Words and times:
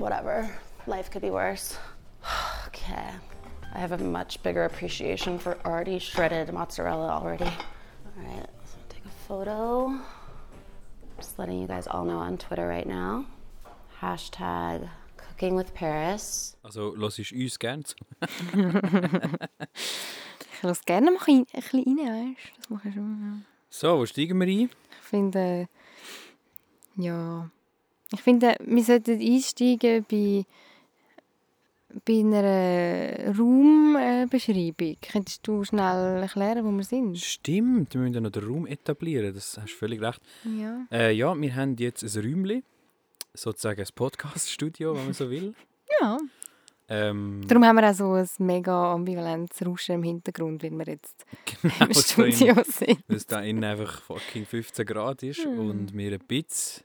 whatever. 0.00 0.50
Life 0.86 1.10
could 1.10 1.22
be 1.22 1.30
worse. 1.30 1.78
okay. 2.66 3.10
I 3.72 3.78
have 3.78 3.92
a 3.92 3.98
much 3.98 4.42
bigger 4.42 4.64
appreciation 4.64 5.38
for 5.38 5.56
already 5.64 5.98
shredded 5.98 6.52
mozzarella 6.52 7.10
already. 7.10 7.44
All 7.44 8.24
right, 8.24 8.48
so 8.64 8.78
take 8.88 9.04
a 9.04 9.10
photo. 9.28 10.00
Just 11.16 11.38
letting 11.38 11.60
you 11.60 11.68
guys 11.68 11.86
all 11.86 12.04
know 12.04 12.18
on 12.18 12.36
Twitter 12.38 12.66
right 12.66 12.86
now. 12.86 13.26
Hashtag 14.00 14.88
cooking 15.16 15.54
with 15.54 15.72
Paris. 15.74 16.56
Also, 16.64 16.94
los 16.96 17.18
ist 17.18 17.32
uns 17.32 17.58
gern 17.58 17.84
zu. 17.84 17.94
Ich 20.52 20.62
lasse 20.62 20.82
gerne 20.84 21.10
mal 21.12 21.20
ein 21.28 21.44
bisschen 21.44 21.98
rein, 22.00 22.36
weißt 22.36 22.48
du? 22.48 22.56
Das 22.56 22.70
mache 22.70 22.88
ich 22.88 22.94
schon. 22.94 23.20
Ja. 23.22 23.42
So, 23.68 23.98
wo 23.98 24.06
steigen 24.06 24.38
wir 24.40 24.48
ein? 24.48 24.70
Ich 24.90 25.08
finde, 25.08 25.68
ja, 26.96 27.50
ich 28.12 28.20
finde, 28.20 28.54
wir 28.64 28.82
sollten 28.84 29.20
einsteigen 29.20 30.04
bei, 30.10 30.44
bei 32.04 32.20
einer 32.20 33.36
Raumbeschreibung. 33.38 34.96
Könntest 35.00 35.46
du 35.46 35.64
schnell 35.64 36.22
erklären, 36.22 36.64
wo 36.64 36.70
wir 36.70 36.84
sind? 36.84 37.18
Stimmt, 37.18 37.94
wir 37.94 38.00
müssen 38.00 38.14
ja 38.14 38.20
noch 38.20 38.30
den 38.30 38.44
Raum 38.44 38.66
etablieren, 38.66 39.34
das 39.34 39.58
hast 39.58 39.72
du 39.72 39.76
völlig 39.76 40.00
recht. 40.00 40.20
Ja. 40.44 40.86
Äh, 40.92 41.12
ja, 41.12 41.34
wir 41.40 41.54
haben 41.56 41.76
jetzt 41.76 42.02
ein 42.02 42.22
Räumchen, 42.22 42.62
sozusagen 43.34 43.80
ein 43.80 43.88
Podcast-Studio, 43.94 44.94
wenn 44.96 45.04
man 45.04 45.14
so 45.14 45.30
will. 45.30 45.54
ja. 46.00 46.18
Ähm, 46.92 47.42
Darum 47.46 47.64
haben 47.64 47.76
wir 47.76 47.88
auch 47.88 47.94
so 47.94 48.12
ein 48.14 48.28
mega 48.38 48.92
ambivalentes 48.94 49.64
Rauschen 49.64 49.94
im 49.96 50.02
Hintergrund, 50.02 50.64
weil 50.64 50.72
wir 50.72 50.86
jetzt 50.88 51.24
genau, 51.62 51.86
im 51.86 51.94
Studio 51.94 52.54
in- 52.58 52.64
sind. 52.64 52.98
Es 53.06 53.26
da 53.28 53.40
innen 53.42 53.62
einfach 53.62 54.02
fucking 54.02 54.44
15 54.44 54.84
Grad 54.86 55.22
ist 55.22 55.44
Hm. 55.44 55.56
und 55.60 55.96
wir 55.96 56.12
ein 56.12 56.18
bisschen 56.26 56.82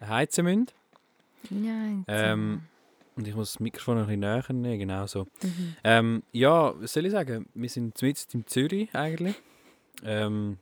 heizen 0.00 0.44
müssen. 0.44 0.66
Ja, 1.50 1.86
jetzt, 1.98 2.04
Ähm, 2.08 2.62
und 3.14 3.26
ich 3.26 3.34
muss 3.34 3.52
das 3.52 3.60
Mikrofon 3.60 3.96
noch 3.96 4.08
ein 4.08 4.20
bisschen 4.20 4.20
näher 4.20 4.52
nehmen, 4.52 4.78
genau 4.80 5.06
so. 5.06 5.24
mhm. 5.42 5.76
Ähm, 5.84 6.22
ja, 6.32 6.74
was 6.80 6.92
soll 6.92 7.06
ich 7.06 7.12
sagen? 7.12 7.46
Wir 7.54 7.68
sind 7.68 8.00
mitten 8.02 8.38
in 8.38 8.46
Zürich 8.46 8.94
eigentlich. 8.94 9.36
Ähm, 10.04 10.58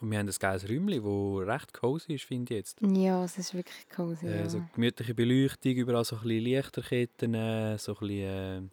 und 0.00 0.10
wir 0.10 0.18
haben 0.18 0.28
ein 0.28 0.34
geiles 0.38 0.68
Räumchen, 0.68 1.02
das 1.02 1.48
recht 1.48 1.74
cozy 1.74 2.14
ist, 2.14 2.24
finde 2.24 2.54
ich 2.54 2.58
jetzt. 2.58 2.80
ja, 2.80 3.24
es 3.24 3.36
ist 3.36 3.52
wirklich 3.52 3.88
cozy. 3.88 4.26
Äh, 4.26 4.40
ja. 4.40 4.48
so 4.48 4.62
gemütliche 4.72 5.14
Beleuchtung, 5.14 5.72
überall 5.72 6.04
so 6.04 6.16
ein 6.16 6.22
bisschen 6.22 6.44
Lichterketten, 6.44 7.34
äh, 7.34 7.78
so 7.78 7.92
ein 7.92 7.98
bisschen... 7.98 8.66
Äh, 8.66 8.68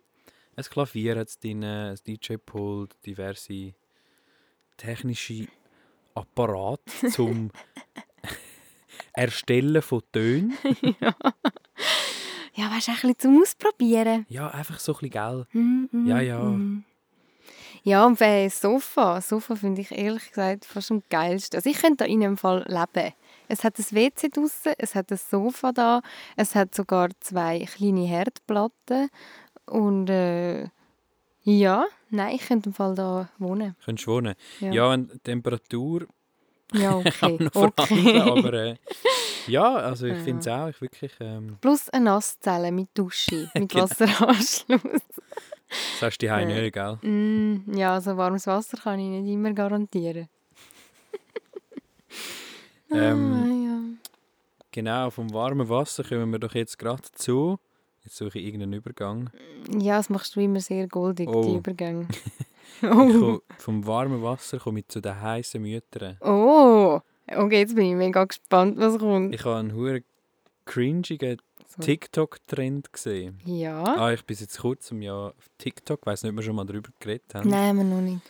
ein 0.57 0.63
Klavier 0.63 1.17
hat 1.17 1.27
es 1.27 1.37
drin, 1.37 1.65
ein 1.65 1.97
DJ-Pult, 2.07 2.95
diverse 3.05 3.73
technische 4.77 5.47
Apparate 6.13 7.09
zum 7.11 7.51
Erstellen 9.15 9.81
von 9.81 10.01
Tönen. 10.11 10.57
ja, 12.53 12.71
weißt 12.71 12.87
du, 12.87 12.91
ein 12.91 12.95
bisschen 12.97 13.19
zum 13.19 13.41
Ausprobieren. 13.41 14.25
Ja, 14.29 14.49
einfach 14.49 14.79
so 14.79 14.93
ein 14.93 14.99
bisschen, 14.99 15.11
gell? 15.11 15.45
Mhm, 15.53 15.89
mhm, 15.91 16.07
Ja, 16.07 16.19
ja. 16.21 16.39
mhm. 16.39 16.83
Ja, 17.83 18.03
und 18.07 18.17
bei 18.17 18.49
Sofa, 18.49 19.21
Sofa 19.21 19.55
finde 19.55 19.81
ich 19.81 19.91
ehrlich 19.91 20.29
gesagt 20.29 20.65
fast 20.65 20.89
am 20.89 21.03
geilsten. 21.09 21.57
Also 21.57 21.69
ich 21.69 21.77
könnte 21.79 21.97
da 21.97 22.05
in 22.05 22.23
einem 22.23 22.35
Fall 22.35 22.65
leben. 22.67 23.13
Es 23.47 23.63
hat 23.63 23.77
ein 23.77 23.85
WC 23.91 24.29
draussen, 24.29 24.73
es 24.79 24.95
hat 24.95 25.11
ein 25.11 25.17
Sofa 25.19 25.71
da, 25.71 26.01
es 26.35 26.55
hat 26.55 26.73
sogar 26.73 27.09
zwei 27.19 27.59
kleine 27.59 28.05
Herdplatten 28.07 29.09
und 29.67 30.09
äh, 30.09 30.63
ja, 31.43 31.85
nein, 32.09 32.35
ich 32.35 32.47
könnte 32.47 32.69
im 32.69 32.73
Fall 32.73 32.95
da 32.95 33.29
wohnen. 33.37 33.75
Könntest 33.85 34.07
du 34.07 34.13
wohnen. 34.13 34.33
Ja, 34.61 34.71
Ja, 34.71 34.87
und 34.91 35.23
Temperatur 35.23 36.07
ja 36.73 36.95
okay. 36.97 37.49
okay. 37.53 38.19
aber 38.19 38.53
äh, 38.53 38.75
ja, 39.47 39.75
also 39.75 40.07
ich 40.07 40.13
Ja. 40.17 40.23
finde 40.23 40.39
es 40.39 40.47
auch 40.47 40.67
ich 40.69 40.81
wirklich... 40.81 41.11
Ähm, 41.19 41.57
Plus 41.61 41.89
eine 41.89 42.05
Nasszelle 42.05 42.71
mit 42.71 42.89
Dusche, 42.93 43.49
mit 43.55 43.69
Genau. 43.71 43.83
Wasseranschluss. 43.83 44.81
das 44.81 46.01
hast 46.01 46.17
du 46.19 46.25
daheim 46.27 46.49
Äh. 46.49 46.61
nicht, 46.61 46.73
gell? 46.73 46.97
Mm, 47.01 47.77
ja, 47.77 47.99
so 48.01 48.15
warmes 48.17 48.47
Wasser 48.47 48.77
kann 48.77 48.99
ich 48.99 49.07
nicht 49.09 49.31
immer 49.33 49.53
garantieren. 49.53 50.27
Ähm, 52.91 53.33
ah, 53.33 53.47
ja. 53.47 53.79
Genau, 54.71 55.09
vom 55.09 55.33
warmen 55.33 55.67
Wasser 55.69 56.03
kommen 56.03 56.31
wir 56.31 56.39
doch 56.39 56.53
jetzt 56.53 56.77
gerade 56.77 57.01
zu. 57.13 57.57
Jetzt 58.03 58.17
suche 58.17 58.37
ich 58.39 58.45
irgendeinen 58.45 58.73
Übergang. 58.73 59.31
Ja, 59.79 59.97
das 59.97 60.09
machst 60.09 60.35
du 60.35 60.39
immer 60.41 60.59
sehr 60.59 60.87
goldig, 60.87 61.27
Oh. 61.27 61.41
die 61.43 61.55
Übergänge. 61.57 62.07
Ich 62.81 62.89
oh. 62.89 62.95
komme, 62.95 63.41
vom 63.57 63.85
warmen 63.87 64.21
Wasser 64.21 64.59
komme 64.59 64.79
ich 64.79 64.87
zu 64.87 65.01
den 65.01 65.19
heißen 65.19 65.61
Müttern. 65.61 66.17
oh, 66.21 66.99
okay, 67.27 67.59
jetzt 67.59 67.75
bin 67.75 67.85
ich 67.85 67.95
mega 67.95 68.23
gespannt, 68.25 68.77
was 68.77 68.97
kommt. 68.99 69.33
Ich 69.33 69.43
habe 69.45 69.57
einen 69.57 69.73
hure 69.73 70.01
cringigen 70.65 71.37
So. 71.67 71.81
TikTok-Trend 71.81 72.91
gesehen. 72.93 73.39
Ja? 73.45 73.83
Ah, 73.83 74.11
ich 74.13 74.23
bin 74.23 74.37
jetzt 74.39 74.59
kurz 74.59 74.91
im 74.91 75.01
Jahr 75.01 75.29
auf 75.29 75.49
TikTok, 75.57 75.99
ich 76.01 76.05
weiß 76.05 76.23
nicht, 76.23 76.31
ob 76.31 76.37
wir 76.37 76.43
schon 76.43 76.55
mal 76.55 76.65
darüber 76.65 76.89
geredet 76.99 77.33
haben. 77.33 77.49
Nein, 77.49 77.75
wir 77.77 77.83
noch 77.83 78.01
nicht. 78.01 78.21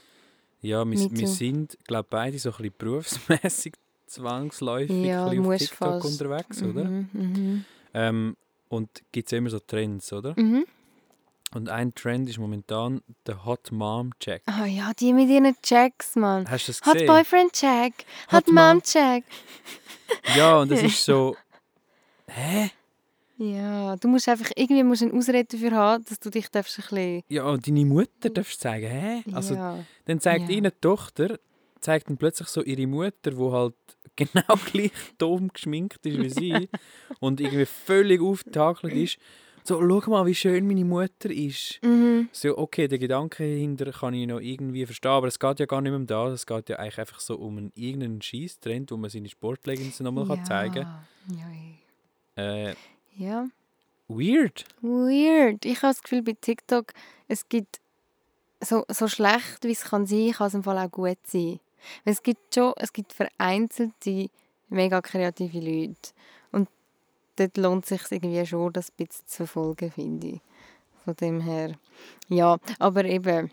Ja, 0.62 0.84
wir, 0.84 1.12
wir 1.12 1.28
sind, 1.28 1.78
glaube 1.86 2.08
beide 2.10 2.40
so 2.40 2.50
ein 2.50 2.58
bisschen 2.58 2.74
berufsmässig 2.78 3.74
zwangsläufig 4.08 5.06
Ja, 5.06 5.26
auf 5.26 5.58
TikTok 5.58 6.02
fast. 6.02 6.06
unterwegs, 6.06 6.64
oder? 6.64 6.86
Mhm, 6.86 7.10
mhm. 7.14 7.66
Ähm, 7.94 8.38
und 8.70 8.90
gibt 9.12 9.28
es 9.28 9.34
immer 9.34 9.50
so 9.50 9.60
Trends, 9.60 10.12
oder? 10.12 10.34
Mhm. 10.38 10.66
Und 11.56 11.70
ein 11.70 11.96
Trend 11.96 12.30
ist 12.30 12.38
momentan 12.38 13.02
der 13.26 13.46
Hot 13.46 13.72
Mom 13.72 14.12
Check. 14.20 14.42
Ah 14.46 14.66
ja, 14.66 14.92
die 15.00 15.14
mit 15.14 15.30
ihren 15.30 15.56
Checks, 15.62 16.18
Mann. 16.18 16.46
Hast 16.50 16.68
du 16.68 16.74
das 16.74 16.82
Hot 16.86 16.94
gesehen? 16.96 17.08
Boyfriend 17.08 17.54
Check, 17.54 17.94
Hot 18.30 18.46
Hot 18.46 18.54
Mom 18.54 18.84
Check. 18.84 19.24
Ja, 20.36 20.58
und 20.58 20.70
das 20.70 20.84
ist 20.84 21.06
so. 21.06 21.38
Hä? 22.28 22.72
Ja, 23.38 23.96
du 23.96 24.10
musst 24.10 24.28
einfach 24.28 24.52
irgendwie 24.54 24.84
musst 24.84 25.04
eine 25.04 25.14
Ausrede 25.14 25.46
dafür 25.46 25.72
haben, 25.72 26.04
dass 26.04 26.20
du 26.20 26.30
dich 26.30 26.50
darfst 26.50 26.78
ein 26.78 26.82
bisschen... 26.90 27.24
Ja, 27.30 27.46
und 27.46 27.66
deine 27.66 27.86
Mutter 27.86 28.30
darfst 28.30 28.60
du 28.60 28.68
sagen, 28.68 28.88
hä? 28.88 29.24
Also, 29.32 29.56
ja. 29.56 29.80
dann 30.06 30.20
zeigt 30.20 30.50
Ja. 30.50 30.58
ihnen 30.58 30.72
die 30.74 30.82
Tochter, 30.82 31.40
zeigt 31.80 32.10
dann 32.10 32.18
plötzlich 32.18 32.50
so 32.50 32.64
ihre 32.64 32.86
Mutter, 32.86 33.32
die 33.32 33.52
halt 33.52 33.76
genau 34.18 34.56
gleich 34.74 34.92
dumm 35.18 35.48
geschminkt 35.54 36.06
ist 36.06 36.18
wie 36.20 36.30
sie 36.30 36.70
und 37.22 37.40
irgendwie 37.40 37.66
völlig 37.66 38.22
aufgetakelt 38.22 38.94
ist. 38.94 39.20
So, 39.68 39.82
schau 39.82 40.12
mal, 40.12 40.28
wie 40.28 40.36
schön 40.36 40.68
meine 40.68 40.86
Mutter 40.86 41.32
ist. 41.32 41.80
Mhm. 41.82 42.30
So, 42.32 42.56
okay, 42.56 42.88
der 42.88 43.00
Gedanke 43.00 43.44
dahinter 43.44 43.92
kann 43.92 44.14
ich 44.14 44.28
noch 44.28 44.40
irgendwie 44.40 44.86
verstehen, 44.86 45.10
aber 45.10 45.26
es 45.26 45.40
geht 45.40 45.60
ja 45.60 45.66
gar 45.66 45.82
nicht 45.82 45.90
mehr 45.90 46.00
um 46.00 46.06
das. 46.06 46.34
Es 46.34 46.46
geht 46.46 46.70
ja 46.70 46.76
eigentlich 46.76 47.00
einfach 47.00 47.20
so 47.20 47.36
um 47.36 47.58
einen 47.58 47.72
irgendeinen 47.74 48.22
Scheiß-Trend, 48.22 48.92
wo 48.92 48.98
man 48.98 49.10
seine 49.10 49.28
Sportleggings 49.28 50.00
nochmal 50.02 50.28
ja. 50.28 50.36
kann 50.36 50.46
zeigen 50.46 50.76
Ja, 50.76 51.46
kann. 52.36 52.46
Äh, 52.46 52.76
ja. 53.18 53.48
weird. 54.08 54.66
Weird. 54.82 55.66
Ich 55.66 55.82
habe 55.82 55.94
das 55.94 56.04
Gefühl, 56.04 56.22
bei 56.22 56.36
TikTok, 56.40 56.94
es 57.28 57.50
gibt 57.50 57.80
so, 58.62 58.86
so 58.88 59.08
schlecht, 59.08 59.64
wie 59.64 59.72
es 59.72 59.86
kann 59.86 60.06
sein, 60.06 60.34
kann 60.34 60.48
es 60.48 60.54
im 60.54 60.62
Fall 60.62 60.78
auch 60.78 60.92
gut 60.92 61.18
sein. 61.26 61.60
Weil 62.04 62.14
Es 62.14 62.22
gibt 62.22 62.54
schon, 62.54 62.74
es 62.78 62.94
gibt 62.94 63.14
vereinzelte, 63.14 64.30
mega 64.70 65.02
kreative 65.02 65.60
Leute. 65.60 66.12
Dort 67.38 67.58
lohnt 67.58 67.84
es 67.84 67.90
sich 67.90 68.12
irgendwie 68.12 68.46
schon, 68.46 68.74
das 68.74 68.90
ein 68.90 69.06
bisschen 69.06 69.28
zu 69.28 69.36
verfolgen, 69.38 69.92
finde 69.92 70.28
ich. 70.28 70.42
Von 71.04 71.16
dem 71.16 71.42
her. 71.42 71.76
Ja, 72.30 72.58
aber 72.80 73.06
eben, 73.06 73.52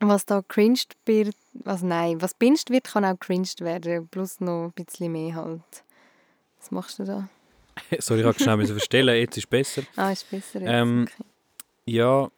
was 0.00 0.26
da 0.26 0.42
cringed 0.42 0.96
wird, 1.06 1.36
was 1.52 1.82
nein, 1.82 2.20
was 2.20 2.34
binged 2.34 2.70
wird, 2.70 2.84
kann 2.84 3.04
auch 3.04 3.18
cringed 3.18 3.60
werden. 3.60 4.08
Plus 4.08 4.40
noch 4.40 4.66
ein 4.66 4.72
bisschen 4.72 5.12
mehr 5.12 5.34
halt. 5.34 5.84
Was 6.58 6.70
machst 6.70 6.98
du 6.98 7.04
da? 7.04 7.28
Sorry, 7.98 8.20
ich 8.20 8.26
habe 8.26 8.38
schnell 8.38 8.66
verstellen, 8.66 9.16
jetzt 9.16 9.36
ist 9.36 9.44
es 9.44 9.50
besser. 9.50 9.82
Ah, 9.96 10.10
ist 10.10 10.28
besser 10.30 10.60
jetzt. 10.60 10.70
Ähm, 10.70 11.08
okay. 11.08 11.24
Ja. 11.86 12.30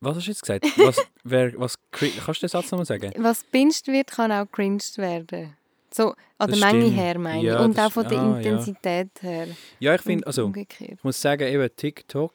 Was 0.00 0.16
hast 0.16 0.26
du 0.26 0.30
jetzt 0.30 0.42
gesagt? 0.42 0.64
Was, 0.78 1.00
wer, 1.24 1.58
was, 1.58 1.78
kannst 1.90 2.42
du 2.42 2.46
den 2.46 2.48
Satz 2.48 2.70
nochmal 2.70 2.86
sagen? 2.86 3.12
Was 3.16 3.44
binged 3.44 3.86
wird, 3.86 4.08
kann 4.08 4.32
auch 4.32 4.46
cringed 4.50 4.98
werden. 4.98 5.56
So, 5.96 6.14
an 6.36 6.50
Das 6.50 6.58
der 6.58 6.72
Menge 6.72 6.82
stimmt. 6.84 7.00
her, 7.00 7.18
meine 7.18 7.38
ich. 7.38 7.44
Ja, 7.44 7.64
Und 7.64 7.80
auch 7.80 7.90
von 7.90 8.06
der 8.06 8.20
ah, 8.20 8.30
ja. 8.32 8.36
Intensität 8.36 9.08
her. 9.22 9.48
Ja, 9.80 9.94
ich 9.94 10.02
finde, 10.02 10.26
also, 10.26 10.44
Umgekehrt. 10.44 10.92
ich 10.98 11.04
muss 11.04 11.18
sagen, 11.18 11.48
eben 11.48 11.68
TikTok 11.74 12.32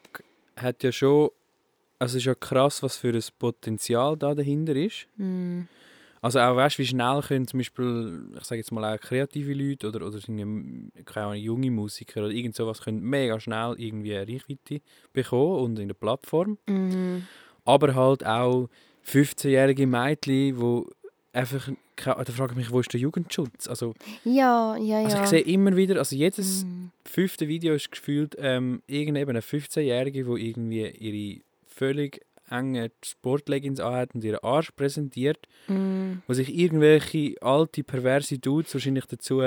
hat 0.56 0.82
ja 0.82 0.92
schon, 0.92 1.30
also 2.00 2.14
es 2.14 2.22
ist 2.22 2.26
ja 2.26 2.34
krass, 2.34 2.82
was 2.82 2.98
für 2.98 3.14
ein 3.14 3.24
Potenzial 3.38 4.18
da 4.18 4.34
dahinter 4.34 4.76
ist. 4.76 5.06
Mm. 5.18 5.62
Also 6.24 6.40
auch, 6.40 6.56
weißt 6.56 6.80
wie 6.80 6.88
schnell 6.88 7.22
können 7.22 7.46
zum 7.48 7.60
Beispiel, 7.60 8.24
ich 8.36 8.44
sage 8.46 8.62
jetzt 8.62 8.72
mal 8.72 8.96
auch 8.96 9.00
kreative 9.00 9.54
Leute 9.54 9.90
oder, 9.90 10.08
oder 10.08 10.20
keine 10.20 11.26
Ahnung, 11.28 11.36
junge 11.36 11.70
Musiker 11.70 12.22
oder 12.22 12.32
irgend 12.32 12.56
sowas 12.56 12.82
können 12.82 13.02
mega 13.02 13.40
schnell 13.40 13.76
irgendwie 13.78 14.16
eine 14.16 14.28
Reichweite 14.28 14.82
bekommen 15.14 15.64
und 15.64 15.80
in 15.80 15.88
der 15.88 15.96
Plattform. 15.96 16.58
Mhm. 16.68 17.28
aber 17.66 17.94
halt 17.94 18.26
auch 18.26 18.70
15-jährige 19.06 19.86
Mädchen, 19.88 20.58
die 20.60 20.84
einfach, 21.34 21.70
da 21.96 22.24
frage 22.26 22.52
ich 22.54 22.58
mich, 22.58 22.72
wo 22.72 22.80
ist 22.80 22.92
der 22.94 23.00
Jugendschutz? 23.00 23.68
Also, 23.68 23.94
Ja, 24.24 24.76
ja, 24.78 25.00
ja. 25.02 25.06
also 25.06 25.18
ich 25.24 25.26
sehe 25.30 25.42
immer 25.42 25.76
wieder, 25.76 25.98
also 25.98 26.16
jedes 26.16 26.66
Mm. 26.66 26.88
fünfte 27.06 27.48
Video 27.48 27.74
ist 27.74 27.92
gefühlt 27.92 28.36
ähm, 28.40 28.82
irgendeine 28.88 29.42
15-Jährige, 29.42 30.24
die 30.24 30.50
irgendwie 30.50 30.88
ihre 30.88 31.42
völlig 31.68 32.22
engen 32.50 32.90
Sportleggings 33.04 33.80
anhat 33.80 34.14
und 34.14 34.24
ihren 34.24 34.44
Arsch 34.44 34.72
präsentiert, 34.72 35.48
Mm. 35.68 36.16
wo 36.28 36.34
sich 36.34 36.54
irgendwelche 36.54 37.36
alte, 37.42 37.84
perverse 37.84 38.38
Dudes 38.40 38.74
wahrscheinlich 38.74 39.06
dazu 39.06 39.42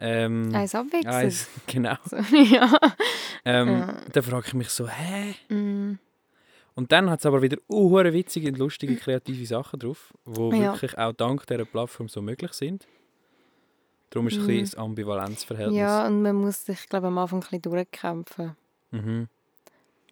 Ähm, 0.00 0.54
Eins 0.54 0.74
abwechseln. 0.76 1.32
genau. 1.66 1.96
So, 2.04 2.16
ja. 2.36 2.72
Ähm, 3.44 3.68
Ja. 3.68 3.96
Dann 4.12 4.22
frage 4.22 4.46
ich 4.48 4.54
mich 4.54 4.68
so, 4.68 4.86
hä? 4.88 5.34
Mm. 5.52 5.98
Und 6.78 6.92
dann 6.92 7.10
hat 7.10 7.18
es 7.18 7.26
aber 7.26 7.42
wieder 7.42 7.56
uh, 7.68 7.92
witzige 7.92 8.46
und 8.50 8.56
lustige, 8.58 8.94
kreative 8.94 9.44
Sachen 9.46 9.80
drauf, 9.80 10.14
die 10.24 10.40
Ja. 10.58 10.72
wirklich 10.74 10.96
auch 10.96 11.12
dank 11.12 11.44
dieser 11.44 11.64
Plattform 11.64 12.08
so 12.08 12.22
möglich 12.22 12.52
sind. 12.52 12.86
Darum 14.10 14.28
ist 14.28 14.34
es 14.34 14.38
ein 14.38 14.44
Mhm. 14.44 14.46
bisschen 14.60 14.78
ein 14.78 14.84
Ambivalenzverhältnis. 14.84 15.76
Ja, 15.76 16.06
und 16.06 16.22
man 16.22 16.36
muss 16.36 16.64
sich, 16.64 16.88
glaube 16.88 17.08
am 17.08 17.18
Anfang 17.18 17.38
ein 17.40 17.40
bisschen 17.40 17.62
durchkämpfen. 17.62 18.56
Mhm. 18.92 19.26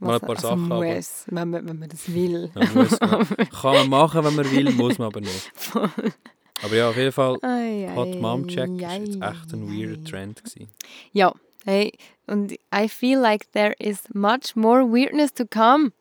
Mal 0.00 0.14
ein 0.14 0.20
paar 0.20 0.30
also 0.30 0.48
Sachen, 0.48 0.68
muss, 0.68 1.24
wenn 1.30 1.50
man, 1.50 1.68
wenn 1.68 1.78
man 1.78 1.88
das 1.88 2.12
will. 2.12 2.50
Ja, 2.56 2.60
muss 2.74 2.98
man. 3.00 3.26
Kann 3.28 3.74
man 3.74 3.88
machen, 3.88 4.24
wenn 4.24 4.34
man 4.34 4.50
will, 4.50 4.72
muss 4.72 4.98
man 4.98 5.06
aber 5.06 5.20
nicht. 5.20 5.52
Aber 6.64 6.74
ja, 6.74 6.88
auf 6.90 6.96
jeden 6.96 7.12
Fall, 7.12 7.38
Ei, 7.42 7.88
Hot 7.94 8.18
Mom 8.20 8.48
Check 8.48 8.70
ei, 8.82 8.98
jetzt 9.04 9.22
echt 9.22 9.52
ein 9.52 9.68
ei. 9.68 9.86
weirder 9.86 10.02
Trend 10.02 10.42
gewesen. 10.42 10.68
Ja, 11.12 11.32
hey, 11.64 11.92
und 12.26 12.52
I 12.74 12.88
feel 12.88 13.20
like 13.20 13.52
there 13.52 13.74
is 13.78 14.02
much 14.14 14.56
more 14.56 14.80
weirdness 14.90 15.32
to 15.34 15.44
come. 15.46 15.92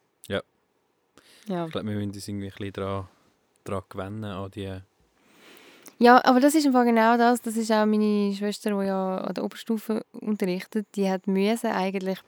Ja. 1.48 1.66
Ich 1.66 1.72
glaube, 1.72 1.88
wir 1.88 1.96
müssen 1.96 2.12
uns 2.12 2.28
irgendwie 2.28 2.48
ein 2.48 2.52
bisschen 2.52 2.74
daran, 2.74 3.08
daran 3.64 3.84
gewöhnen, 3.90 4.24
an 4.24 4.52
die... 4.52 4.80
Ja, 5.98 6.24
aber 6.26 6.42
das 6.42 6.56
ist 6.56 6.66
einfach 6.66 6.84
genau 6.84 7.18
das. 7.18 7.42
Das 7.42 7.56
ist 7.56 7.72
auch 7.72 7.86
meine 7.86 8.34
Schwester, 8.34 8.72
die 8.72 8.88
ja 8.88 9.18
an 9.20 9.34
der 9.34 9.46
Oberstufe 9.46 10.06
unterrichtet. 10.12 10.88
Die 10.96 11.10
hat 11.10 11.26
müssen 11.28 11.72
eigentlich, 11.72 12.20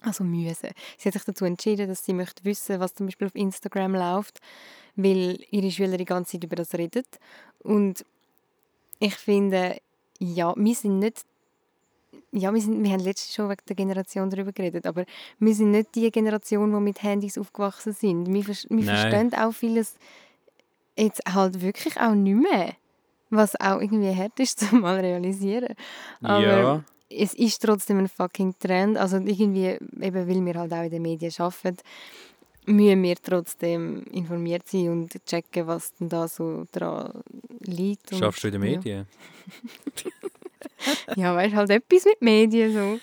also 0.00 0.24
müssen. 0.24 0.70
Sie 0.96 1.08
hat 1.08 1.12
sich 1.12 1.24
dazu 1.24 1.44
entschieden, 1.44 1.88
dass 1.88 2.04
sie 2.04 2.14
möchte 2.14 2.44
wissen, 2.44 2.80
was 2.80 2.94
zum 2.94 3.06
Beispiel 3.06 3.26
auf 3.26 3.34
Instagram 3.34 3.94
läuft, 3.94 4.38
weil 4.94 5.38
ihre 5.50 5.70
Schüler 5.70 5.98
die 5.98 6.06
ganze 6.06 6.32
Zeit 6.32 6.44
über 6.44 6.56
das 6.56 6.72
reden. 6.72 7.04
Und 7.58 8.04
ich 8.98 9.14
finde, 9.14 9.76
ja, 10.18 10.54
wir 10.56 10.74
sind 10.74 10.98
nicht 10.98 11.26
ja, 12.32 12.52
wir, 12.52 12.60
sind, 12.60 12.82
wir 12.82 12.92
haben 12.92 13.00
letztens 13.00 13.34
schon 13.34 13.48
wegen 13.48 13.62
der 13.68 13.76
Generation 13.76 14.30
darüber 14.30 14.52
geredet, 14.52 14.86
aber 14.86 15.04
wir 15.38 15.54
sind 15.54 15.70
nicht 15.70 15.94
die 15.94 16.10
Generation, 16.10 16.72
die 16.72 16.80
mit 16.80 17.02
Handys 17.02 17.38
aufgewachsen 17.38 17.92
sind. 17.92 18.26
Wir, 18.26 18.46
wir 18.46 18.84
verstehen 18.84 19.32
auch 19.34 19.52
vieles 19.52 19.94
jetzt 20.96 21.22
halt 21.32 21.60
wirklich 21.60 22.00
auch 22.00 22.14
nicht 22.14 22.36
mehr. 22.36 22.74
Was 23.30 23.58
auch 23.60 23.80
irgendwie 23.80 24.14
hart 24.14 24.38
ist, 24.38 24.60
zu 24.60 24.76
mal 24.76 25.00
realisieren. 25.00 25.74
Aber 26.22 26.40
ja, 26.40 26.84
es 27.10 27.34
ist 27.34 27.62
trotzdem 27.62 27.98
ein 27.98 28.08
fucking 28.08 28.54
Trend. 28.58 28.96
Also 28.96 29.16
irgendwie, 29.16 29.78
eben 30.00 30.28
weil 30.28 30.44
wir 30.44 30.54
halt 30.54 30.72
auch 30.72 30.84
in 30.84 30.90
den 30.90 31.02
Medien 31.02 31.32
arbeiten, 31.38 31.78
müssen 32.66 33.02
wir 33.02 33.16
trotzdem 33.16 34.04
informiert 34.12 34.68
sein 34.68 34.90
und 34.90 35.24
checken, 35.24 35.66
was 35.66 35.94
denn 35.94 36.08
da 36.08 36.28
so 36.28 36.66
dran 36.72 37.22
liegt. 37.60 38.14
schaffst 38.14 38.44
du 38.44 38.48
in 38.48 38.52
den. 38.52 38.60
Medien? 38.60 39.06
Ja, 40.04 40.10
weißt 41.34 41.54
halt 41.54 41.70
etwas 41.70 42.04
mit 42.04 42.22
Medien 42.22 42.72
so. 42.72 43.00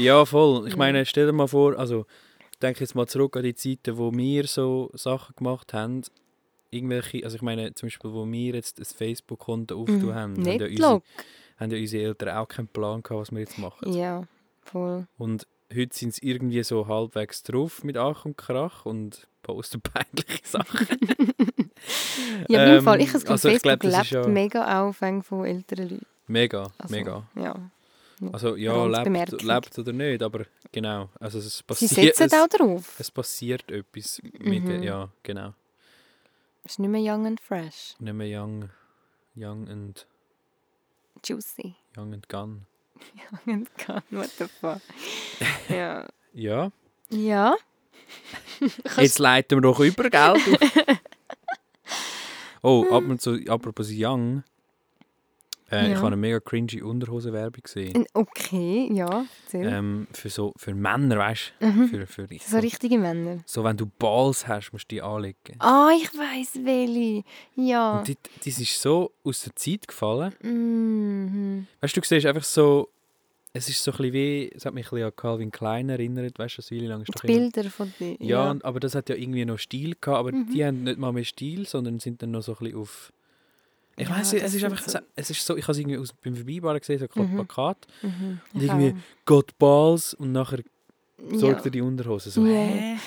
Ja, 0.00 0.24
voll. 0.24 0.66
Ich 0.66 0.72
Ja. 0.74 0.78
meine, 0.78 1.04
stell 1.06 1.26
dir 1.26 1.32
mal 1.32 1.48
vor, 1.48 1.78
also 1.78 2.06
ich 2.52 2.58
denke 2.58 2.80
jetzt 2.80 2.94
mal 2.94 3.06
zurück 3.06 3.36
an 3.36 3.42
die 3.42 3.54
Zeiten, 3.54 3.96
wo 3.98 4.12
wir 4.12 4.46
so 4.46 4.90
Sachen 4.94 5.34
gemacht 5.36 5.72
haben. 5.74 6.02
Irgendwelche, 6.70 7.24
also 7.24 7.36
ich 7.36 7.42
meine, 7.42 7.72
zum 7.74 7.86
Beispiel, 7.86 8.12
wo 8.12 8.26
wir 8.30 8.54
jetzt 8.54 8.78
ein 8.78 8.84
Facebook-Konto 8.84 9.74
aufgetan 9.80 10.14
haben, 10.14 10.36
haben 10.36 10.44
ja, 10.44 10.66
unsere, 10.66 11.02
haben 11.58 11.70
ja 11.72 11.78
unsere 11.78 12.04
Eltern 12.04 12.36
auch 12.36 12.48
keinen 12.48 12.68
Plan 12.68 13.02
gehabt, 13.02 13.20
was 13.22 13.32
wir 13.32 13.40
jetzt 13.40 13.58
machen. 13.58 13.92
Ja, 13.92 14.24
voll. 14.64 15.06
Und 15.16 15.46
heute 15.74 15.96
sind 15.96 16.14
sie 16.14 16.26
irgendwie 16.28 16.62
so 16.62 16.86
halbwegs 16.86 17.42
drauf 17.42 17.84
mit 17.84 17.96
Ach 17.96 18.24
und 18.26 18.36
Krach 18.36 18.84
und 18.84 19.26
posten 19.42 19.80
peinliche 19.82 20.40
Sachen. 20.44 20.86
Ja, 22.48 22.60
auf 22.60 22.66
jeden 22.66 22.78
Ähm, 22.78 22.82
Fall. 22.84 23.00
Ich 23.00 23.08
habe 23.14 23.20
das 23.20 23.30
also 23.30 23.48
ich 23.48 23.60
Facebook 23.62 23.80
glaub, 23.80 23.92
das 23.92 24.10
lebt 24.10 24.24
ja- 24.26 24.28
mega 24.28 24.92
von 24.92 25.22
von 25.22 25.44
älteren 25.46 25.88
Leuten. 25.90 26.06
Mega, 26.28 26.70
Also, 26.78 26.94
mega. 26.94 27.22
Ja. 27.34 27.54
Also 28.32 28.56
ja, 28.56 28.84
lebt, 28.86 29.42
lebt 29.42 29.78
oder 29.78 29.92
nicht, 29.92 30.22
aber 30.22 30.44
genau. 30.72 31.08
Also 31.20 31.38
es 31.38 31.58
Sie 31.58 31.62
passiert, 31.62 32.16
setzen 32.16 32.24
es, 32.24 32.32
auch 32.34 32.48
drauf. 32.48 32.96
es 32.98 33.10
passiert 33.10 33.70
etwas 33.70 34.20
mit, 34.40 34.64
Mhm. 34.64 34.82
ja, 34.82 35.08
genau. 35.22 35.54
ist 36.64 36.78
nicht 36.80 36.90
mehr 36.90 37.00
young 37.14 37.26
and 37.26 37.40
fresh. 37.40 37.94
Nicht 38.00 38.14
mehr 38.14 38.40
young, 38.42 38.70
young 39.36 39.68
and, 39.68 40.06
Juicy. 41.24 41.76
young 41.96 42.12
and 42.12 42.28
gun. 42.28 42.66
Young 43.46 43.54
and 43.54 43.68
gone, 43.86 44.02
what 44.10 44.28
the 44.38 44.46
fuck. 44.48 44.80
ja. 45.68 46.04
Ja, 46.34 46.72
Ja. 47.10 47.56
jetzt 48.96 49.18
leiten 49.20 49.58
wir 49.58 49.62
doch 49.62 49.78
über, 49.78 50.10
gell? 50.10 50.34
oh, 52.62 52.84
ab 52.90 53.04
und 53.04 53.20
zu, 53.20 53.38
apropos 53.48 53.88
young. 53.92 54.42
Äh, 55.70 55.84
Ich 55.86 55.90
Ja. 55.92 55.96
habe 55.98 56.06
eine 56.08 56.16
mega 56.16 56.40
cringy 56.40 56.80
Unterhosenwerbung 56.82 57.62
gesehen. 57.62 58.06
Okay, 58.14 58.88
ja. 58.92 59.26
Ähm, 59.52 60.06
für, 60.12 60.30
so, 60.30 60.52
für 60.56 60.74
Männer, 60.74 61.18
weißt 61.18 61.52
du? 61.60 61.66
mhm. 61.66 61.88
Für, 61.88 62.06
für 62.06 62.26
dich. 62.26 62.42
So 62.46 62.58
richtige 62.58 62.96
Männer. 62.98 63.38
So, 63.46 63.62
wenn 63.64 63.76
du 63.76 63.84
Balls 63.86 64.46
hast, 64.48 64.72
musst 64.72 64.90
du 64.90 64.94
die 64.96 65.02
anlegen. 65.02 65.36
Ah, 65.58 65.90
ich 65.96 66.08
weiß 66.14 66.60
welche. 66.64 67.24
Ja. 67.54 67.98
Und 67.98 68.08
die, 68.08 68.16
das 68.44 68.58
ist 68.58 68.80
so 68.80 69.12
aus 69.24 69.42
der 69.42 69.54
Zeit 69.56 69.86
gefallen. 69.88 70.32
Mhm. 70.42 71.66
Weißt 71.80 71.96
du, 71.96 72.00
du 72.00 72.06
siehst 72.06 72.26
einfach 72.26 72.44
so, 72.44 72.88
es 73.52 73.68
ist 73.68 73.82
so 73.82 73.90
ein 73.90 73.96
bisschen 73.96 74.12
wie, 74.12 74.52
es 74.54 74.64
hat 74.66 74.74
mich 74.74 74.86
ein 74.86 74.90
bisschen 74.90 75.06
an 75.06 75.16
Calvin 75.16 75.50
Klein 75.50 75.88
erinnert, 75.88 76.38
weißt 76.38 76.58
du, 76.58 76.62
das 76.62 76.70
Weile 76.70 76.86
lang 76.88 77.00
ist 77.02 77.08
Die 77.08 77.12
doch 77.12 77.24
immer, 77.24 77.38
Bilder 77.50 77.70
von 77.70 77.92
dir. 77.98 78.16
ja, 78.20 78.50
und- 78.50 78.64
aber 78.64 78.78
das 78.80 78.94
hat 78.94 79.08
ja 79.08 79.16
irgendwie 79.16 79.44
noch 79.44 79.58
Stil 79.58 79.96
gehabt, 80.00 80.18
aber 80.18 80.32
Mhm. 80.32 80.50
die 80.52 80.64
haben 80.64 80.82
nicht 80.84 80.98
mal 80.98 81.12
mehr 81.12 81.24
Stil, 81.24 81.66
sondern 81.66 81.98
sind 81.98 82.22
dann 82.22 82.30
noch 82.30 82.42
so 82.42 82.52
ein 82.52 82.58
bisschen 82.58 82.78
auf, 82.78 83.12
ich 83.98 84.08
Ja, 84.08 84.16
weiß 84.16 84.32
es 84.34 84.54
ist 84.54 84.64
einfach, 84.64 84.88
so- 84.88 84.98
es 85.16 85.30
ist 85.30 85.44
so, 85.44 85.56
ich 85.56 85.64
habe 85.64 85.72
es 85.72 85.78
irgendwie 85.78 85.98
aus, 85.98 86.12
beim 86.24 86.34
Vorbeifahren 86.34 86.78
gesehen, 86.80 86.98
so 87.14 87.20
ein 87.20 87.30
Mhm. 87.32 87.34
Plakat, 87.36 87.86
Mhm. 88.02 88.40
Und 88.54 88.62
irgendwie- 88.62 88.94
Got 89.24 89.58
Balls 89.58 90.14
und 90.14 90.32
nachher 90.32 90.60
sorgt 91.32 91.60
ja. 91.60 91.64
er 91.66 91.70
die 91.70 91.80
Unterhose. 91.82 92.30
So, 92.30 92.44
Ja. 92.46 92.52
hä? 92.54 92.96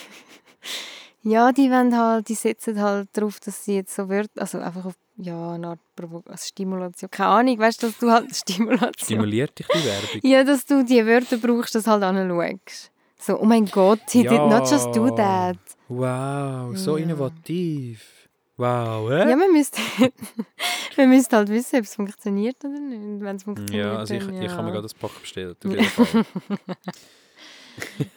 Ja, 1.24 1.52
die 1.52 1.70
wollen 1.70 1.96
halt, 1.96 2.30
die 2.30 2.34
setzen 2.34 2.82
halt 2.82 3.10
darauf, 3.14 3.40
dass 3.40 3.64
sie 3.66 3.76
jetzt 3.76 3.94
so 3.96 4.10
wird, 4.10 4.32
also 4.40 4.58
einfach 4.58 4.86
auf, 4.86 4.96
ja, 5.18 5.52
eine 5.52 5.68
Art 5.68 5.80
Provo 5.96 6.24
also 6.26 6.44
Stimulation. 6.48 7.12
Keine 7.12 7.30
Ahnung, 7.30 7.60
weißt 7.60 7.84
du, 7.84 7.88
dass 7.88 7.98
du 8.00 8.10
halt 8.10 8.36
Stimulation. 8.36 8.92
Stimuliert 8.98 9.60
dich 9.60 9.68
die 9.68 9.86
Werbung? 9.86 10.20
Ja, 10.24 10.44
dass 10.44 10.66
du 10.66 10.84
die 10.84 11.06
Wörter 11.06 11.38
brauchst, 11.38 11.76
dass 11.76 11.84
du 11.84 11.92
halt 11.92 12.02
anschaust. 12.04 12.92
So, 13.20 13.40
oh 13.40 13.46
mein 13.46 13.68
Gott, 13.68 14.00
he 14.10 14.24
did 14.24 14.32
not 14.32 14.68
just 14.68 14.88
do 14.96 15.16
that. 15.16 15.58
Wow, 15.90 16.76
so 16.76 16.98
Ja. 16.98 17.04
innovativ. 17.04 18.21
Wow, 18.62 19.10
hä? 19.10 19.30
Ja, 19.30 19.36
man 19.36 19.52
müsste, 19.52 19.82
man 20.98 21.10
müsste 21.10 21.36
halt 21.38 21.50
wissen, 21.50 21.78
ob 21.80 21.84
es 21.84 21.96
funktioniert 21.96 22.64
oder 22.64 22.80
nicht. 22.80 23.24
Wenn 23.24 23.36
es 23.36 23.44
funktioniert, 23.44 23.86
Ja, 23.86 23.98
also 23.98 24.14
ich, 24.14 24.24
dann, 24.24 24.42
ich 24.42 24.50
habe 24.52 24.62
mir 24.64 24.68
ja. 24.70 24.74
gerade 24.76 24.84
das 24.84 24.94
Pack 24.94 25.12
Fall. 25.24 26.26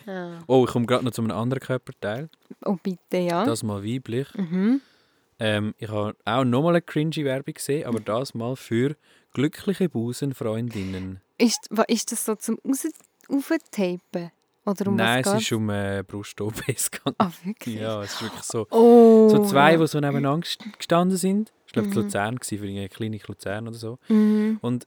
Ja. 0.06 0.43
Oh, 0.46 0.64
ich 0.67 0.70
komme 0.73 0.85
gerade 0.85 1.04
noch 1.04 1.12
zu 1.12 1.23
einem 1.23 1.30
anderen 1.30 1.61
Körperteil. 1.61 2.28
Oh, 2.64 2.76
bitte, 2.83 3.19
ja. 3.19 3.45
Das 3.45 3.62
mal 3.62 3.83
weiblich. 3.85 4.28
Mhm. 4.35 4.80
Ähm, 5.38 5.75
ich 5.78 5.88
habe 5.88 6.14
auch 6.25 6.45
nochmal 6.45 6.73
eine 6.75 6.83
cringy 6.83 7.25
Werbung 7.25 7.54
gesehen, 7.54 7.87
aber 7.87 8.00
das 8.00 8.35
mal 8.35 8.57
für 8.57 8.97
glückliche 9.33 9.88
Busenfreundinnen. 9.88 11.21
Ist, 11.38 11.71
ist 11.88 12.12
das 12.12 12.25
so 12.25 12.35
zum 12.35 12.59
Raus- 12.66 12.87
Auftapen? 13.28 14.30
Oder 14.66 14.87
um 14.88 14.97
Nein, 14.97 15.25
was 15.25 15.35
es 15.35 15.42
ist 15.42 15.52
um 15.52 15.68
äh, 15.71 16.02
Brust-OPs 16.06 16.90
gegangen. 16.90 17.16
Ah, 17.18 17.30
wirklich? 17.44 17.76
Ja, 17.80 18.02
es 18.02 18.14
ist 18.14 18.23
wirklich 18.23 18.42
so. 18.42 18.66
Oh, 18.71 19.28
So 19.28 19.44
zwei, 19.44 19.73
ja. 19.73 19.78
die 19.78 19.87
so 19.87 20.00
nebeneinander 20.00 20.47
gest- 20.47 20.76
gestanden 20.78 21.16
sind. 21.18 21.52
Ich 21.66 21.73
glaube, 21.73 21.88
Mhm. 21.88 21.94
Luzern 21.94 22.35
war, 22.38 22.59
für 22.59 22.64
eine 22.66 22.88
Klinik 22.88 23.28
Luzern 23.28 23.68
oder 23.68 23.76
so. 23.76 23.99
Mhm. 24.09 24.59
Und 24.62 24.87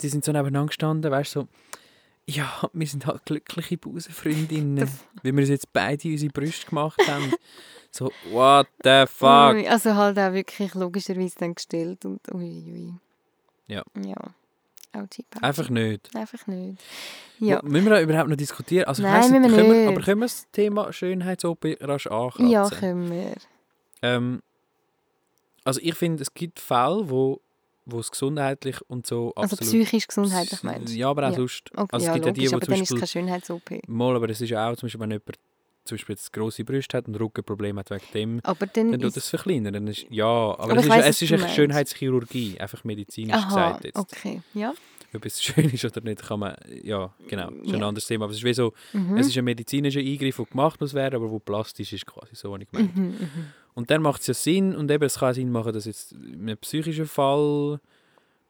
die 0.00 0.08
sind 0.08 0.24
so 0.24 0.30
nebeneinander 0.32 0.68
gestanden, 0.68 1.10
weißt 1.10 1.34
du, 1.36 1.40
so, 1.40 1.48
ja, 2.26 2.48
wir 2.72 2.86
sind 2.86 3.06
halt 3.06 3.24
glückliche 3.24 3.76
Busenfreundinnen, 3.78 4.78
weil 5.22 5.32
wir 5.32 5.40
uns 5.40 5.48
jetzt 5.48 5.72
beide 5.72 6.08
unsere 6.08 6.32
Brüste 6.32 6.66
gemacht 6.66 7.00
haben. 7.08 7.32
So, 7.94 8.10
what 8.30 8.68
the 8.82 9.04
fuck? 9.06 9.54
Also 9.68 9.94
halt 9.94 10.18
auch 10.18 10.32
wirklich 10.32 10.72
logischerweise 10.72 11.34
dann 11.38 11.54
gestellt 11.54 12.06
und 12.06 12.20
ui, 12.32 12.40
ui. 12.42 12.94
Ja. 13.66 13.82
Ja. 14.02 14.16
Pouchie. 14.92 15.24
Einfach 15.40 15.68
nicht. 15.70 16.14
Einfach 16.14 16.46
nicht. 16.46 16.80
Ja. 17.38 17.56
Mo- 17.62 17.70
Müssen 17.70 17.84
wir 17.86 17.90
da 17.94 18.00
überhaupt 18.02 18.28
noch 18.28 18.36
diskutieren? 18.36 18.84
Also, 18.86 19.02
ich 19.02 19.08
Nein, 19.08 19.22
weiss 19.22 19.30
müssen 19.30 19.42
wir 19.44 19.50
können 19.50 19.72
wir, 19.72 19.88
aber 19.88 20.00
können 20.02 20.20
wir 20.20 20.26
das 20.26 20.46
Thema 20.52 20.92
Schönheits-OP 20.92 21.64
rasch 21.80 22.06
ankratzen? 22.06 22.48
Ja, 22.48 22.68
können 22.68 23.10
wir. 23.10 23.34
ähm, 24.02 24.42
also 25.64 25.80
ich 25.82 25.94
finde, 25.94 26.22
es 26.22 26.34
gibt 26.34 26.58
Fälle, 26.60 27.08
wo, 27.08 27.40
wo 27.86 28.00
es 28.00 28.10
gesundheitlich 28.10 28.80
und 28.88 29.06
so 29.06 29.32
Also 29.36 29.54
absolut... 29.56 29.72
psychisch 29.84 30.06
gesundheitlich 30.08 30.62
meinst 30.62 30.92
du? 30.92 30.98
Ja, 30.98 31.08
aber 31.08 31.26
auch 31.26 31.30
Ja. 31.30 31.36
sonst. 31.36 31.70
Okay, 31.72 31.86
also 31.92 31.96
es 31.96 32.06
ja, 32.08 32.12
gibt 32.14 32.26
ja 32.26 32.32
die, 32.32 32.40
logisch, 32.46 32.50
die 32.50 32.54
aber 32.56 32.64
zum 32.66 32.74
dann 32.74 32.82
ist 32.82 32.90
es 32.90 33.00
Beispiel... 33.00 33.22
keine 33.22 33.26
Schönheits-OP. 33.28 33.88
Mal, 33.88 34.16
aber 34.16 34.26
das 34.28 34.40
ist 34.40 34.50
ja 34.50 34.68
auch 34.70 34.76
zum 34.76 34.86
Beispiel, 34.86 35.00
wenn 35.00 35.10
jemand 35.12 35.38
zum 35.84 35.96
Beispiel 35.96 36.14
jetzt 36.14 36.32
grosse 36.32 36.64
Brüste 36.64 36.96
hat 36.96 37.08
und 37.08 37.14
Rückenprobleme 37.16 37.80
hat 37.80 37.90
wegen 37.90 38.02
dem, 38.14 38.40
Aber 38.44 38.66
dann 38.66 38.92
dann 38.92 39.00
tut 39.00 39.16
das 39.16 39.28
verkleinern. 39.28 39.72
Dann 39.74 39.86
ist, 39.88 40.06
ja, 40.10 40.26
aber, 40.26 40.62
Aber 40.62 40.76
es 40.76 40.86
ich 40.86 40.90
ist, 40.92 40.96
weiss, 40.98 41.06
es 41.06 41.22
ist 41.22 41.30
echt. 41.32 41.54
Schönheitschirurgie, 41.54 42.60
einfach 42.60 42.84
medizinisch 42.84 43.34
Aha, 43.36 43.48
gesagt 43.48 43.84
jetzt. 43.84 43.96
okay. 43.96 44.42
Ja. 44.54 44.72
Ob 45.14 45.26
es 45.26 45.42
schön 45.42 45.68
ist 45.68 45.84
oder 45.84 46.00
nicht, 46.00 46.22
kann 46.22 46.40
man, 46.40 46.54
ja, 46.82 47.12
genau, 47.28 47.50
ist 47.50 47.72
ein 47.74 47.80
Ja. 47.80 47.86
anderes 47.88 48.06
Thema. 48.06 48.24
Aber 48.24 48.32
es 48.32 48.38
ist 48.38 48.44
wie 48.44 48.54
so, 48.54 48.72
Mhm. 48.92 49.16
es 49.18 49.26
ist 49.26 49.36
ein 49.36 49.44
medizinischer 49.44 50.00
Eingriff, 50.00 50.36
der 50.36 50.46
gemacht 50.46 50.80
muss 50.80 50.94
werden, 50.94 51.16
aber 51.16 51.30
wo 51.30 51.38
plastisch 51.38 51.92
ist 51.92 52.06
quasi, 52.06 52.34
so 52.34 52.52
habe 52.54 52.62
ich 52.62 52.70
gemeint. 52.70 52.96
Mhm, 52.96 53.02
mhm. 53.04 53.46
Und 53.74 53.90
dann 53.90 54.02
macht 54.02 54.20
es 54.22 54.26
ja 54.28 54.34
Sinn, 54.34 54.74
und 54.76 54.90
eben, 54.90 55.02
es 55.04 55.18
kann 55.18 55.34
Sinn 55.34 55.50
machen, 55.50 55.72
dass 55.72 55.84
jetzt 55.86 56.12
in 56.12 56.42
einem 56.42 56.58
psychischen 56.58 57.06
Fall 57.06 57.80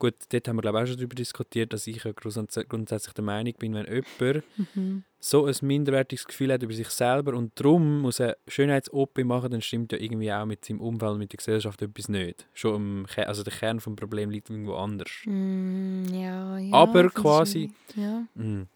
gut, 0.03 0.15
dort 0.31 0.49
haben 0.49 0.57
wir 0.57 0.63
glaube 0.63 0.79
ich 0.79 0.83
auch 0.83 0.87
schon 0.89 0.97
darüber 0.97 1.15
diskutiert, 1.15 1.73
dass 1.73 1.87
ich 1.87 2.03
ja 2.05 2.11
grunds- 2.13 2.59
grundsätzlich 2.69 3.15
der 3.15 3.25
Meinung 3.25 3.55
bin, 3.59 3.75
wenn 3.75 3.87
jemand 3.87 4.45
Mhm. 4.75 5.05
so 5.21 5.47
ein 5.47 5.55
minderwertiges 5.63 6.27
Gefühl 6.27 6.53
hat 6.53 6.63
über 6.63 6.75
sich 6.75 6.89
selber 6.91 7.35
und 7.35 7.53
darum 7.55 8.01
muss 8.01 8.19
er 8.21 8.37
Schönheits-OP 8.49 9.23
machen, 9.25 9.51
dann 9.53 9.63
stimmt 9.63 9.93
ja 9.93 9.99
irgendwie 9.99 10.33
auch 10.33 10.45
mit 10.45 10.65
seinem 10.65 10.81
Umfeld, 10.81 11.19
mit 11.19 11.33
der 11.33 11.37
Gesellschaft 11.37 11.81
etwas 11.83 12.09
nicht. 12.09 12.47
Schon 12.55 12.75
im, 12.75 13.07
also 13.17 13.43
der 13.45 13.53
Kern 13.53 13.79
des 13.79 13.85
Problems 13.97 14.33
liegt 14.33 14.51
irgendwo 14.51 14.75
anders. 14.75 15.11
Mm, 15.25 16.05
ja, 16.13 16.59
ja. 16.59 16.73
Aber 16.75 17.09
quasi-. 17.11 17.71
Ja, 17.95 18.25
Mhm. 18.35 18.67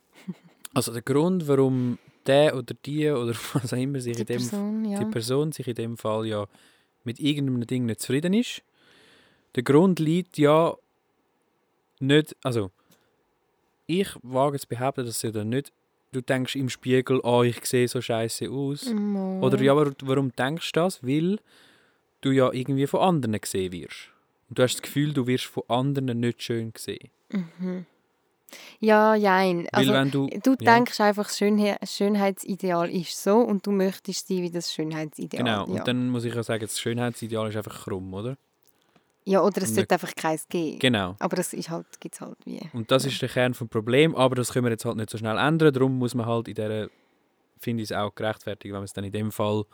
Also 0.75 0.92
der 0.92 1.02
Grund, 1.02 1.49
warum 1.49 1.99
der 2.26 2.56
oder 2.56 2.75
die 2.85 3.09
oder 3.11 3.33
was 3.54 3.73
auch 3.73 3.78
immer 3.78 3.99
sich 4.00 4.14
die 4.14 4.21
in 4.23 4.26
dem 4.26 4.37
Person, 4.38 4.85
ja. 4.85 4.99
die 4.99 5.11
Person 5.11 5.52
sich 5.52 5.66
in 5.66 5.75
dem 5.75 5.97
Fall 5.97 6.26
ja 6.26 6.47
mit 7.04 7.18
irgendeinem 7.18 7.66
Ding 7.66 7.87
nicht 7.87 8.00
zufrieden 8.00 8.35
ist. 8.35 8.62
Der 9.54 9.62
Grund 9.62 9.99
liegt 10.00 10.37
ja 10.38 10.75
nicht, 12.00 12.37
also 12.43 12.71
ich 13.87 14.09
wage 14.23 14.59
zu 14.59 14.67
behaupten, 14.67 15.07
dass 15.07 15.23
ja 15.23 15.31
dann 15.31 15.49
nicht, 15.49 15.73
du 16.12 16.21
denkst 16.21 16.57
im 16.57 16.69
Spiegel, 16.69 17.21
oh, 17.23 17.43
ich 17.43 17.65
sehe 17.65 17.88
so 17.88 18.00
scheiße 18.00 18.50
aus. 18.50 18.87
Mo. 18.93 19.41
Oder 19.41 19.61
ja, 19.62 19.73
aber 19.73 19.93
warum 20.03 20.33
denkst 20.33 20.73
du 20.73 20.81
das? 20.81 21.03
Weil 21.03 21.38
du 22.21 22.31
ja 22.31 22.53
irgendwie 22.53 22.87
von 22.87 23.00
anderen 23.00 23.41
gesehen 23.41 23.73
wirst. 23.73 24.11
Und 24.49 24.59
du 24.59 24.62
hast 24.62 24.75
das 24.75 24.83
Gefühl, 24.83 25.12
du 25.12 25.26
wirst 25.26 25.45
von 25.45 25.65
anderen 25.69 26.21
nicht 26.21 26.43
schön 26.43 26.73
gesehen. 26.73 27.11
Mhm. 27.31 27.87
Ja, 28.79 29.15
jein. 29.15 29.69
Also, 29.73 29.93
Weil 29.93 30.00
wenn 30.00 30.11
du, 30.11 30.29
du 30.29 30.50
ja. 30.61 30.75
denkst 30.75 31.00
einfach, 31.00 31.26
das 31.26 31.37
Schönhe 31.37 31.76
das 31.81 31.97
Schönheitsideal 31.97 32.91
ist 32.91 33.21
so 33.21 33.38
und 33.38 33.67
du 33.67 33.73
möchtest 33.73 34.29
sein 34.29 34.43
wie 34.43 34.50
das 34.50 34.73
Schönheitsideal. 34.73 35.43
genau, 35.43 35.67
ja. 35.67 35.81
und 35.81 35.88
dann 35.88 36.11
muss 36.11 36.25
ich 36.25 36.35
ja 36.35 36.43
sagen, 36.43 36.61
das 36.61 36.79
Schönheitsideal 36.79 37.49
ist 37.49 37.57
einfach 37.57 37.85
krumm, 37.85 38.15
oder? 38.15 38.37
Ja, 39.26 39.40
oder 39.42 39.61
es 39.62 39.75
sollte 39.75 39.92
einfach 39.95 40.14
keins 40.14 40.47
geben. 40.49 40.78
Genau. 40.78 41.16
Aber 41.18 41.37
das 41.37 41.52
ist 41.52 41.68
halt, 41.68 41.87
gibt 42.00 42.14
es 42.14 42.21
halt 42.21 42.37
wie. 42.45 42.61
Und 42.73 42.90
das 42.90 43.04
ist 43.04 43.21
der 43.21 43.28
Kern 43.28 43.52
des 43.52 43.68
Problems, 43.68 44.14
aber 44.16 44.37
das 44.37 44.52
können 44.52 44.64
wir 44.66 44.71
jetzt 44.71 44.85
halt 44.85 44.97
nicht 44.97 45.11
so 45.11 45.18
schnell 45.18 45.37
ändern. 45.37 45.73
Darum 45.73 45.99
muss 45.99 46.14
man 46.14 46.26
halt 46.26 46.49
in 46.49 46.54
dieser, 46.54 46.88
finde 47.59 47.83
ich 47.83 47.90
es 47.90 47.97
auch 47.97 48.14
gerechtfertigt, 48.14 48.73
wenn 48.73 48.78
man 48.80 48.85
es 48.85 48.92
dann 48.92 49.04
in 49.04 49.12
dem 49.12 49.33
Fall, 49.33 49.64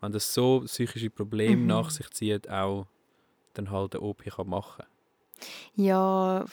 wenn 0.00 0.12
das 0.12 0.34
so 0.34 0.60
psychische 0.66 1.10
Probleme 1.10 1.56
Mhm. 1.62 1.66
nach 1.68 1.90
sich 1.90 2.10
zieht, 2.10 2.50
auch 2.50 2.86
dann 3.54 3.70
halt 3.70 3.94
eine 3.94 4.02
OP 4.04 4.24
kann 4.24 4.48
machen 4.48 4.84
Ja, 5.74 6.44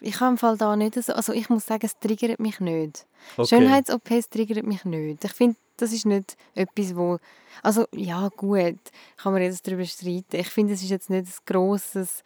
ich 0.00 0.20
habe 0.20 0.32
im 0.32 0.38
Fall 0.38 0.56
da 0.56 0.76
nicht 0.76 0.94
so, 1.02 1.12
also 1.12 1.32
ich 1.32 1.48
muss 1.48 1.66
sagen, 1.66 1.84
es 1.86 1.98
triggert 1.98 2.38
mich 2.40 2.60
nicht. 2.60 3.06
okay. 3.36 3.48
Schönheits-OPs 3.48 4.28
triggert 4.30 4.64
mich 4.66 4.84
nicht. 4.84 5.24
Ich 5.24 5.32
finde, 5.32 5.56
das 5.78 5.92
ist 5.92 6.06
nicht 6.06 6.36
etwas, 6.54 6.94
wo, 6.96 7.18
also 7.62 7.86
ja 7.92 8.28
gut, 8.36 8.78
kann 9.16 9.32
man 9.32 9.42
jetzt 9.42 9.66
darüber 9.66 9.84
streiten. 9.84 10.36
Ich 10.36 10.48
finde, 10.48 10.74
es 10.74 10.82
ist 10.82 10.90
jetzt 10.90 11.10
nicht 11.10 11.26
ein 11.26 11.32
grosses 11.46 12.22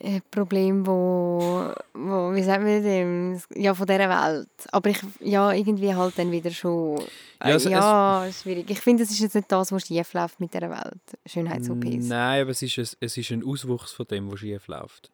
äh, 0.00 0.20
Problem, 0.30 0.86
wo, 0.86 1.70
wo, 1.92 2.34
wie 2.34 2.42
sagt 2.42 2.62
man 2.64 2.82
dem, 2.82 3.40
ja 3.54 3.74
von 3.74 3.86
dieser 3.86 4.08
Welt. 4.08 4.48
Aber 4.72 4.88
ich, 4.90 4.98
ja, 5.20 5.52
irgendwie 5.52 5.94
halt 5.94 6.18
dann 6.18 6.30
wieder 6.32 6.50
schon, 6.50 6.98
Ja, 6.98 7.04
äh, 7.50 7.52
also 7.52 7.68
es- 7.68 7.72
ja, 7.74 8.28
schwierig. 8.32 8.70
Ich 8.70 8.80
finde, 8.80 9.02
es 9.02 9.10
ist 9.10 9.20
jetzt 9.20 9.34
nicht 9.34 9.52
das, 9.52 9.70
was 9.70 9.86
schief 9.86 10.12
läuft 10.14 10.40
mit 10.40 10.54
dieser 10.54 10.70
Welt, 10.70 11.00
Schönheits-OPs. 11.26 12.06
Nein, 12.08 12.40
aber 12.42 12.50
es 12.50 12.62
ist, 12.62 12.78
ein, 12.78 12.88
es 13.00 13.16
ist 13.18 13.30
ein 13.30 13.44
Auswuchs 13.44 13.92
von 13.92 14.06
dem, 14.06 14.32
was 14.32 14.40
schief 14.40 14.66
läuft. 14.66 15.10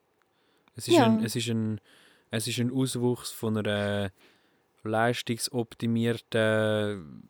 Es 0.78 0.86
ist, 0.86 0.94
Ja. 0.94 1.06
ein, 1.06 1.24
es, 1.24 1.34
ist 1.34 1.48
ein, 1.48 1.80
es 2.30 2.46
ist 2.46 2.60
ein 2.60 2.70
Auswuchs 2.72 3.32
von 3.32 3.56
einer 3.58 4.12
leistungsoptimierten 4.84 7.28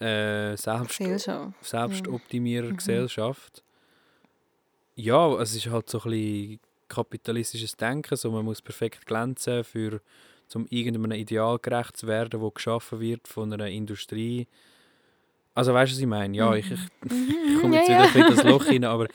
äh, 0.00 0.56
Selbst 0.56 0.98
Gesellschaft. 0.98 1.64
selbstoptimierer 1.64 2.70
Mhm. 2.70 2.76
Gesellschaft. 2.76 3.62
Ja, 4.94 5.34
es 5.40 5.54
ist 5.54 5.66
halt 5.68 5.88
so 5.90 5.98
ein 6.00 6.10
bisschen 6.10 6.60
kapitalistisches 6.88 7.76
Denken, 7.76 8.16
so 8.16 8.30
man 8.30 8.44
muss 8.44 8.60
perfekt 8.62 9.06
glänzen, 9.06 9.64
für, 9.64 10.00
um 10.54 10.66
irgendeinem 10.70 11.12
Ideal 11.12 11.58
gerecht 11.58 11.96
zu 11.96 12.06
werden, 12.06 12.40
wo 12.40 12.50
geschaffen 12.50 13.00
wird 13.00 13.26
von 13.28 13.52
einer 13.52 13.68
Industrie. 13.68 14.46
Also 15.54 15.74
weißt 15.74 15.92
du, 15.92 15.96
was 15.96 16.00
ich 16.00 16.06
meine? 16.06 16.36
Ja, 16.36 16.54
ich, 16.54 16.70
ich, 16.70 16.80
ich 17.04 17.10
komme 17.60 17.76
jetzt 17.76 17.88
Ja, 17.88 17.98
wieder 17.98 18.06
bisschen 18.06 18.22
in 18.22 18.28
ja. 18.28 18.34
das 18.34 18.44
Loch 18.44 18.66
rein, 18.66 18.84
aber 18.84 19.04
äh, 19.04 19.08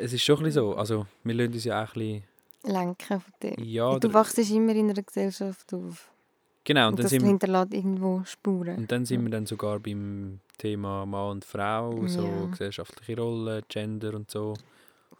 es 0.00 0.12
ist 0.12 0.22
schon 0.24 0.38
ein 0.38 0.44
bisschen 0.44 0.62
so. 0.64 0.74
Also 0.76 1.06
wir 1.24 1.34
lassen 1.34 1.52
uns 1.54 1.64
ja 1.64 1.82
auch 1.84 1.94
ein 1.96 2.22
Lenken 2.64 3.20
von 3.20 3.32
dem. 3.42 3.54
Ja, 3.64 3.98
du 3.98 4.12
wachst 4.12 4.38
immer 4.38 4.72
in 4.74 4.90
einer 4.90 5.02
Gesellschaft 5.02 5.72
auf. 5.72 6.10
genau, 6.64 6.88
Und, 6.88 6.92
und 6.94 6.98
dann, 6.98 7.02
das 7.04 7.10
sind, 7.10 7.22
wir- 7.22 7.28
hinterlässt 7.28 7.72
irgendwo 7.74 8.22
Spuren. 8.24 8.76
und 8.78 8.90
dann 8.92 9.04
sind 9.06 9.22
wir 9.22 9.30
dann 9.30 9.46
sogar 9.46 9.78
beim 9.78 10.40
Thema 10.58 11.06
Mann 11.06 11.30
und 11.32 11.44
Frau, 11.44 12.06
so 12.08 12.22
Ja. 12.24 12.46
gesellschaftliche 12.46 13.20
Rollen, 13.20 13.62
Gender 13.68 14.14
und 14.14 14.30
so. 14.30 14.54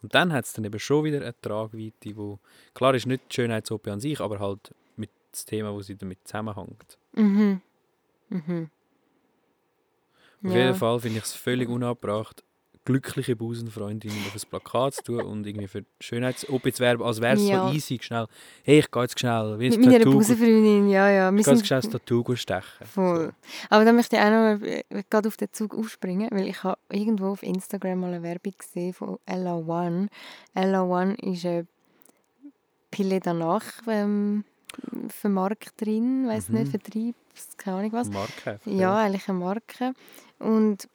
Und 0.01 0.13
dann 0.15 0.31
hat 0.33 0.45
es 0.45 0.53
dann 0.53 0.63
eben 0.65 0.79
schon 0.79 1.03
wieder 1.05 1.17
eine 1.21 1.33
Tragweite, 1.41 2.15
wo 2.15 2.39
klar 2.73 2.93
ist 2.95 3.05
nicht 3.05 3.23
die 3.29 3.35
Schönheits-OP 3.35 3.87
an 3.87 3.99
sich, 3.99 4.19
aber 4.19 4.39
halt 4.39 4.73
mit 4.95 5.09
das 5.31 5.45
Thema, 5.45 5.73
wo 5.73 5.81
sie 5.81 5.95
damit 5.95 6.19
zusammenhängt. 6.25 6.97
Mhm. 7.13 7.61
Mhm. 8.29 8.69
Auf 10.45 10.53
jeden 10.53 10.75
Fall 10.75 10.99
finde 11.01 11.17
ich 11.17 11.23
es 11.25 11.33
völlig 11.33 11.67
unabbracht, 11.67 12.43
glückliche 12.89 13.35
Busenfreundinnen 13.35 14.17
auf 14.27 14.33
ein 14.33 14.49
Plakat 14.49 14.95
zu 14.95 15.03
tun 15.03 15.21
und 15.21 15.45
irgendwie 15.45 15.67
für 15.67 15.85
Schönheits-OP 15.99 16.73
zu 16.73 16.79
werben, 16.81 17.03
als 17.03 17.21
wäre 17.21 17.35
es 17.35 17.47
Ja. 17.47 17.67
so 17.67 17.73
easy, 17.75 17.99
schnell, 18.01 18.25
hey, 18.63 18.79
ich 18.79 18.89
gehe 18.89 19.01
jetzt 19.03 19.19
schnell, 19.19 19.57
Mit 19.57 19.73
ein 19.73 19.81
meiner 19.81 19.97
ich 19.97 20.03
Busenfreundin, 20.05 20.89
ja, 20.89 21.09
ja. 21.09 21.31
Wir 21.31 21.43
gehe 21.43 21.53
jetzt 21.53 21.67
schnell 21.67 21.81
das 21.81 21.89
Tattoo 21.91 22.35
stechen. 22.35 22.63
voll. 22.85 23.31
Aber 23.69 23.85
dann 23.85 23.95
möchte 23.95 24.15
ich 24.15 24.21
auch 24.23 24.25
noch 24.29 24.59
mal 24.59 24.63
äh, 24.65 24.83
gerade 25.09 25.27
auf 25.27 25.37
den 25.37 25.49
Zug 25.51 25.75
aufspringen, 25.77 26.29
weil 26.31 26.47
ich 26.47 26.63
habe 26.63 26.79
irgendwo 26.89 27.27
auf 27.27 27.43
Instagram 27.43 27.99
mal 27.99 28.07
eine 28.13 28.23
Werbung 28.23 28.53
gesehen 28.57 28.93
von 28.93 29.19
Ella 29.27 29.55
One. 29.55 30.07
Ella 30.55 30.81
One 30.83 31.13
ist 31.21 31.45
eine 31.45 31.67
Pille 32.89 33.19
danach 33.19 33.63
ähm, 33.87 34.43
Vermarkterin, 35.09 36.27
weiß 36.27 36.49
Mhm. 36.49 36.55
nicht, 36.55 36.71
Vertrieb, 36.71 37.15
keine 37.57 37.77
Ahnung 37.77 37.93
was. 37.93 38.07
So. 38.07 38.13
Marke. 38.13 38.59
Ja, 38.65 38.97
eigentlich 38.97 39.27
eine 39.29 39.37
Marke. 39.39 39.93
Und 40.39 40.87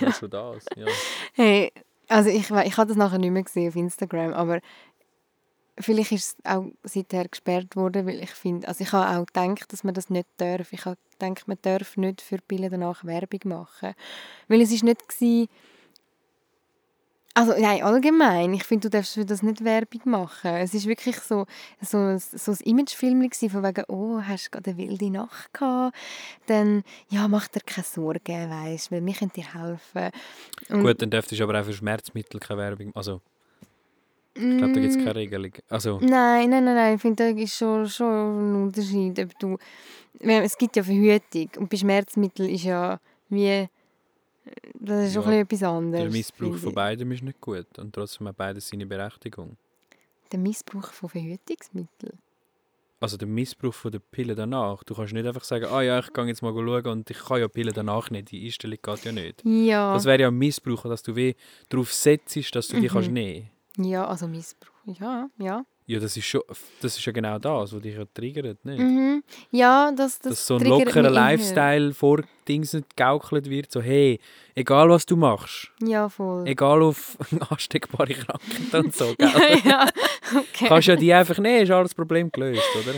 ja. 0.00 0.12
Schon 0.12 0.30
das, 0.30 0.64
ja. 0.76 0.86
Hey, 1.34 1.72
also 2.08 2.30
ich, 2.30 2.50
ich 2.50 2.76
habe 2.76 2.88
das 2.88 2.96
nachher 2.96 3.18
nicht 3.18 3.30
mehr 3.30 3.42
gesehen 3.42 3.68
auf 3.68 3.76
Instagram, 3.76 4.32
aber 4.32 4.60
vielleicht 5.78 6.12
ist 6.12 6.36
es 6.38 6.44
auch 6.44 6.66
seither 6.82 7.28
gesperrt 7.28 7.76
worden, 7.76 8.06
weil 8.06 8.22
ich 8.22 8.30
finde, 8.30 8.68
also 8.68 8.82
ich 8.82 8.92
habe 8.92 9.18
auch 9.18 9.26
gedacht, 9.26 9.72
dass 9.72 9.84
man 9.84 9.94
das 9.94 10.10
nicht 10.10 10.26
darf. 10.36 10.72
Ich 10.72 10.84
habe 10.84 10.98
gedacht, 11.18 11.48
man 11.48 11.58
darf 11.62 11.96
nicht 11.96 12.20
für 12.20 12.38
Bilder 12.46 12.70
danach 12.70 13.04
Werbung 13.04 13.40
machen, 13.44 13.94
weil 14.48 14.60
es 14.60 14.72
ist 14.72 14.84
nicht 14.84 15.08
gsi. 15.08 15.48
Also 17.32 17.52
nein, 17.58 17.82
allgemein. 17.82 18.52
Ich 18.54 18.64
finde, 18.64 18.88
du 18.88 18.96
darfst 18.96 19.14
für 19.14 19.24
das 19.24 19.42
nicht 19.42 19.62
Werbung 19.64 20.00
machen. 20.04 20.50
Es 20.56 20.74
ist 20.74 20.86
wirklich 20.86 21.16
so, 21.20 21.46
so, 21.80 21.96
ein- 21.96 22.18
so 22.18 22.50
ein 22.52 22.58
Imagefilm 22.64 23.30
von 23.30 23.62
wegen, 23.62 23.84
oh, 23.88 24.20
hast 24.20 24.46
du 24.46 24.50
gerade 24.50 24.70
eine 24.70 24.78
wilde 24.78 25.10
Nacht 25.10 25.52
gehabt? 25.54 25.96
Dann, 26.46 26.82
ja, 27.08 27.28
mach 27.28 27.46
dir 27.48 27.60
keine 27.64 27.84
Sorgen, 27.84 28.50
weißt, 28.50 28.90
weil 28.90 29.06
wir 29.06 29.14
können 29.14 29.30
dir 29.34 29.54
helfen. 29.54 30.10
Und- 30.70 30.82
Gut, 30.82 31.00
dann 31.00 31.10
dürftest 31.10 31.38
du 31.40 31.44
aber 31.44 31.60
auch 31.60 31.64
für 31.64 31.72
Schmerzmittel 31.72 32.40
keine 32.40 32.60
Werbung, 32.60 32.90
also 32.96 33.20
ich 34.34 34.42
glaube, 34.58 34.72
da 34.74 34.80
gibt 34.80 34.92
es 34.92 34.96
keine 34.96 35.14
Regelung. 35.16 35.52
Also, 35.68 35.98
Nein, 36.00 36.50
nein, 36.50 36.64
nein, 36.64 36.74
nein. 36.76 36.94
Ich 36.96 37.02
finde, 37.02 37.32
da 37.34 37.40
ist 37.40 37.54
schon, 37.56 37.88
schon 37.88 38.06
ein 38.52 38.62
Unterschied. 38.62 39.18
Ob 39.18 39.38
du, 39.38 39.58
es 40.20 40.56
gibt 40.56 40.76
ja 40.76 40.82
Verhütung 40.84 41.48
und 41.58 41.68
bei 41.68 41.76
Schmerzmitteln 41.76 42.48
ist 42.48 42.62
ja 42.64 42.98
wie, 43.28 43.68
das 44.74 45.08
ist 45.08 45.14
Ja, 45.14 45.20
bisschen 45.20 45.40
etwas 45.40 45.62
anderes. 45.62 46.02
der 46.04 46.10
Missbrauch 46.12 46.56
von 46.56 46.74
beidem 46.74 47.12
ist 47.12 47.22
nicht 47.22 47.40
gut 47.40 47.78
und 47.78 47.92
trotzdem 47.94 48.28
hat 48.28 48.36
beides 48.36 48.68
seine 48.68 48.86
Berechtigung. 48.86 49.56
Der 50.32 50.38
Missbrauch 50.38 50.92
von 50.92 51.08
Verhütungsmitteln. 51.08 52.18
Also 53.02 53.16
der 53.16 53.28
Missbrauch 53.28 53.72
von 53.72 53.90
der 53.92 53.98
Pille 53.98 54.34
danach. 54.34 54.84
Du 54.84 54.94
kannst 54.94 55.14
nicht 55.14 55.26
einfach 55.26 55.42
sagen, 55.44 55.64
ah 55.66 55.80
ja, 55.80 55.98
ich 56.00 56.12
gehe 56.12 56.24
jetzt 56.26 56.42
mal 56.42 56.52
schauen 56.52 56.86
und 56.86 57.08
ich 57.10 57.18
kann 57.18 57.40
ja 57.40 57.48
Pille 57.48 57.72
danach 57.72 58.10
nicht. 58.10 58.30
Die 58.30 58.44
Einstellung 58.44 58.78
geht 58.82 59.04
ja 59.04 59.12
nicht. 59.12 59.42
Ja, 59.44 59.94
Das 59.94 60.04
wäre 60.04 60.20
ja 60.20 60.28
ein 60.28 60.34
Missbrauch, 60.36 60.82
dass 60.82 61.02
du 61.02 61.16
weh 61.16 61.34
darauf 61.70 61.92
setzt, 61.92 62.54
dass 62.54 62.68
du 62.68 62.76
die 62.76 62.88
Mhm. 62.88 62.92
kannst 62.92 63.10
nehmen. 63.10 63.50
ja, 63.78 64.06
also 64.06 64.28
Missbrauch. 64.28 64.70
Ja, 64.84 65.28
ja. 65.38 65.64
Ja, 65.90 65.98
das 65.98 66.16
ist 66.16 66.24
schon, 66.26 66.42
das 66.80 66.96
ist 66.96 67.04
ja 67.04 67.10
genau 67.12 67.36
das, 67.38 67.72
was 67.72 67.80
dich 67.82 67.96
ja 67.96 68.04
triggert, 68.14 68.64
nicht? 68.64 68.78
Mhm. 68.78 69.24
Ja, 69.50 69.90
das, 69.90 70.20
das 70.20 70.30
dass 70.32 70.46
so 70.46 70.56
ein 70.56 70.64
lockerer. 70.64 71.10
Lifestyle 71.10 71.92
vor 71.92 72.20
Dingsen 72.46 72.84
gegaukelt 72.88 73.50
wird, 73.50 73.72
so 73.72 73.80
hey, 73.82 74.20
egal 74.54 74.88
was 74.88 75.04
du 75.04 75.16
machst, 75.16 75.72
Ja, 75.82 76.08
voll. 76.08 76.46
egal 76.46 76.82
auf 76.82 77.18
ansteckbare 77.50 78.14
Krankheiten 78.14 78.86
und 78.86 78.94
so, 78.94 79.14
gell? 79.18 79.28
ja, 79.34 79.58
ja. 79.64 79.88
Okay. 80.30 80.66
kannst 80.68 80.86
ja 80.86 80.94
die 80.94 81.12
einfach 81.12 81.38
nehmen, 81.38 81.64
ist 81.64 81.70
alles 81.72 81.92
Problem 81.94 82.30
gelöst, 82.30 82.62
oder? 82.76 82.94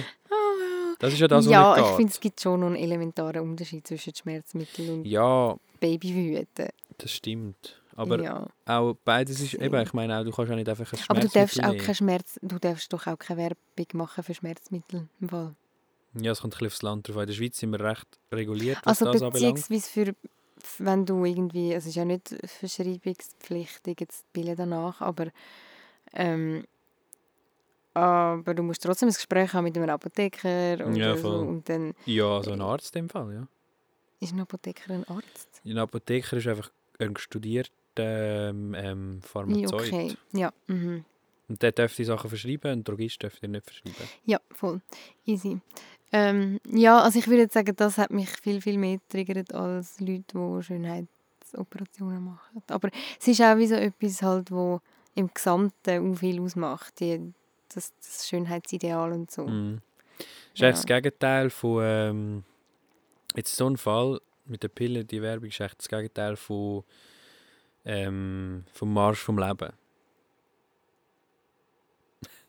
Das 0.98 1.14
ist 1.14 1.18
ja 1.20 1.28
das, 1.28 1.46
was 1.46 1.50
ja, 1.50 1.74
nicht 1.76 1.88
ich 1.88 1.96
finde, 1.96 2.12
es 2.12 2.20
gibt 2.20 2.40
schon 2.40 2.60
noch 2.60 2.66
einen 2.66 2.76
elementaren 2.76 3.40
Unterschied 3.40 3.86
zwischen 3.86 4.14
Schmerzmitteln 4.14 4.90
und 4.90 5.04
Ja, 5.06 5.56
Babyverhüten. 5.80 6.68
das 6.98 7.10
stimmt. 7.10 7.81
Aber 7.96 8.22
ja. 8.22 8.46
auch 8.66 8.94
beides 9.04 9.40
ist, 9.40 9.54
eben, 9.54 9.80
ich 9.82 9.92
meine 9.92 10.18
auch, 10.18 10.24
du 10.24 10.30
kannst 10.30 10.50
auch 10.50 10.56
nicht 10.56 10.68
einfach 10.68 10.92
ein 10.92 10.98
Aber 11.08 11.20
du 11.20 11.28
darfst 11.28 11.54
Schmerzmittel 11.56 11.80
auch 11.80 11.84
kein 11.86 11.94
Schmerz, 11.94 12.38
du 12.42 12.58
darfst 12.58 12.92
doch 12.92 13.06
auch 13.06 13.18
keine 13.18 13.40
Werbung 13.40 13.86
machen 13.94 14.24
für 14.24 14.34
Schmerzmittel 14.34 15.08
im 15.20 15.28
Fall. 15.28 15.54
Ja, 16.14 16.32
es 16.32 16.40
kommt 16.40 16.54
ein 16.54 16.58
bisschen 16.58 16.66
aufs 16.68 16.82
Land 16.82 17.08
drauf 17.08 17.16
an. 17.16 17.22
In 17.22 17.26
der 17.28 17.34
Schweiz 17.34 17.58
sind 17.58 17.70
wir 17.70 17.80
recht 17.80 18.06
reguliert, 18.32 18.78
was 18.84 19.02
Also 19.02 19.12
das 19.12 19.22
anbelangt. 19.22 19.54
beziehungsweise 19.54 19.90
für 19.90 20.14
wenn 20.78 21.04
du 21.06 21.24
irgendwie, 21.24 21.72
es 21.72 21.86
ist 21.86 21.96
ja 21.96 22.04
nicht 22.04 22.36
verschreibungspflichtig 22.44 24.00
jetzt 24.00 24.24
die 24.34 24.40
Pille 24.40 24.54
danach, 24.56 25.00
aber 25.00 25.28
Ähm, 26.12 26.64
aber 27.94 28.54
du 28.54 28.62
musst 28.62 28.82
trotzdem 28.82 29.08
ein 29.08 29.12
Gespräch 29.14 29.52
haben 29.52 29.64
mit 29.64 29.76
einem 29.76 29.90
Apotheker 29.90 30.74
oder 30.86 30.96
Ja, 30.96 31.16
so. 31.16 31.28
Und 31.30 31.68
dann 31.68 31.94
Ja, 32.06 32.42
so 32.42 32.52
ein 32.52 32.60
Arzt 32.60 32.94
dem 32.94 33.08
Fall, 33.08 33.34
ja. 33.34 33.48
ist 34.20 34.32
ein 34.32 34.40
Apotheker 34.40 34.94
ein 34.94 35.04
Arzt. 35.08 35.60
Ein 35.64 35.78
Apotheker 35.78 36.36
ist 36.38 36.46
einfach 36.46 36.70
ein 36.98 37.16
studierter 37.16 37.70
ähm, 37.98 38.74
ähm, 38.74 39.20
Pharmazeut. 39.22 39.72
okay. 39.74 40.14
Ja, 40.32 40.52
mhm. 40.66 41.04
Und 41.48 41.62
der 41.62 41.72
darf 41.72 41.94
die 41.96 42.04
Sachen 42.04 42.28
verschreiben, 42.30 42.70
ein 42.70 42.84
Drogist 42.84 43.22
darf 43.22 43.38
die 43.40 43.48
nicht 43.48 43.64
verschreiben. 43.66 44.08
ja, 44.24 44.38
voll. 44.52 44.80
Easy. 45.26 45.60
Ähm, 46.12 46.60
ja, 46.68 47.00
also 47.00 47.18
ich 47.18 47.26
würde 47.28 47.48
sagen, 47.50 47.74
das 47.76 47.98
hat 47.98 48.10
mich 48.10 48.28
viel, 48.30 48.60
viel 48.60 48.78
mehr 48.78 48.98
triggert 49.08 49.52
als 49.54 49.98
Leute, 50.00 50.24
die 50.34 50.62
Schönheitsoperationen 50.62 52.24
machen. 52.24 52.62
Aber 52.68 52.90
es 53.18 53.28
ist 53.28 53.40
auch 53.40 53.56
wie 53.56 53.66
so 53.66 53.74
etwas 53.74 54.22
halt, 54.22 54.50
wo 54.50 54.80
im 55.14 55.30
Gesamten 55.32 56.14
auch 56.14 56.18
viel 56.18 56.40
ausmacht. 56.40 57.00
Die, 57.00 57.32
das, 57.74 57.92
das 58.00 58.28
Schönheitsideal 58.28 59.12
und 59.12 59.30
so. 59.30 59.46
Mhm. 59.46 59.80
Das 60.18 60.26
ist 60.54 60.60
Ja. 60.60 60.70
das 60.70 60.86
Gegenteil 60.86 61.50
von. 61.50 61.82
Ähm, 61.82 62.44
jetzt 63.34 63.56
so 63.56 63.68
ein 63.68 63.76
Fall 63.76 64.20
mit 64.44 64.62
der 64.62 64.68
Pille, 64.68 65.04
die 65.04 65.22
Werbung 65.22 65.48
ist 65.48 65.60
echt 65.60 65.78
das 65.78 65.88
Gegenteil 65.88 66.36
von. 66.36 66.84
Ähm, 67.84 68.64
vom 68.72 68.92
Marsch 68.94 69.18
vom 69.20 69.38
Leben. 69.38 69.72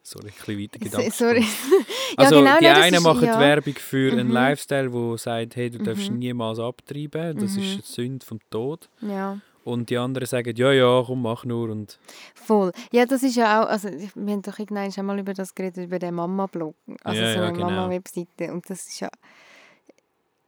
Sorry, 0.04 0.28
ein 0.28 0.34
bisschen 0.34 0.60
weiter 0.62 0.80
Gedanken. 0.80 1.12
Sorry. 1.12 1.40
ja, 2.18 2.18
Also 2.18 2.40
genau, 2.40 2.58
die 2.60 2.68
einen 2.68 2.96
ist- 2.96 3.04
machen 3.04 3.24
ja. 3.26 3.40
Werbung 3.40 3.74
für 3.76 4.12
einen 4.12 4.28
Mhm. 4.28 4.34
Lifestyle, 4.34 4.92
wo 4.94 5.16
sagt, 5.18 5.56
hey, 5.56 5.70
du 5.70 5.80
darfst 5.80 6.12
Mhm. 6.12 6.20
niemals 6.20 6.60
abtreiben, 6.60 7.38
das 7.40 7.54
Mhm. 7.54 7.64
ist 7.64 7.74
eine 7.74 7.82
Sünde 7.84 8.26
vom 8.26 8.40
Tod. 8.50 8.90
Ja. 9.02 9.40
Und 9.64 9.90
die 9.90 9.98
anderen 9.98 10.26
sagen, 10.28 10.54
ja, 10.58 10.74
ja, 10.74 11.04
komm, 11.06 11.22
mach 11.22 11.46
nur. 11.46 11.70
Und 11.70 11.98
Voll. 12.36 12.74
Ja, 12.92 13.06
das 13.06 13.24
ist 13.24 13.38
ja 13.38 13.64
auch, 13.64 13.68
also 13.70 13.90
wir 13.90 14.34
haben 14.34 14.42
doch 14.42 14.60
irgendwann 14.60 14.92
schon 14.92 15.06
mal 15.06 15.18
über 15.18 15.34
das 15.34 15.56
geredet, 15.56 15.86
über 15.86 16.00
den 16.00 16.16
Mama-Blog, 16.16 16.76
also 17.02 17.22
Ja, 17.22 17.34
so 17.34 17.40
eine 17.40 17.54
genau. 17.54 17.70
Mama-Webseite 17.70 18.52
und 18.52 18.70
das 18.70 18.86
ist 18.88 19.00
ja 19.00 19.08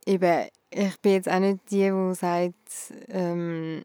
eben, 0.06 0.50
ich 0.70 1.00
bin 1.00 1.14
jetzt 1.14 1.30
auch 1.30 1.40
nicht 1.40 1.60
die, 1.72 1.90
die 1.90 2.14
sagt, 2.14 2.94
ähm, 3.08 3.84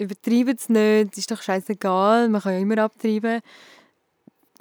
übertreibt 0.00 0.60
es 0.60 0.68
nicht, 0.68 1.16
ist 1.18 1.30
doch 1.30 1.42
scheißegal, 1.42 2.28
man 2.28 2.40
kann 2.40 2.54
ja 2.54 2.58
immer 2.58 2.78
abtreiben, 2.78 3.40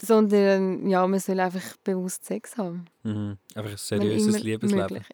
sondern 0.02 0.88
ja, 0.88 1.06
man 1.08 1.20
soll 1.20 1.40
einfach 1.40 1.78
bewusst 1.84 2.26
Sex 2.26 2.58
haben. 2.58 2.86
mhm. 3.04 3.38
einfach 3.56 3.72
ein 3.72 3.78
seriöses 3.78 4.42
Liebesleben. 4.42 5.04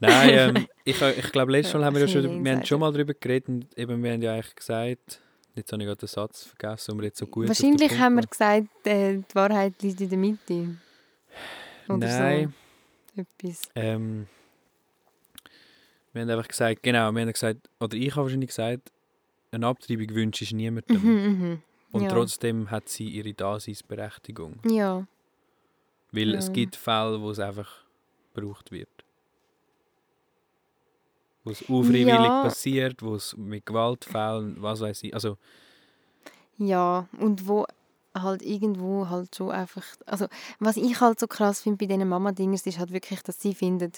Nein, 0.00 0.30
ähm, 0.56 0.66
ich, 0.84 1.00
ich 1.00 1.32
glaube, 1.32 1.52
letztes 1.52 1.74
Mal 1.74 1.84
haben 1.84 1.94
wir 1.94 2.02
ja 2.02 2.08
schon, 2.08 2.44
wir 2.44 2.52
haben 2.52 2.64
schon 2.64 2.80
mal 2.80 2.92
darüber 2.92 3.14
geredet 3.14 3.48
und 3.48 3.78
eben, 3.78 4.02
wir 4.02 4.12
haben 4.12 4.22
ja 4.22 4.34
eigentlich 4.34 4.54
gesagt, 4.54 5.20
jetzt 5.54 5.72
habe 5.72 5.82
ich 5.82 5.86
gerade 5.86 5.98
den 6.00 6.08
Satz 6.08 6.44
vergessen, 6.44 6.92
um 6.92 7.02
jetzt 7.02 7.18
so 7.18 7.26
gut 7.26 7.48
Wahrscheinlich 7.48 7.98
haben 7.98 8.16
wir 8.16 8.26
gesagt, 8.26 8.86
äh, 8.86 9.18
die 9.18 9.34
Wahrheit 9.34 9.80
liegt 9.82 10.00
in 10.00 10.08
der 10.08 10.18
Mitte. 10.18 10.76
Oder 11.88 12.06
Nein, 12.06 12.54
so 13.14 13.22
etwas. 13.22 13.62
ähm, 13.74 14.26
wir 16.12 16.22
haben 16.22 16.30
einfach 16.30 16.48
gesagt, 16.48 16.82
genau, 16.82 17.12
wir 17.12 17.22
haben 17.22 17.32
gesagt, 17.32 17.68
oder 17.80 17.96
ich 17.96 18.10
habe 18.12 18.24
wahrscheinlich 18.24 18.48
gesagt, 18.48 18.90
eine 19.52 19.66
Abtreibung 19.66 20.10
wünsche 20.14 20.44
ich 20.44 20.52
niemandem. 20.52 21.02
Mhm, 21.02 21.40
mhm. 21.42 21.62
Und 21.92 22.02
ja. 22.02 22.08
trotzdem 22.08 22.70
hat 22.70 22.88
sie 22.88 23.08
ihre 23.08 23.32
Daseinsberechtigung. 23.34 24.60
Ja. 24.64 25.06
Weil 26.12 26.34
es 26.34 26.46
Ja. 26.46 26.52
gibt 26.52 26.76
Fälle, 26.76 27.20
wo 27.20 27.30
es 27.30 27.38
einfach 27.40 27.84
gebraucht 28.34 28.70
wird. 28.70 28.88
Wo 31.44 31.50
es 31.50 31.62
unfreiwillig 31.62 32.06
Ja. 32.06 32.42
passiert, 32.42 33.02
wo 33.02 33.14
es 33.14 33.36
mit 33.36 33.66
Gewaltfällen, 33.66 34.60
was 34.60 34.80
weiß 34.80 35.02
ich. 35.04 35.14
Also, 35.14 35.36
Ja, 36.58 37.08
und 37.18 37.48
wo 37.48 37.64
halt 38.14 38.42
irgendwo 38.42 39.08
halt 39.08 39.34
schon 39.34 39.50
einfach, 39.50 39.84
also 40.04 40.26
was 40.58 40.76
ich 40.76 41.00
halt 41.00 41.18
so 41.18 41.26
krass 41.26 41.62
finde 41.62 41.78
bei 41.78 41.86
diesen 41.86 42.08
Mama-Dingers, 42.08 42.66
ist 42.66 42.78
halt 42.78 42.92
wirklich, 42.92 43.22
dass 43.22 43.40
sie 43.40 43.54
finden, 43.54 43.92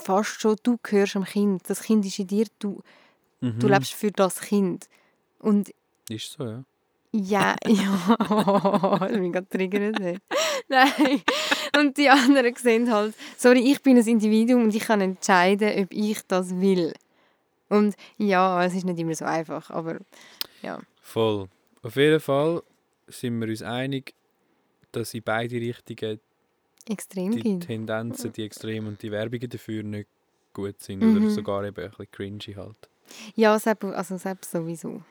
fast 0.00 0.40
schon, 0.40 0.56
du 0.62 0.78
gehörst 0.82 1.16
am 1.16 1.24
Kind, 1.24 1.62
das 1.68 1.82
Kind 1.82 2.04
ist 2.04 2.18
in 2.18 2.26
dir, 2.26 2.46
du, 2.58 2.82
du 3.40 3.46
mhm, 3.46 3.72
lebst 3.72 3.94
für 3.94 4.10
das 4.10 4.40
Kind. 4.40 4.88
Und 5.38 5.72
Ist 6.08 6.32
so, 6.32 6.44
ja. 6.44 6.64
ja, 7.12 7.56
ja, 7.66 8.16
oh, 9.00 9.04
ich 9.04 9.12
bin 9.12 9.32
gerade 9.32 9.48
triggert. 9.48 9.98
Nein. 10.68 11.22
Und 11.78 11.96
die 11.96 12.08
anderen 12.08 12.54
sehen 12.56 12.90
halt, 12.90 13.14
sorry, 13.36 13.70
ich 13.70 13.82
bin 13.82 13.98
ein 13.98 14.06
Individuum 14.06 14.64
und 14.64 14.74
ich 14.74 14.82
kann 14.82 15.00
entscheiden, 15.00 15.84
ob 15.84 15.92
ich 15.92 16.22
das 16.26 16.58
will. 16.58 16.92
Und 17.68 17.94
ja, 18.16 18.64
es 18.64 18.74
ist 18.74 18.84
nicht 18.84 18.98
immer 18.98 19.14
so 19.14 19.24
einfach, 19.24 19.70
aber 19.70 19.98
ja. 20.62 20.80
Voll. 21.00 21.48
Auf 21.82 21.96
jeden 21.96 22.20
Fall 22.20 22.62
sind 23.08 23.38
wir 23.40 23.48
uns 23.48 23.62
einig, 23.62 24.14
dass 24.92 25.14
in 25.14 25.22
beide 25.22 25.56
Richtungen 25.56 26.20
Extrem 26.88 27.32
die 27.32 27.40
gibt. 27.42 27.66
Tendenzen, 27.66 28.32
die 28.32 28.44
Extremen 28.44 28.88
und 28.88 29.02
die 29.02 29.10
Werbungen 29.10 29.48
dafür 29.50 29.82
nicht 29.82 30.08
gut 30.52 30.80
sind. 30.82 31.00
Mhm. 31.02 31.16
Oder 31.16 31.30
sogar 31.30 31.64
eben 31.64 31.76
ein 31.82 31.90
bisschen 31.90 32.10
cringy 32.12 32.54
halt. 32.56 32.88
Ja, 33.34 33.58
selbst, 33.58 33.84
also 33.84 34.16
selbst 34.16 34.50
sowieso. 34.50 35.02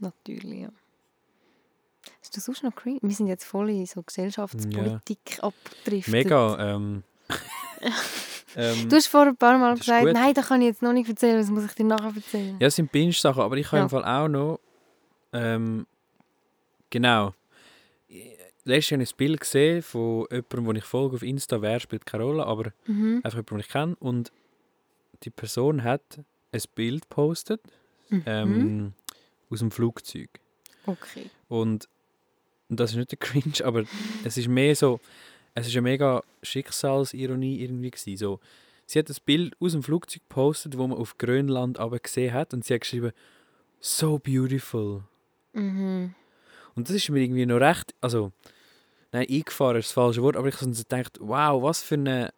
Natürlich, 0.00 0.60
ja. 0.62 0.68
Ist 2.22 2.36
das 2.36 2.44
sonst 2.44 2.62
noch 2.62 2.74
cringe? 2.74 2.98
Wir 3.02 3.14
sind 3.14 3.26
jetzt 3.28 3.44
voll 3.44 3.70
in 3.70 3.86
so 3.86 4.02
Gesellschaftspolitik 4.02 5.38
abgedriftet. 5.42 6.12
Mega. 6.12 6.74
Ähm, 6.74 7.02
ähm, 8.56 8.88
Du 8.88 8.96
hast 8.96 9.06
vor 9.06 9.22
ein 9.22 9.36
paar 9.36 9.58
Mal 9.58 9.70
Das 9.72 9.80
gesagt, 9.80 10.04
gut. 10.04 10.12
nein, 10.14 10.34
das 10.34 10.48
kann 10.48 10.60
ich 10.60 10.68
jetzt 10.68 10.82
noch 10.82 10.92
nicht 10.92 11.08
erzählen, 11.08 11.38
das 11.38 11.48
muss 11.50 11.64
ich 11.64 11.72
dir 11.72 11.84
nachher 11.84 12.14
erzählen. 12.14 12.56
Ja, 12.60 12.66
es 12.68 12.76
sind 12.76 12.90
Binge-Sachen, 12.92 13.42
aber 13.42 13.56
ich 13.56 13.66
habe 13.66 13.78
Ja. 13.78 13.82
im 13.84 13.90
Fall 13.90 14.04
auch 14.04 14.28
noch. 14.28 14.60
Ähm, 15.32 15.86
genau. 16.90 17.32
Letztes 18.66 18.90
Jahr 18.90 19.00
ein 19.00 19.06
Bild 19.16 19.40
gesehen 19.40 19.80
von 19.82 20.26
jemandem, 20.30 20.64
den 20.66 20.76
ich 20.76 20.84
folge 20.84 21.14
auf 21.16 21.22
Insta. 21.22 21.62
Wer 21.62 21.78
spielt 21.78 22.04
keine 22.04 22.24
Rolle, 22.24 22.44
aber 22.44 22.72
Mhm. 22.86 23.20
einfach 23.22 23.38
jemanden, 23.38 23.48
den 23.54 23.60
ich 23.60 23.68
kenne. 23.68 23.96
Und 24.00 24.32
die 25.22 25.30
Person 25.30 25.84
hat 25.84 26.02
ein 26.52 26.62
Bild 26.74 27.02
gepostet 27.08 27.60
Mhm. 28.10 28.22
ähm, 28.26 28.92
aus 29.50 29.60
dem 29.60 29.70
Flugzeug. 29.70 30.28
Okay. 30.84 31.30
Und 31.48 31.88
und 32.68 32.80
das 32.80 32.90
ist 32.90 32.96
nicht 32.96 33.12
der 33.12 33.18
Cringe, 33.54 33.64
aber 33.64 33.84
es 34.24 34.36
ist 34.36 34.48
mehr 34.48 34.74
so, 34.74 34.98
es 35.54 35.68
ist 35.68 35.74
eine 35.74 35.82
mega 35.82 36.24
Schicksalsironie 36.42 37.60
irgendwie 37.62 37.92
gewesen. 37.92 38.16
So, 38.16 38.40
sie 38.86 38.98
hat 38.98 39.08
das 39.08 39.20
Bild 39.20 39.54
aus 39.60 39.70
dem 39.72 39.84
Flugzeug 39.84 40.22
gepostet, 40.28 40.76
wo 40.76 40.84
man 40.88 40.98
auf 40.98 41.16
Grönland 41.16 41.78
aber 41.78 42.00
gesehen 42.00 42.34
hat 42.34 42.52
und 42.52 42.64
sie 42.64 42.74
hat 42.74 42.80
geschrieben, 42.80 43.12
so 43.78 44.18
beautiful. 44.18 45.04
Mhm. 45.52 46.14
Und 46.74 46.88
das 46.88 46.96
ist 46.96 47.08
mir 47.08 47.20
irgendwie 47.20 47.46
noch 47.46 47.60
recht, 47.60 47.94
also, 48.00 48.32
nein, 49.16 49.26
eingefahren 49.30 49.76
ist 49.78 49.86
das 49.88 49.92
falsche 49.92 50.22
Wort, 50.22 50.36
aber 50.36 50.48
ich 50.48 50.60
habe 50.60 50.70
gedacht, 50.70 51.18
wow, 51.20 51.62
was 51.62 51.82
für 51.82 51.94
eine, 51.96 52.32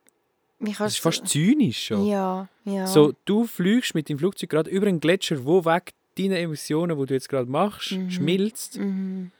das 0.60 0.80
ist 0.94 1.00
fast 1.00 1.26
zynisch 1.28 1.86
schon. 1.86 2.06
Ja, 2.06 2.48
ja. 2.64 2.86
So, 2.86 3.12
du 3.24 3.46
fliegst 3.46 3.94
mit 3.94 4.08
dem 4.08 4.18
Flugzeug 4.18 4.50
gerade 4.50 4.70
über 4.70 4.86
einen 4.86 5.00
Gletscher, 5.00 5.44
wo 5.44 5.64
weg 5.64 5.92
deine 6.18 6.38
Emissionen, 6.38 6.98
die 6.98 7.06
du 7.06 7.14
jetzt 7.14 7.28
gerade 7.28 7.50
machst, 7.50 7.92
Mhm. 7.92 8.10
schmilzt 8.10 8.76
Mhm. 8.78 9.30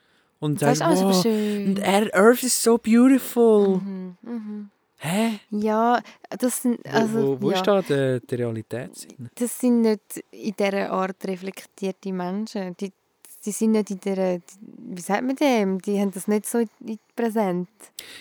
und 0.41 0.63
Das 0.63 0.73
ist 0.75 0.79
sagst, 0.79 0.83
alles 0.83 1.01
aber 1.01 1.15
wow, 1.15 1.23
schön. 1.23 1.83
and 1.83 2.15
Earth- 2.15 2.43
is 2.45 2.63
so 2.63 2.79
beautiful. 2.79 3.79
Mhm. 3.79 4.17
Mhm. 4.23 4.71
Hä? 5.01 5.39
Ja, 5.51 6.03
das 6.41 6.63
sind, 6.63 6.81
Wo, 6.85 6.91
also, 6.91 7.23
wo, 7.23 7.43
wo 7.43 7.51
ja. 7.53 7.57
ist 7.57 7.67
da 7.69 7.83
der, 7.83 8.19
der 8.21 8.39
Realitätssinn? 8.41 9.31
Das 9.37 9.59
sind 9.61 9.83
nicht 9.83 10.25
in 10.33 10.55
dieser 10.59 10.91
Art 10.91 11.17
reflektierte 11.25 12.13
Menschen. 12.13 12.77
Die, 12.79 12.93
die 13.47 13.53
sind 13.53 13.73
nicht 13.73 13.91
in 13.91 14.01
dieser, 14.01 14.39
wie 14.61 15.01
sagt 15.01 15.23
man 15.25 15.37
dem, 15.37 15.81
die 15.81 15.99
haben 16.01 16.11
das 16.11 16.27
nicht 16.29 16.47
so 16.47 16.65
präsent. 17.15 17.69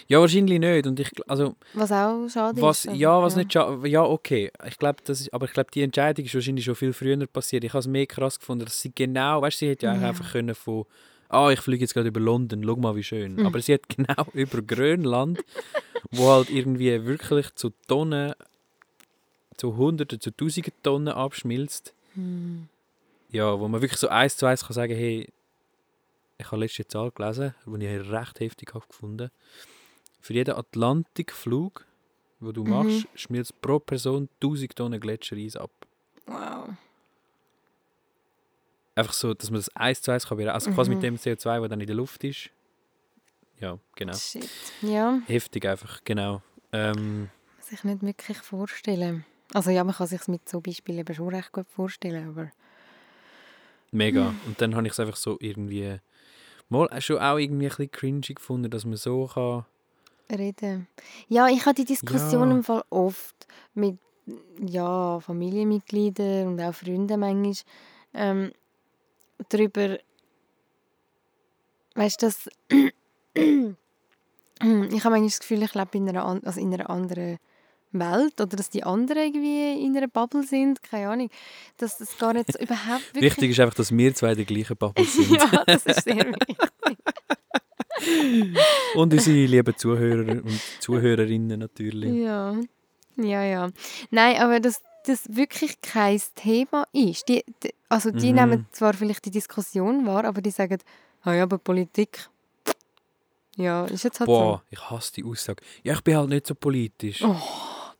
Ja, 0.08 0.20
wahrscheinlich 0.20 0.60
nicht. 0.60 0.86
Und 0.88 1.00
ich, 1.00 1.10
also, 1.28 1.56
Was 1.74 1.92
auch 1.92 2.28
schade 2.30 2.62
was, 2.62 2.86
ist. 2.86 2.96
ja, 2.96 3.22
was 3.22 3.36
nicht 3.36 3.52
scha- 3.52 3.86
Ja, 3.88 4.04
okay. 4.04 4.52
Ich 4.68 4.78
glaube, 4.78 5.00
das 5.04 5.22
ist, 5.22 5.34
aber 5.34 5.46
ich 5.46 5.54
glaube, 5.54 5.72
die 5.74 5.82
Entscheidung 5.82 6.24
ist 6.26 6.34
wahrscheinlich 6.36 6.66
schon 6.66 6.76
viel 6.76 6.94
früher 6.94 7.18
passiert. 7.28 7.64
Ich 7.64 7.72
habe 7.74 7.80
es 7.80 7.88
mehr 7.88 8.06
krass 8.06 8.40
gefunden, 8.40 8.66
dass 8.66 8.80
sie 8.80 8.92
genau, 8.94 9.42
weißt 9.42 9.56
du, 9.62 9.66
sie 9.66 9.70
hätte 9.72 9.86
ja, 9.88 9.96
Ja. 9.96 10.10
einfach 10.10 10.32
können 10.34 10.54
von, 10.56 10.86
ah, 11.30 11.50
ich 11.52 11.60
fliege 11.62 11.84
jetzt 11.84 11.94
gerade 11.96 12.10
über 12.10 12.20
London, 12.20 12.64
schau 12.64 12.76
mal, 12.76 12.96
wie 12.96 13.04
schön. 13.04 13.36
Mhm. 13.38 13.46
Aber 13.48 13.60
sie 13.60 13.74
hat 13.74 13.90
genau 13.90 14.26
über 14.34 14.62
Grönland, 14.62 15.40
wo 16.12 16.30
halt 16.30 16.50
irgendwie 16.52 17.06
wirklich 17.06 17.54
zu 17.56 17.72
Tonnen, 17.88 18.34
zu 19.58 19.76
Hunderten, 19.78 20.22
zu 20.22 20.30
Tausenden 20.32 20.74
Tonnen 20.84 21.08
abschmilzt. 21.10 21.94
Hm. 22.14 22.70
Ja, 23.30 23.60
wo 23.60 23.68
man 23.68 23.82
wirklich 23.82 24.00
so 24.00 24.08
eins 24.08 24.38
zu 24.38 24.46
eins 24.46 24.64
kann 24.66 24.74
sagen, 24.74 24.96
hey, 24.96 25.28
ich 26.38 26.46
habe 26.48 26.58
letzte 26.58 26.88
Zahl 26.88 27.12
gelesen, 27.12 27.54
die 27.66 27.86
ich 27.86 28.10
recht 28.12 28.40
heftig 28.40 28.74
habe 28.74 28.86
gefunden. 28.88 29.30
Für 30.22 30.34
jeden 30.34 30.56
Atlantikflug, 30.56 31.86
den 32.40 32.54
du 32.54 32.64
Mhm. 32.64 32.70
machst, 32.70 33.08
schmilzt 33.16 33.60
pro 33.62 33.80
Person 33.80 34.30
1000 34.40 34.76
Tonnen 34.76 35.00
Gletschereis 35.00 35.56
ab. 35.56 35.72
Wow. 36.26 36.70
Einfach 38.96 39.14
so, 39.14 39.34
dass 39.34 39.52
man 39.52 39.60
das 39.60 39.70
eins 39.76 40.02
zu 40.02 40.12
eins 40.12 40.26
kann 40.26 40.38
berechnen. 40.38 40.56
Also 40.56 40.72
quasi 40.72 40.90
Mhm. 40.90 40.96
mit 40.96 41.04
dem 41.04 41.16
CO2, 41.18 41.60
das 41.60 41.70
dann 41.70 41.82
in 41.82 41.88
der 41.88 41.96
Luft 41.96 42.24
ist. 42.24 42.50
Ja, 43.60 43.78
genau. 43.96 44.14
Shit. 44.18 44.50
Ja, 44.82 45.20
Heftig 45.26 45.66
einfach, 45.66 46.04
genau. 46.04 46.42
Ähm, 46.72 47.30
sich 47.60 47.84
nicht 47.84 48.02
wirklich 48.04 48.38
vorstellen. 48.38 49.26
Also 49.54 49.72
ja, 49.72 49.84
man 49.84 49.96
kann 49.96 50.08
sich 50.08 50.28
mit 50.28 50.48
so 50.48 50.62
Beispielen 50.62 51.00
eben 51.00 51.14
schon 51.16 51.30
recht 51.34 51.52
gut 51.52 51.68
vorstellen, 51.70 52.30
aber 52.30 52.52
Mega. 53.92 54.34
Und 54.46 54.62
dann 54.62 54.76
habe 54.76 54.86
ich 54.88 54.94
es 54.94 55.00
einfach 55.00 55.16
so 55.16 55.38
irgendwie 55.40 55.98
mal 56.70 56.90
schon 57.02 57.20
auch 57.20 57.38
irgendwie 57.38 57.66
ein 57.66 57.70
bisschen 57.70 57.92
cringy 57.92 58.34
gefunden, 58.34 58.70
dass 58.70 58.86
man 58.86 58.98
so 58.98 59.28
kann. 59.28 59.66
Reden. 60.30 60.88
Ja, 61.30 61.48
ich 61.48 61.66
habe 61.66 61.76
die 61.76 61.86
Diskussion 61.86 62.50
Ja. 62.50 62.56
im 62.58 62.64
Fall 62.64 62.84
oft 62.90 63.48
mit 63.74 63.98
ja, 64.60 65.22
Familienmitgliedern 65.22 66.48
und 66.48 66.62
auch 66.62 66.74
Freunden 66.74 67.20
manchmal 67.20 67.54
ähm, 68.14 68.52
darüber, 69.48 69.98
weißt 71.96 72.22
du, 72.22 72.26
dass 72.26 72.50
ich 72.70 72.84
habe 73.40 73.76
manchmal 74.60 75.24
das 75.24 75.40
Gefühl, 75.40 75.64
ich 75.64 75.74
lebe 75.76 75.98
in 75.98 76.10
einer, 76.10 76.26
also 76.26 76.60
in 76.60 76.74
einer 76.74 76.90
anderen 76.90 77.38
Welt 78.00 78.40
oder 78.42 78.58
dass 78.58 78.70
die 78.70 78.84
anderen 78.84 79.24
irgendwie 79.24 79.84
in 79.86 79.96
einer 79.98 80.08
Bubble 80.08 80.44
sind, 80.44 80.82
keine 80.84 81.10
Ahnung, 81.10 81.30
dass 81.78 81.98
das 81.98 82.18
gar 82.18 82.34
nicht 82.34 82.52
so 82.52 82.60
überhaupt 82.60 83.04
wirklich... 83.14 83.24
Wichtig 83.32 83.52
ist 83.52 83.60
einfach, 83.60 83.76
dass 83.76 83.92
wir 83.96 84.14
zwei 84.16 84.36
die 84.36 84.46
gleichen 84.46 84.76
Bubble 84.78 85.06
sind. 85.06 85.32
ja, 85.32 85.64
das 85.66 85.86
ist 85.86 86.04
sehr 86.04 86.16
wichtig. 86.26 86.58
Und 88.96 89.14
unsere 89.14 89.46
lieben 89.46 89.76
Zuhörer 89.76 90.32
und 90.32 90.62
Zuhörerinnen 90.80 91.60
natürlich. 91.60 92.14
Ja, 92.14 92.56
ja, 93.18 93.44
ja. 93.44 93.70
Nein, 94.12 94.38
aber 94.40 94.60
dass 94.60 94.82
das 95.06 95.24
wirklich 95.36 95.82
kein 95.82 96.22
Thema 96.36 96.86
ist. 96.94 97.28
Die, 97.28 97.44
die, 97.64 97.74
also 97.90 98.12
die 98.12 98.30
Mhm. 98.30 98.36
nehmen 98.36 98.66
zwar 98.72 98.94
vielleicht 98.94 99.26
die 99.26 99.32
Diskussion 99.32 100.06
wahr, 100.06 100.26
aber 100.26 100.42
die 100.42 100.52
sagen, 100.52 100.78
ah 101.24 101.34
ja, 101.34 101.44
aber 101.44 101.58
Politik, 101.58 102.30
ja, 103.56 103.86
ist 103.86 104.04
jetzt 104.04 104.20
halt 104.20 104.28
Boah, 104.28 104.62
ich 104.70 104.80
hasse 104.90 105.14
die 105.14 105.24
Aussage. 105.24 105.64
Ja, 105.84 105.94
ich 105.94 106.02
bin 106.02 106.16
halt 106.18 106.30
nicht 106.30 106.46
so 106.46 106.54
politisch. 106.56 107.24
Oh. 107.24 107.36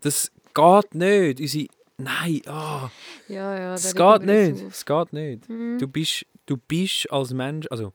Das 0.02 0.32
geht 0.54 0.96
nicht. 0.96 1.40
Unsere... 1.42 1.68
Nein, 2.00 2.42
ah, 2.46 2.90
so. 3.28 3.34
Ja, 3.34 3.60
ja, 3.60 3.74
es 3.74 3.94
da 3.94 4.18
geht 4.18 4.28
nicht. 4.28 4.64
Es 4.70 4.86
geht 4.86 5.14
nicht. 5.14 5.50
Mhm. 5.50 5.80
Du 5.80 5.88
bist, 5.88 6.26
du 6.46 6.58
bist 6.58 7.12
als 7.12 7.34
Mensch, 7.34 7.66
also 7.72 7.92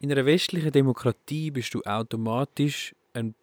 in 0.00 0.10
einer 0.10 0.26
westlichen 0.26 0.72
Demokratie 0.72 1.52
bist 1.52 1.72
du 1.74 1.82
automatisch 1.82 2.94
ein 3.14 3.36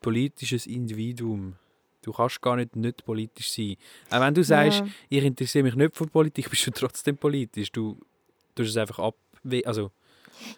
politisches 0.00 0.66
Individuum. 0.66 1.54
Du 2.02 2.12
kannst 2.12 2.40
gar 2.42 2.56
nicht 2.56 2.74
nicht 2.74 3.04
politisch 3.04 3.52
sein. 3.52 3.76
Auch 4.10 4.20
wenn 4.20 4.34
du 4.34 4.42
sagst, 4.42 4.80
Ja. 4.80 4.86
ich 5.08 5.24
interessiere 5.24 5.62
mich 5.64 5.76
nicht 5.76 5.96
für 5.96 6.06
Politik, 6.06 6.50
bist 6.50 6.66
du 6.66 6.72
trotzdem 6.72 7.16
politisch. 7.16 7.70
Du 7.70 7.96
tust 8.56 8.70
es 8.70 8.76
einfach 8.76 8.98
ab. 8.98 9.14
Also, 9.64 9.92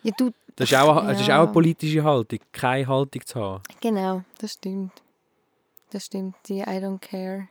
Ja, 0.02 0.12
du, 0.16 0.30
das 0.56 0.70
ist, 0.72 0.78
auch, 0.78 1.06
das 1.06 1.20
ist 1.20 1.30
auch 1.30 1.42
eine 1.44 1.52
politische 1.52 2.02
Haltung, 2.02 2.40
keine 2.50 2.87
Haltung 2.87 3.24
zu 3.24 3.38
haben, 3.38 3.62
genau, 3.80 4.24
das 4.38 4.54
stimmt. 4.54 4.92
Das 5.90 6.07
stimmt, 6.07 6.37
die 6.48 6.59
I 6.61 6.81
don't 6.81 6.98
care. 6.98 7.48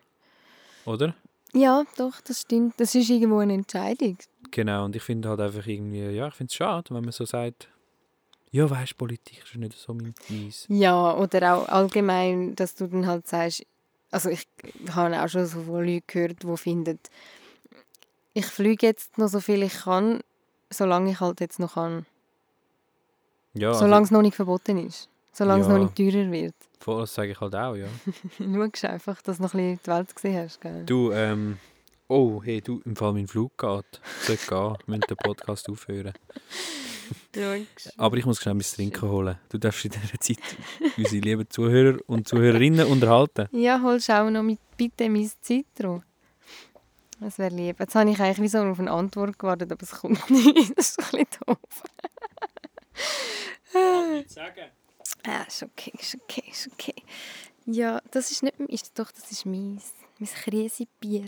oder? 0.85 1.15
Ja, 1.53 1.83
doch, 1.97 2.21
das 2.21 2.41
stimmt. 2.41 2.75
Das 2.77 2.93
ist 2.93 3.09
irgendwo 3.09 3.39
eine 3.39 3.53
Entscheidung. 3.53 4.17
Genau, 4.51 4.85
und 4.85 4.95
ich 4.95 5.03
finde 5.03 5.29
halt 5.29 5.39
einfach 5.39 5.65
irgendwie, 5.65 6.09
ja, 6.09 6.27
ich 6.27 6.35
finde 6.35 6.51
es 6.51 6.55
schade, 6.55 6.93
wenn 6.93 7.03
man 7.03 7.11
so 7.11 7.25
sagt, 7.25 7.69
ja, 8.51 8.69
weißt 8.69 8.93
du, 8.93 8.95
Politik 8.95 9.43
ist 9.43 9.55
nicht 9.55 9.73
so 9.77 9.93
mein 9.93 10.13
meins. 10.29 10.65
Ja, 10.69 11.15
oder 11.15 11.55
auch 11.55 11.67
allgemein, 11.67 12.55
dass 12.55 12.75
du 12.75 12.87
dann 12.87 13.05
halt 13.05 13.27
sagst, 13.27 13.65
also 14.11 14.29
ich 14.29 14.47
habe 14.91 15.21
auch 15.21 15.27
schon 15.27 15.45
so 15.45 15.61
von 15.63 15.85
Leuten 15.85 16.03
gehört, 16.07 16.43
die 16.43 16.57
finden, 16.57 16.99
ich 18.33 18.45
fliege 18.45 18.85
jetzt 18.85 19.17
noch 19.17 19.27
so 19.27 19.39
viel 19.39 19.63
ich 19.63 19.73
kann, 19.73 20.21
solange 20.69 21.11
ich 21.11 21.19
halt 21.19 21.41
jetzt 21.41 21.59
noch 21.59 21.73
kann. 21.73 22.05
Ja, 23.53 23.69
also, 23.69 23.81
solange 23.81 24.05
es 24.05 24.11
noch 24.11 24.21
nicht 24.21 24.35
verboten 24.35 24.77
ist. 24.85 25.09
Solange 25.37 25.61
es 25.61 25.67
Ja. 25.67 25.77
noch 25.77 25.83
nicht 25.83 25.95
teurer 25.95 26.31
wird. 26.31 26.55
voll, 26.79 27.01
das 27.01 27.13
sage 27.13 27.31
ich 27.31 27.39
halt 27.39 27.53
auch, 27.55 27.75
ja. 27.75 27.87
Schaust 28.39 28.85
einfach, 28.85 29.21
dass 29.21 29.37
du 29.37 29.43
noch 29.43 29.53
ein 29.53 29.75
bisschen 29.75 29.79
die 29.85 29.89
Welt 29.91 30.15
gesehen 30.15 30.37
hast. 30.43 30.61
Gell? 30.61 30.83
Du, 30.85 31.11
ähm, 31.11 31.57
oh, 32.07 32.41
hey, 32.43 32.59
du, 32.61 32.81
im 32.85 32.95
Fall 32.95 33.13
mein 33.13 33.27
Flug 33.27 33.55
geht. 33.57 34.01
Sollte 34.21 34.47
gehen, 34.47 34.59
wir 34.59 34.77
müssen 34.87 35.01
den 35.01 35.17
Podcast 35.17 35.69
aufhören. 35.71 36.13
Aber 37.97 38.17
ich 38.17 38.25
muss 38.25 38.41
schnell 38.41 38.55
mein 38.55 38.63
Trinken 38.63 39.09
holen. 39.09 39.37
Du 39.49 39.57
darfst 39.59 39.85
in 39.85 39.91
dieser 39.91 40.19
Zeit 40.19 40.39
unsere 40.97 41.21
lieben 41.21 41.47
Zuhörer 41.49 41.99
und 42.07 42.27
Zuhörerinnen 42.27 42.87
unterhalten. 42.87 43.47
Ja, 43.51 43.79
holst 43.83 44.09
auch 44.09 44.29
noch 44.29 44.41
mit 44.43 44.59
bitte 44.75 45.07
mein 45.09 45.29
Zitro. 45.41 46.01
Das 47.19 47.37
wäre 47.37 47.53
lieb. 47.53 47.79
Jetzt 47.79 47.93
habe 47.95 48.09
ich 48.09 48.19
eigentlich 48.19 48.41
wie 48.41 48.47
so 48.47 48.57
auf 48.59 48.79
eine 48.79 48.91
Antwort 48.91 49.37
gewartet, 49.39 49.71
aber 49.71 49.83
es 49.83 49.91
kommt 49.91 50.29
nicht. 50.31 50.77
Das 50.77 50.89
ist 50.89 50.99
ein 50.99 51.05
bisschen 51.25 51.27
doof. 51.45 51.57
Ah, 55.25 55.43
ist 55.47 55.63
okay, 55.63 55.91
ist 55.97 56.15
okay, 56.15 56.43
ist 56.49 56.69
okay. 56.71 56.95
Ja, 57.65 58.01
das 58.11 58.31
ist 58.31 58.43
nicht, 58.43 58.59
ist 58.69 58.97
doch, 58.97 59.11
das 59.11 59.31
ist 59.31 59.45
meins. 59.45 59.93
Mein 60.19 60.29
Krisenbier. 60.29 61.27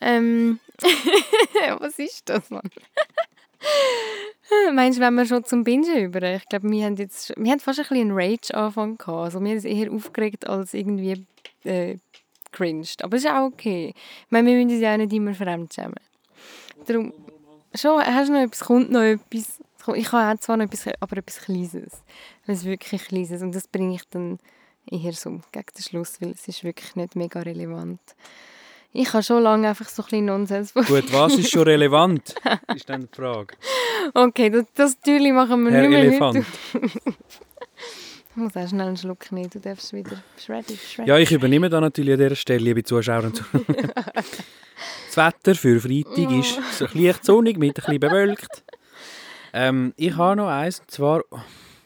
Ähm, 0.00 0.60
was 1.78 1.98
ist 1.98 2.28
das, 2.28 2.50
Mann? 2.50 2.68
Meinst 4.72 4.98
du, 4.98 5.02
wenn 5.02 5.14
wir 5.14 5.26
schon 5.26 5.44
zum 5.44 5.64
Bingen 5.64 5.96
über? 5.96 6.22
Ich 6.34 6.48
glaube, 6.48 6.70
wir 6.70 6.84
haben 6.84 6.96
jetzt, 6.96 7.32
wir 7.36 7.50
haben 7.50 7.60
fast 7.60 7.78
ein 7.78 7.82
bisschen 7.84 8.10
einen 8.10 8.18
Rage-Anfang 8.18 8.98
gehabt. 8.98 9.18
Also 9.18 9.42
wir 9.42 9.60
sind 9.60 9.70
eher 9.70 9.92
aufgeregt 9.92 10.46
als 10.46 10.74
irgendwie 10.74 11.26
äh, 11.64 11.96
cringed. 12.52 13.02
Aber 13.02 13.16
es 13.16 13.24
ist 13.24 13.30
auch 13.30 13.46
okay. 13.46 13.94
Ich 13.96 14.30
meine, 14.30 14.48
wir 14.48 14.56
müssen 14.56 14.70
uns 14.70 14.80
ja 14.80 14.94
auch 14.94 14.98
nicht 14.98 15.12
immer 15.12 15.34
fremdschämen. 15.34 15.94
Darum, 16.86 17.12
schon, 17.74 18.02
hast 18.02 18.28
du 18.28 18.32
noch 18.32 18.40
etwas, 18.40 18.60
kommt 18.60 18.90
noch 18.90 19.02
etwas. 19.02 19.60
Ich 19.94 20.12
habe 20.12 20.34
auch 20.34 20.40
zwar 20.40 20.56
noch 20.56 20.64
etwas, 20.64 20.92
aber 21.00 21.16
etwas 21.18 21.40
Kleines. 21.40 22.02
Es 22.46 22.58
ist 22.58 22.64
wirklich 22.64 23.04
Kleines 23.04 23.42
und 23.42 23.54
das 23.54 23.68
bringe 23.68 23.94
ich 23.94 24.02
dann 24.10 24.38
eher 24.90 25.12
so 25.12 25.30
gegen 25.52 25.66
den 25.76 25.82
Schluss, 25.82 26.20
weil 26.20 26.30
es 26.30 26.46
ist 26.48 26.64
wirklich 26.64 26.94
nicht 26.96 27.16
mega 27.16 27.40
relevant. 27.40 28.00
Ich 28.92 29.12
habe 29.12 29.22
schon 29.22 29.42
lange 29.42 29.68
einfach 29.68 29.88
so 29.88 30.02
ein 30.02 30.06
bisschen 30.06 30.24
Nonsens 30.26 30.72
Gut, 30.72 31.12
was 31.12 31.34
ist 31.34 31.50
schon 31.50 31.64
relevant? 31.64 32.34
Ist 32.74 32.88
dann 32.88 33.02
die 33.02 33.14
Frage. 33.14 33.54
Okay, 34.14 34.48
das, 34.48 34.64
das 34.74 35.00
Türchen 35.00 35.34
machen 35.34 35.64
wir 35.64 35.72
Herr 35.72 35.80
nicht 35.82 35.90
mehr 35.90 36.00
Elefant. 36.00 36.46
Ich 38.30 38.42
muss 38.42 38.56
auch 38.56 38.68
schnell 38.68 38.88
einen 38.88 38.96
Schluck 38.96 39.32
nehmen, 39.32 39.50
du 39.50 39.58
darfst 39.60 39.92
wieder 39.92 40.22
shreddy, 40.38 40.76
shreddy. 40.76 41.08
Ja, 41.08 41.18
ich 41.18 41.32
übernehme 41.32 41.70
da 41.70 41.80
natürlich 41.80 42.12
an 42.12 42.20
dieser 42.20 42.36
Stelle, 42.36 42.64
liebe 42.64 42.84
Zuschauer 42.84 43.24
und 43.24 43.36
Zuhörer. 43.36 43.64
Das 45.06 45.16
Wetter 45.16 45.54
für 45.54 45.80
Freitag 45.80 46.30
ist 46.38 46.60
so 46.78 46.86
leicht 46.92 47.24
sonnig 47.24 47.56
mit 47.56 47.70
ein 47.70 47.74
bisschen 47.74 48.00
bewölkt. 48.00 48.64
Ähm, 49.58 49.94
ich 49.96 50.14
habe 50.16 50.36
noch 50.36 50.48
eins, 50.48 50.80
und 50.80 50.90
zwar, 50.90 51.22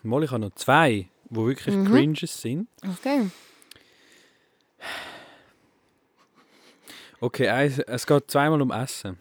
mal, 0.02 0.24
ich 0.24 0.30
habe 0.32 0.40
noch 0.40 0.54
zwei, 0.56 1.08
die 1.28 1.36
wirklich 1.36 1.76
Mhm. 1.76 1.86
cringes 1.86 2.40
sind. 2.42 2.66
Okay. 2.94 3.30
Okay, 7.20 7.48
eins, 7.48 7.78
es 7.78 8.06
geht 8.06 8.30
zweimal 8.30 8.60
um 8.62 8.70
Essen. 8.70 9.18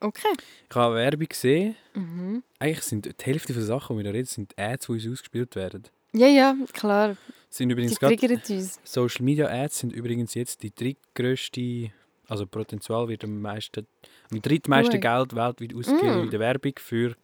Okay. 0.00 0.28
Ich 0.70 0.74
habe 0.76 0.94
Werbung 0.96 1.26
gesehen. 1.28 1.76
Mhm. 1.94 2.42
Eigentlich 2.58 2.82
sind 2.82 3.04
die 3.06 3.24
Hälfte 3.24 3.52
der 3.52 3.62
Sachen, 3.62 3.96
die 3.96 4.04
wir 4.04 4.10
da 4.10 4.16
reden, 4.16 4.26
sind 4.26 4.58
Ads, 4.58 4.86
die 4.86 4.92
uns 4.92 5.06
ausgespielt 5.08 5.54
werden. 5.54 5.82
Ja, 6.12 6.26
ja, 6.28 6.54
klar. 6.72 7.16
Sind 7.50 7.68
Die 7.68 7.72
übrigens 7.74 7.96
triggern 7.98 8.40
uns. 8.48 8.80
Social 8.84 9.24
Media 9.24 9.46
Ads 9.48 9.80
sind 9.80 9.92
übrigens 9.92 10.34
jetzt 10.34 10.62
die 10.62 10.74
drittgrößte, 10.74 11.90
also 12.28 12.46
prozentual 12.46 13.08
wird 13.08 13.24
am 13.24 13.40
meisten, 13.40 13.86
am 14.30 14.40
drittmeisten 14.40 14.94
Ui. 14.96 15.00
Geld 15.00 15.34
weltweit 15.36 15.74
ausgegeben 15.74 16.20
Mm. 16.20 16.24
in 16.24 16.30
der 16.30 16.40
Werbung 16.40 16.72
für 16.78 17.16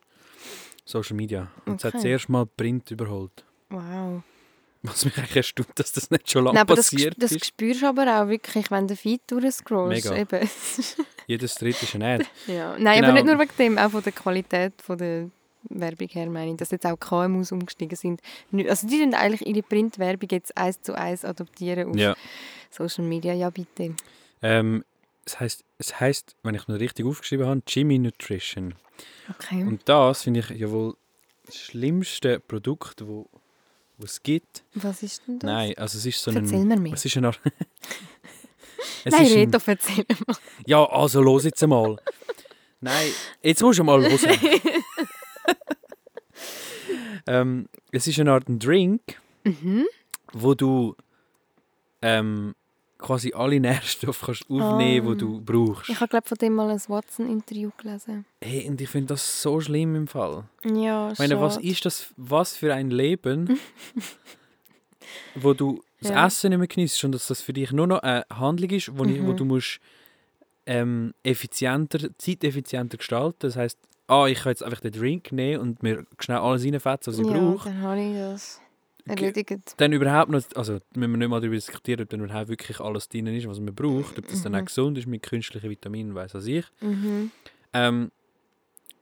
Social 0.89 1.17
Media. 1.17 1.49
Und 1.67 1.77
es 1.77 1.85
hat 1.85 2.01
zuerst 2.01 2.29
mal 2.29 2.47
Print 2.47 2.91
überholt. 2.91 3.45
Wow. 3.69 4.23
Was 4.83 5.05
mich 5.05 5.19
eigentlich 5.19 5.37
erstaunt, 5.37 5.69
dass 5.75 5.93
das 5.93 6.11
nicht 6.11 6.31
schon 6.31 6.45
lange 6.45 6.55
Nein, 6.55 6.63
aber 6.63 6.77
das, 6.77 6.91
passiert 6.91 7.15
das 7.19 7.33
ist. 7.33 7.45
spürst 7.47 7.83
du 7.83 7.87
aber 7.89 8.23
auch 8.23 8.29
wirklich, 8.29 8.71
wenn 8.71 8.87
du 8.89 8.95
Feed 8.97 9.21
durchscrollst. 9.27 10.05
Mega. 10.11 10.17
Eben. 10.17 10.49
Jedes 11.27 11.55
dritte 11.57 11.85
ist 11.85 11.95
ein 11.97 12.03
Ad. 12.03 12.25
ja. 12.47 12.77
Nein, 12.79 12.97
Genau. 13.01 13.09
aber 13.09 13.13
nicht 13.15 13.27
nur 13.27 13.39
wegen 13.39 13.53
dem, 13.59 13.77
auch 13.79 13.91
von 13.91 14.03
der 14.03 14.13
Qualität 14.13 14.73
von 14.81 14.97
der 14.97 15.31
Werbung 15.71 16.09
her 16.09 16.31
meine 16.31 16.53
ich, 16.53 16.57
dass 16.57 16.71
jetzt 16.71 16.87
auch 16.87 16.97
KMUs 16.97 17.51
umgestiegen 17.53 17.97
sind. 17.97 18.23
Also 18.69 18.87
die 18.87 18.97
sind 18.99 19.15
eigentlich 19.15 19.47
ihre 19.47 19.63
Printwerbung 19.63 20.29
jetzt 20.31 20.57
eins 20.57 20.81
zu 20.81 20.97
eins 20.97 21.25
adoptieren 21.25 21.91
auf 21.91 21.97
Ja. 21.97 22.15
Social 22.71 23.05
Media. 23.05 23.35
Ja, 23.35 23.51
bitte. 23.51 23.95
Ähm, 24.41 24.85
es 25.29 25.39
heißt, 25.41 25.65
es 25.77 26.01
heißt, 26.01 26.37
wenn 26.43 26.55
ich 26.55 26.67
noch 26.69 26.79
richtig 26.81 27.05
aufgeschrieben 27.05 27.47
habe, 27.47 27.63
Jimmy 27.67 27.99
Nutrition. 27.99 28.75
Okay. 29.31 29.63
Und 29.63 29.87
das 29.89 30.23
finde 30.23 30.41
ich 30.41 30.49
ja 30.51 30.71
wohl 30.71 30.97
das 31.45 31.57
schlimmste 31.57 32.41
Produkt, 32.41 33.07
wo, 33.07 33.29
wo 33.99 34.05
es 34.05 34.23
gibt. 34.23 34.65
Was 34.75 35.03
ist 35.03 35.23
denn 35.27 35.39
das? 35.39 35.47
Nein, 35.49 35.75
also 35.77 35.99
es 35.99 36.07
ist 36.07 36.23
so 36.23 36.31
Erzähl 36.31 36.61
ein... 36.61 36.69
mir 36.69 36.79
mehr. 36.79 36.95
Es 36.95 37.05
ist 37.05 37.17
eine 37.19 37.27
Art... 37.29 37.41
es 39.05 39.13
Nein, 39.13 39.27
red 39.27 39.55
doch, 39.55 39.67
erzähl 39.67 40.07
mal. 40.27 40.37
Ja, 40.67 40.85
also 40.87 41.21
los 41.21 41.45
jetzt 41.45 41.63
einmal. 41.63 41.99
Nein, 42.81 43.11
jetzt 43.43 43.61
musst 43.63 43.79
du 43.79 43.85
mal 43.85 44.01
hören. 44.09 44.83
ähm, 47.27 47.69
es 47.93 48.07
ist 48.07 48.19
eine 48.19 48.33
Art 48.33 48.49
ein 48.49 48.59
Drink, 48.59 49.03
Mhm. 49.45 49.87
wo 50.33 50.55
du 50.55 50.95
ähm, 52.03 52.55
quasi 52.99 53.33
alle 53.33 53.61
Nährstoffe 53.61 54.23
kannst 54.27 54.43
aufnehmen 54.51 55.09
Ah. 55.09 55.13
die 55.13 55.19
du 55.19 55.41
brauchst. 55.41 55.89
Ich 55.89 56.01
habe, 56.01 56.09
glaube 56.09 56.27
von 56.27 56.37
dem 56.39 56.55
mal 56.55 56.69
ein 56.71 56.81
Watson-Interview 56.89 57.71
gelesen. 57.77 58.25
Hey, 58.43 58.69
und 58.69 58.81
ich 58.81 58.89
finde 58.89 59.09
das 59.15 59.41
so 59.43 59.61
schlimm 59.61 59.95
im 59.95 60.07
Fall. 60.09 60.45
Ja, 60.65 61.13
Ich 61.13 61.19
meine, 61.19 61.41
was 61.41 61.57
ist 61.59 61.85
das 61.85 62.13
was 62.17 62.57
für 62.57 62.75
ein 62.75 62.91
Leben, 62.91 63.59
wo 65.35 65.55
du 65.55 65.83
das 66.01 66.11
Ja. 66.11 66.27
Essen 66.27 66.51
nicht 66.51 66.59
mehr 66.59 66.69
genießt 66.69 67.05
und 67.05 67.13
dass 67.13 67.27
das 67.29 67.41
für 67.41 67.53
dich 67.53 67.73
nur 67.73 67.87
noch 67.87 68.01
eine 68.01 68.25
Handlung 68.33 68.71
ist, 68.71 68.97
wo, 68.97 69.05
ich, 69.05 69.21
wo 69.23 69.33
Mhm. 69.33 69.37
du 69.37 69.45
musst 69.45 69.81
ähm, 70.67 71.15
effizienter, 71.23 72.11
zeiteffizienter 72.19 72.99
gestalten. 72.99 73.39
Das 73.41 73.57
heisst, 73.57 73.79
ah, 74.07 74.27
ich 74.27 74.41
kann 74.41 74.51
jetzt 74.51 74.63
einfach 74.63 74.81
den 74.81 74.93
Drink 74.93 75.33
nehmen 75.33 75.61
und 75.63 75.83
mir 75.83 76.05
schnell 76.19 76.39
alles 76.39 76.65
reinfetzen, 76.65 77.13
was 77.13 77.19
ich 77.21 77.27
ja, 77.27 77.33
brauche. 77.33 77.69
dann 77.71 77.81
habe 77.81 78.01
ich 78.03 78.15
das 78.15 78.61
erledigt. 79.09 79.75
Dann 79.77 79.93
überhaupt 79.93 80.31
noch, 80.31 80.43
also 80.55 80.79
müssen 80.95 81.11
wir 81.13 81.19
nicht 81.19 81.29
mal 81.29 81.41
darüber 81.41 81.55
diskutieren, 81.57 82.03
ob 82.03 82.09
dann 82.11 82.21
überhaupt 82.25 82.49
wirklich 82.49 82.81
alles 82.81 83.09
drin 83.09 83.27
ist, 83.29 83.47
was 83.49 83.61
man 83.61 83.75
braucht, 83.75 84.19
ob 84.19 84.27
das 84.29 84.43
dann 84.43 84.55
auch 84.55 84.61
Mhm. 84.61 84.65
gesund 84.67 84.99
ist 84.99 85.07
mit 85.07 85.23
künstlichen 85.23 85.71
Vitaminen, 85.71 86.15
weiß 86.15 86.35
was 86.35 86.47
ich. 86.47 86.65
Mhm. 86.81 87.31
Ähm, 87.73 88.11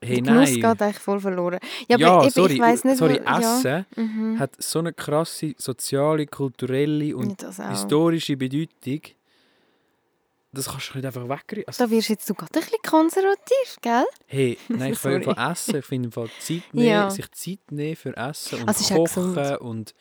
hey, 0.02 0.20
Der 0.22 0.32
Genuss 0.34 0.50
nein. 0.50 0.54
geht 0.72 0.82
eigentlich 0.82 0.98
voll 0.98 1.20
verloren. 1.20 1.58
Ja, 1.88 1.96
Ja, 1.98 2.12
aber 2.18 2.30
sorry, 2.30 2.54
ich 2.54 2.60
weiss 2.60 2.84
nicht, 2.84 2.96
sorry, 2.98 3.20
wo, 3.24 3.28
ja. 3.40 3.58
Essen 3.58 3.86
Mhm. 3.96 4.38
hat 4.38 4.52
so 4.62 4.78
eine 4.80 4.92
krasse 4.92 5.54
soziale, 5.58 6.26
kulturelle 6.26 7.04
Ja, 7.04 7.16
und 7.16 7.42
historische 7.70 8.36
Bedeutung. 8.36 9.00
Das 10.56 10.68
kannst 10.68 10.90
du 10.94 10.98
nicht 10.98 11.06
einfach 11.06 11.28
wegkriegen. 11.28 11.68
Also, 11.68 11.84
Da 11.84 11.90
wirst 11.90 12.08
jetzt 12.08 12.28
du 12.28 12.34
gerade 12.34 12.52
ein 12.54 12.60
bisschen 12.62 12.78
konservativ, 12.82 13.76
gell? 13.82 14.04
hey, 14.26 14.58
nein, 14.68 14.92
ich 14.92 15.04
will 15.04 15.22
von 15.22 15.36
Essen. 15.36 15.76
Ich 15.76 15.84
finde 15.84 16.10
Zeit 16.10 16.62
nehmen, 16.72 16.88
Ja. 16.88 17.10
sich 17.10 17.30
Zeit 17.32 17.60
nehmen 17.70 17.96
für 17.96 18.16
Essen 18.16 18.60
und 18.60 18.68
Also 18.68 18.94
Kochen 18.94 19.56
und 19.58 19.94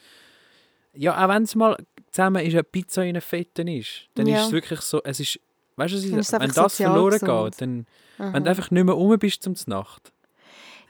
ja, 0.94 1.24
auch 1.24 1.30
wenn 1.30 1.44
es 1.44 1.56
mal 1.56 1.76
zusammen 2.12 2.46
ist, 2.46 2.54
eine 2.54 2.64
Pizza 2.64 3.02
in 3.04 3.10
einen 3.10 3.22
Fetten 3.22 3.68
ist, 3.68 4.08
dann 4.16 4.28
Ja. 4.28 4.40
ist 4.40 4.46
es 4.48 4.52
wirklich 4.54 4.80
so, 4.82 5.02
es 5.04 5.20
ist, 5.20 5.40
weißt 5.76 5.94
du, 5.94 5.98
ist 5.98 6.32
wenn 6.32 6.42
einfach 6.42 6.64
das 6.64 6.76
verloren 6.78 7.20
gesund. 7.20 7.52
geht, 7.52 7.62
dann, 7.62 7.86
Aha. 8.18 8.34
wenn 8.34 8.44
du 8.46 8.50
einfach 8.50 8.72
nicht 8.72 8.84
mehr 8.86 8.96
rum 8.96 9.20
bist 9.20 9.44
zum 9.44 9.56
Nacht. 9.68 10.12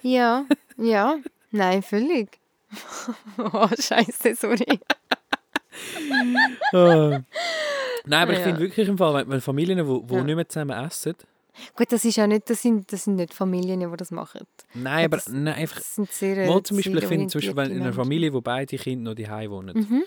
Ja, 0.03 0.45
ja. 0.77 1.17
Nein, 1.51 1.81
völlig. 1.81 2.37
oh, 3.39 3.67
scheiße, 3.79 4.35
sorry. 4.35 4.79
Ah. 6.73 7.19
Nein, 8.07 8.23
aber 8.23 8.33
ich 8.33 8.39
Ja. 8.39 8.45
finde 8.45 8.59
wirklich 8.61 8.87
im 8.87 8.97
Fall, 8.97 9.27
wenn, 9.27 9.41
Familien, 9.41 9.77
die 9.77 9.87
wo, 9.87 10.03
wo 10.07 10.17
Ja. 10.17 10.23
nicht 10.23 10.35
mehr 10.35 10.47
zusammen 10.49 10.85
essen, 10.85 11.15
Gut, 11.77 11.89
das 11.89 12.03
ist 12.03 12.17
ja 12.17 12.27
nicht, 12.27 12.49
das 12.49 12.61
sind, 12.61 12.91
das 12.91 13.05
sind 13.05 13.15
nicht 13.15 13.33
Familien, 13.33 13.79
die 13.79 13.97
das 13.97 14.11
machen. 14.11 14.41
nein, 14.73 15.05
aber 15.05 15.17
das- 15.17 15.29
nein, 15.29 15.53
einfach, 15.53 15.77
Das 15.77 15.95
sind 15.95 16.11
sehr 16.11 16.47
mal 16.47 16.61
zum 16.63 16.75
Beispiel, 16.77 16.97
ich 16.97 17.05
finde 17.05 17.27
zum 17.27 17.39
Beispiel, 17.39 17.55
wenn 17.55 17.71
in 17.71 17.81
einer 17.81 17.93
Familie, 17.93 18.33
wo 18.33 18.41
beide 18.41 18.75
Kinder 18.77 19.11
noch 19.11 19.15
daheim 19.15 19.51
wohnen. 19.51 19.77
Mhm. 19.77 20.03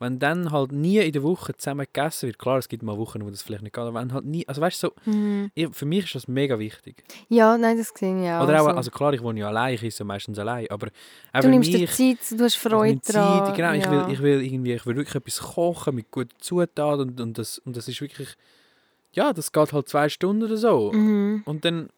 Wenn 0.00 0.18
dann 0.18 0.52
halt 0.52 0.70
nie 0.72 0.98
in 0.98 1.12
der 1.12 1.22
Woche 1.22 1.56
zusammen 1.56 1.86
gegessen 1.92 2.26
wird, 2.26 2.38
klar, 2.38 2.58
es 2.58 2.68
gibt 2.68 2.82
mal 2.82 2.96
Wochen, 2.98 3.24
wo 3.24 3.30
das 3.30 3.42
vielleicht 3.42 3.62
nicht 3.62 3.74
geht, 3.74 3.82
aber 3.82 3.98
wenn 4.00 4.12
halt 4.12 4.24
nie, 4.24 4.46
also 4.46 4.60
weißt 4.60 4.82
du, 4.82 4.88
so, 4.88 5.10
Mhm. 5.10 5.50
ich, 5.54 5.68
für 5.72 5.86
mich 5.86 6.04
ist 6.04 6.14
das 6.14 6.28
mega 6.28 6.58
wichtig. 6.58 7.04
Ja, 7.28 7.58
nein, 7.58 7.76
das 7.76 7.92
sehe 7.94 8.22
ich 8.22 8.30
auch. 8.30 8.44
Oder 8.44 8.60
auch, 8.62 8.70
so. 8.70 8.76
also 8.76 8.90
klar, 8.90 9.12
ich 9.12 9.22
wohne 9.22 9.40
ja 9.40 9.48
allein, 9.48 9.74
ich 9.74 9.82
esse 9.82 10.04
meistens 10.04 10.38
allein, 10.38 10.70
aber 10.70 10.88
du 11.40 11.48
nimmst 11.48 11.72
dir 11.72 11.80
mich, 11.80 11.90
Zeit, 11.90 12.38
du 12.38 12.44
hast 12.44 12.54
ich 12.54 12.60
Freude 12.60 13.00
daran. 13.04 13.46
Zeit, 13.46 13.56
genau, 13.56 13.72
ich, 13.72 13.84
ja. 13.84 13.90
will, 13.90 14.12
ich 14.14 14.22
will 14.22 14.42
irgendwie, 14.44 14.72
ich 14.74 14.86
will 14.86 14.96
wirklich 14.96 15.16
etwas 15.16 15.40
kochen 15.40 15.94
mit 15.96 16.10
guten 16.10 16.30
Zutaten 16.38 17.08
und, 17.08 17.20
und, 17.20 17.38
das, 17.38 17.58
und 17.58 17.76
das 17.76 17.88
ist 17.88 18.00
wirklich, 18.00 18.36
ja, 19.12 19.32
das 19.32 19.50
geht 19.52 19.72
halt 19.72 19.88
zwei 19.88 20.08
Stunden 20.08 20.44
oder 20.44 20.56
so. 20.56 20.92
Mhm. 20.92 21.42
Und 21.44 21.64
dann, 21.64 21.88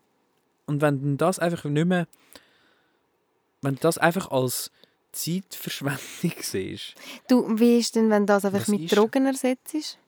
und 0.66 0.80
wenn 0.80 1.16
das 1.18 1.38
einfach 1.38 1.64
nicht 1.64 1.86
mehr, 1.86 2.06
wenn 3.62 3.76
das 3.80 3.98
einfach 3.98 4.30
als 4.30 4.70
Zeitverschwendung 5.12 6.01
siehst, 6.40 6.94
Du, 7.29 7.59
wie 7.59 7.79
ist 7.79 7.96
denn, 7.96 8.11
wenn 8.11 8.27
das 8.27 8.44
einfach 8.44 8.61
Was 8.61 8.68
mit 8.68 8.83
ist? 8.83 8.96
Drogen 8.96 9.27
ersetzt 9.27 9.75
ist? 9.75 9.99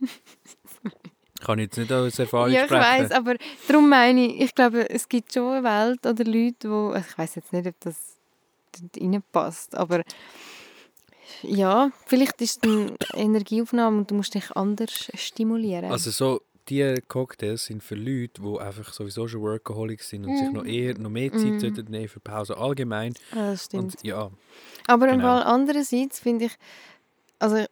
kann 1.40 1.58
ich 1.58 1.64
jetzt 1.66 1.78
nicht 1.78 1.92
aus 1.92 2.18
Erfahrung 2.18 2.50
Ja, 2.52 2.60
ich 2.62 2.66
sprechen. 2.66 2.82
weiß, 2.82 3.10
aber 3.12 3.36
darum 3.68 3.88
meine 3.88 4.26
ich, 4.26 4.40
ich 4.40 4.54
glaube, 4.54 4.88
es 4.90 5.08
gibt 5.08 5.32
schon 5.32 5.52
eine 5.52 5.64
Welt 5.64 6.04
oder 6.06 6.24
Leute, 6.24 6.70
wo 6.70 6.94
ich 6.94 7.16
weiß 7.18 7.36
jetzt 7.36 7.52
nicht, 7.52 7.66
ob 7.66 7.74
das 7.80 7.96
reinpasst, 9.00 9.74
aber 9.76 10.02
ja, 11.42 11.90
vielleicht 12.06 12.40
ist 12.40 12.64
es 12.66 12.70
eine 12.70 12.96
Energieaufnahme 13.14 13.98
und 13.98 14.10
du 14.10 14.14
musst 14.16 14.34
dich 14.34 14.50
anders 14.56 15.10
stimulieren. 15.14 15.84
Also 15.92 16.10
so, 16.10 16.40
die 16.68 16.94
Cocktails 17.08 17.64
sind 17.66 17.82
für 17.82 17.94
Leute, 17.94 18.42
die 18.42 18.58
einfach 18.60 18.92
sowieso 18.92 19.26
schon 19.28 19.40
Workaholics 19.42 20.08
sind 20.10 20.26
und 20.26 20.36
sich 20.36 20.50
noch 20.50 20.64
eher 20.64 20.98
noch 20.98 21.10
mehr 21.10 21.30
Zeit 21.32 21.52
Mhm. 21.54 21.60
sollten 21.60 21.90
nehmen 21.90 22.08
für 22.08 22.20
Pause 22.20 22.56
allgemein. 22.56 23.14
Ja, 23.34 23.52
das 23.52 23.64
stimmt. 23.66 23.94
Und 23.94 24.04
ja, 24.04 24.30
aber 24.86 25.06
genau. 25.08 25.40
Andererseits 25.42 26.20
finde 26.20 26.46
ich, 26.46 26.52
also 27.38 27.64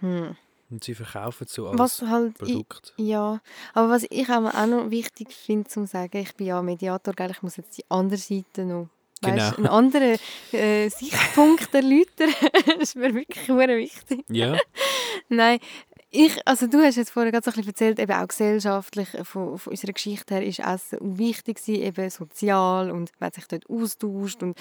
hm, 0.00 0.36
und 0.70 0.82
sie 0.84 0.94
verkaufen 0.94 1.46
so 1.48 1.68
als 1.68 1.78
was 1.78 2.02
halt 2.02 2.38
Produkt. 2.38 2.94
Ja, 2.96 3.40
aber 3.74 3.90
was 3.90 4.06
ich 4.08 4.28
auch 4.30 4.66
noch 4.66 4.90
wichtig 4.90 5.32
finde 5.34 5.68
zu 5.68 5.86
sagen, 5.86 6.16
ich 6.18 6.34
bin 6.34 6.46
ja 6.46 6.62
Mediator, 6.62 7.12
gell, 7.14 7.30
ich 7.30 7.42
muss 7.42 7.56
jetzt 7.56 7.76
die 7.76 7.84
andere 7.90 8.16
Seite 8.18 8.64
noch, 8.64 8.88
weißt, 9.20 9.34
Genau. 9.36 9.56
einen 9.56 9.66
anderen 9.66 10.18
äh, 10.52 10.88
Sichtpunkt 10.88 11.74
erläutern. 11.74 12.30
das 12.66 12.76
ist 12.78 12.96
mir 12.96 13.14
wirklich 13.14 13.44
sehr 13.46 13.68
wichtig. 13.76 14.24
Ja, 14.30 14.56
Nein, 15.28 15.58
ich, 16.14 16.46
also 16.46 16.66
du 16.66 16.78
hast 16.82 16.96
jetzt 16.96 17.10
vorher 17.10 17.32
gerade 17.32 17.50
ein 17.50 17.66
erzählt, 17.66 17.98
eben 17.98 18.12
auch 18.12 18.28
gesellschaftlich, 18.28 19.08
von, 19.24 19.56
von 19.56 19.70
unserer 19.70 19.92
Geschichte 19.94 20.34
her 20.34 20.44
ist 20.44 20.58
Essen 20.58 21.18
wichtig 21.18 21.56
gewesen, 21.56 21.82
eben 21.82 22.10
sozial 22.10 22.90
und 22.90 23.10
man 23.18 23.32
sich 23.32 23.46
dort 23.46 23.68
austauscht 23.70 24.42
und 24.42 24.58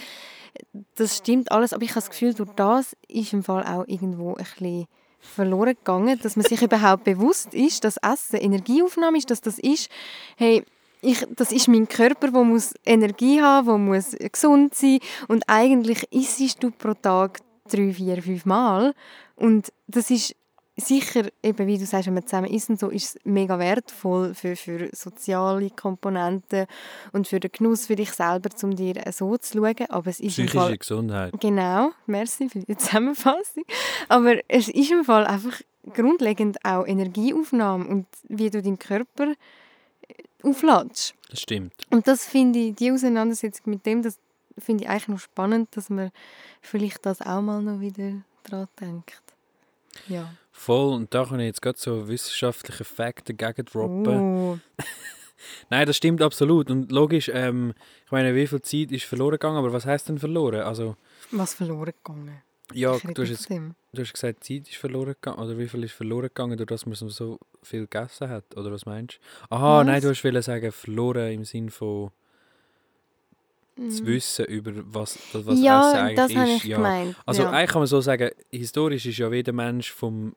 äh, 0.53 0.79
das 0.95 1.17
stimmt 1.17 1.51
alles, 1.51 1.73
aber 1.73 1.83
ich 1.83 1.89
habe 1.89 1.99
das 1.99 2.09
Gefühl, 2.09 2.33
durch 2.33 2.51
das 2.51 2.95
ist 3.09 3.33
im 3.33 3.43
Fall 3.43 3.65
auch 3.65 3.85
irgendwo 3.85 4.35
ein 4.35 4.45
bisschen 4.45 4.85
verloren 5.19 5.75
gegangen, 5.75 6.17
dass 6.23 6.37
man 6.37 6.45
sich 6.45 6.61
überhaupt 6.61 7.03
bewusst 7.03 7.53
ist, 7.53 7.83
dass 7.83 7.97
Essen 7.97 8.37
Energieaufnahme 8.37 9.17
ist, 9.17 9.29
dass 9.29 9.41
das 9.41 9.59
ist, 9.59 9.89
hey, 10.37 10.63
ich, 11.01 11.25
das 11.35 11.51
ist 11.51 11.67
mein 11.67 11.89
Körper, 11.89 12.31
der 12.31 12.43
muss 12.43 12.73
Energie 12.85 13.41
haben, 13.41 13.67
der 13.67 13.77
muss 13.77 14.15
gesund 14.31 14.73
sein 14.73 14.99
und 15.27 15.43
eigentlich 15.47 16.03
isst 16.13 16.63
du 16.63 16.71
pro 16.71 16.93
Tag 16.93 17.41
drei, 17.69 17.91
vier, 17.91 18.23
fünf 18.23 18.45
Mal 18.45 18.93
und 19.35 19.73
das 19.87 20.11
ist 20.11 20.35
sicher, 20.81 21.27
eben 21.41 21.67
wie 21.67 21.77
du 21.77 21.85
sagst, 21.85 22.07
wenn 22.07 22.13
man 22.13 22.25
zusammen 22.25 22.49
und 22.49 22.79
so, 22.79 22.89
ist 22.89 23.15
es 23.15 23.19
mega 23.23 23.57
wertvoll 23.57 24.33
für, 24.33 24.55
für 24.55 24.89
soziale 24.93 25.69
Komponenten 25.69 26.67
und 27.13 27.27
für 27.27 27.39
den 27.39 27.51
Genuss 27.51 27.87
für 27.87 27.95
dich 27.95 28.11
selber, 28.11 28.49
um 28.63 28.75
dir 28.75 29.01
so 29.11 29.37
zu 29.37 29.57
schauen, 29.57 29.89
aber 29.89 30.09
es 30.09 30.19
ist 30.19 30.37
im 30.37 30.45
psychische 30.45 30.57
Fall 30.57 30.77
Gesundheit. 30.77 31.33
Genau, 31.39 31.91
merci 32.05 32.49
für 32.49 32.59
die 32.59 32.77
Zusammenfassung. 32.77 33.63
Aber 34.09 34.35
es 34.47 34.67
ist 34.67 34.91
im 34.91 35.05
Fall 35.05 35.25
einfach 35.25 35.61
grundlegend 35.93 36.63
auch 36.63 36.85
Energieaufnahme 36.85 37.85
und 37.87 38.07
wie 38.27 38.49
du 38.49 38.61
deinen 38.61 38.79
Körper 38.79 39.31
äh, 39.31 40.13
aufladest. 40.43 41.15
Das 41.29 41.41
stimmt. 41.41 41.73
Und 41.89 42.07
das 42.07 42.25
finde 42.25 42.59
ich, 42.59 42.75
die 42.75 42.91
Auseinandersetzung 42.91 43.71
mit 43.71 43.85
dem, 43.85 44.03
das 44.03 44.19
finde 44.57 44.83
ich 44.83 44.89
eigentlich 44.89 45.07
noch 45.07 45.19
spannend, 45.19 45.69
dass 45.75 45.89
man 45.89 46.11
vielleicht 46.61 47.05
das 47.05 47.21
auch 47.21 47.41
mal 47.41 47.61
noch 47.61 47.79
wieder 47.79 48.21
dran 48.43 48.67
denkt. 48.79 49.30
Ja. 50.07 50.33
Voll, 50.51 50.93
und 50.93 51.13
da 51.13 51.25
kann 51.25 51.39
ich 51.39 51.47
jetzt 51.47 51.61
gerade 51.61 51.79
so 51.79 52.07
wissenschaftliche 52.07 52.83
Fakten 52.83 53.35
gegen 53.37 53.65
droppen. 53.65 54.07
Oh. 54.07 54.57
Nein, 55.69 55.87
das 55.87 55.97
stimmt 55.97 56.21
absolut. 56.21 56.69
Und 56.69 56.91
logisch, 56.91 57.29
ähm, 57.33 57.73
ich 58.05 58.11
meine, 58.11 58.35
wie 58.35 58.45
viel 58.45 58.61
Zeit 58.61 58.91
ist 58.91 59.05
verloren 59.05 59.31
gegangen, 59.33 59.57
aber 59.57 59.73
was 59.73 59.85
heißt 59.85 60.09
denn 60.09 60.19
verloren? 60.19 60.61
Also, 60.61 60.95
Was 61.31 61.55
verloren 61.55 61.93
gegangen. 62.03 62.41
ja, 62.73 62.91
du 62.97 63.21
hast, 63.23 63.29
jetzt, 63.29 63.49
du 63.49 64.01
hast 64.01 64.13
gesagt, 64.13 64.43
Zeit 64.43 64.67
ist 64.69 64.75
verloren 64.77 65.15
gegangen. 65.19 65.39
Oder 65.39 65.57
wie 65.57 65.67
viel 65.67 65.83
ist 65.83 65.93
verloren 65.93 66.27
gegangen, 66.27 66.57
dadurch, 66.57 66.81
dass 66.81 66.85
man 66.85 67.09
so 67.09 67.39
viel 67.63 67.81
gegessen 67.87 68.29
hat? 68.29 68.55
Oder 68.55 68.71
was 68.71 68.85
meinst 68.85 69.15
du? 69.49 69.55
Aha, 69.55 69.79
Was? 69.79 69.85
nein, 69.87 70.01
du 70.01 70.09
hast 70.09 70.23
wollen 70.23 70.41
sagen, 70.43 70.71
verloren 70.71 71.31
im 71.31 71.43
Sinn 71.45 71.69
von 71.71 72.11
das 73.87 74.01
Mhm. 74.01 74.05
Wissen 74.07 74.45
über 74.45 74.71
was, 74.91 75.17
was 75.33 75.47
Essen 75.47 75.63
Ja, 75.63 75.91
eigentlich 75.93 76.15
das 76.15 76.31
ist. 76.31 76.37
ich 76.57 76.63
ja. 76.65 76.77
gemeint. 76.77 77.15
Also 77.25 77.43
ja. 77.43 77.49
eigentlich 77.51 77.69
kann 77.71 77.81
man 77.81 77.87
so 77.87 78.01
sagen, 78.01 78.29
historisch 78.49 79.05
ist 79.05 79.17
ja 79.17 79.31
jeder 79.31 79.53
Mensch 79.53 79.91
vom 79.91 80.35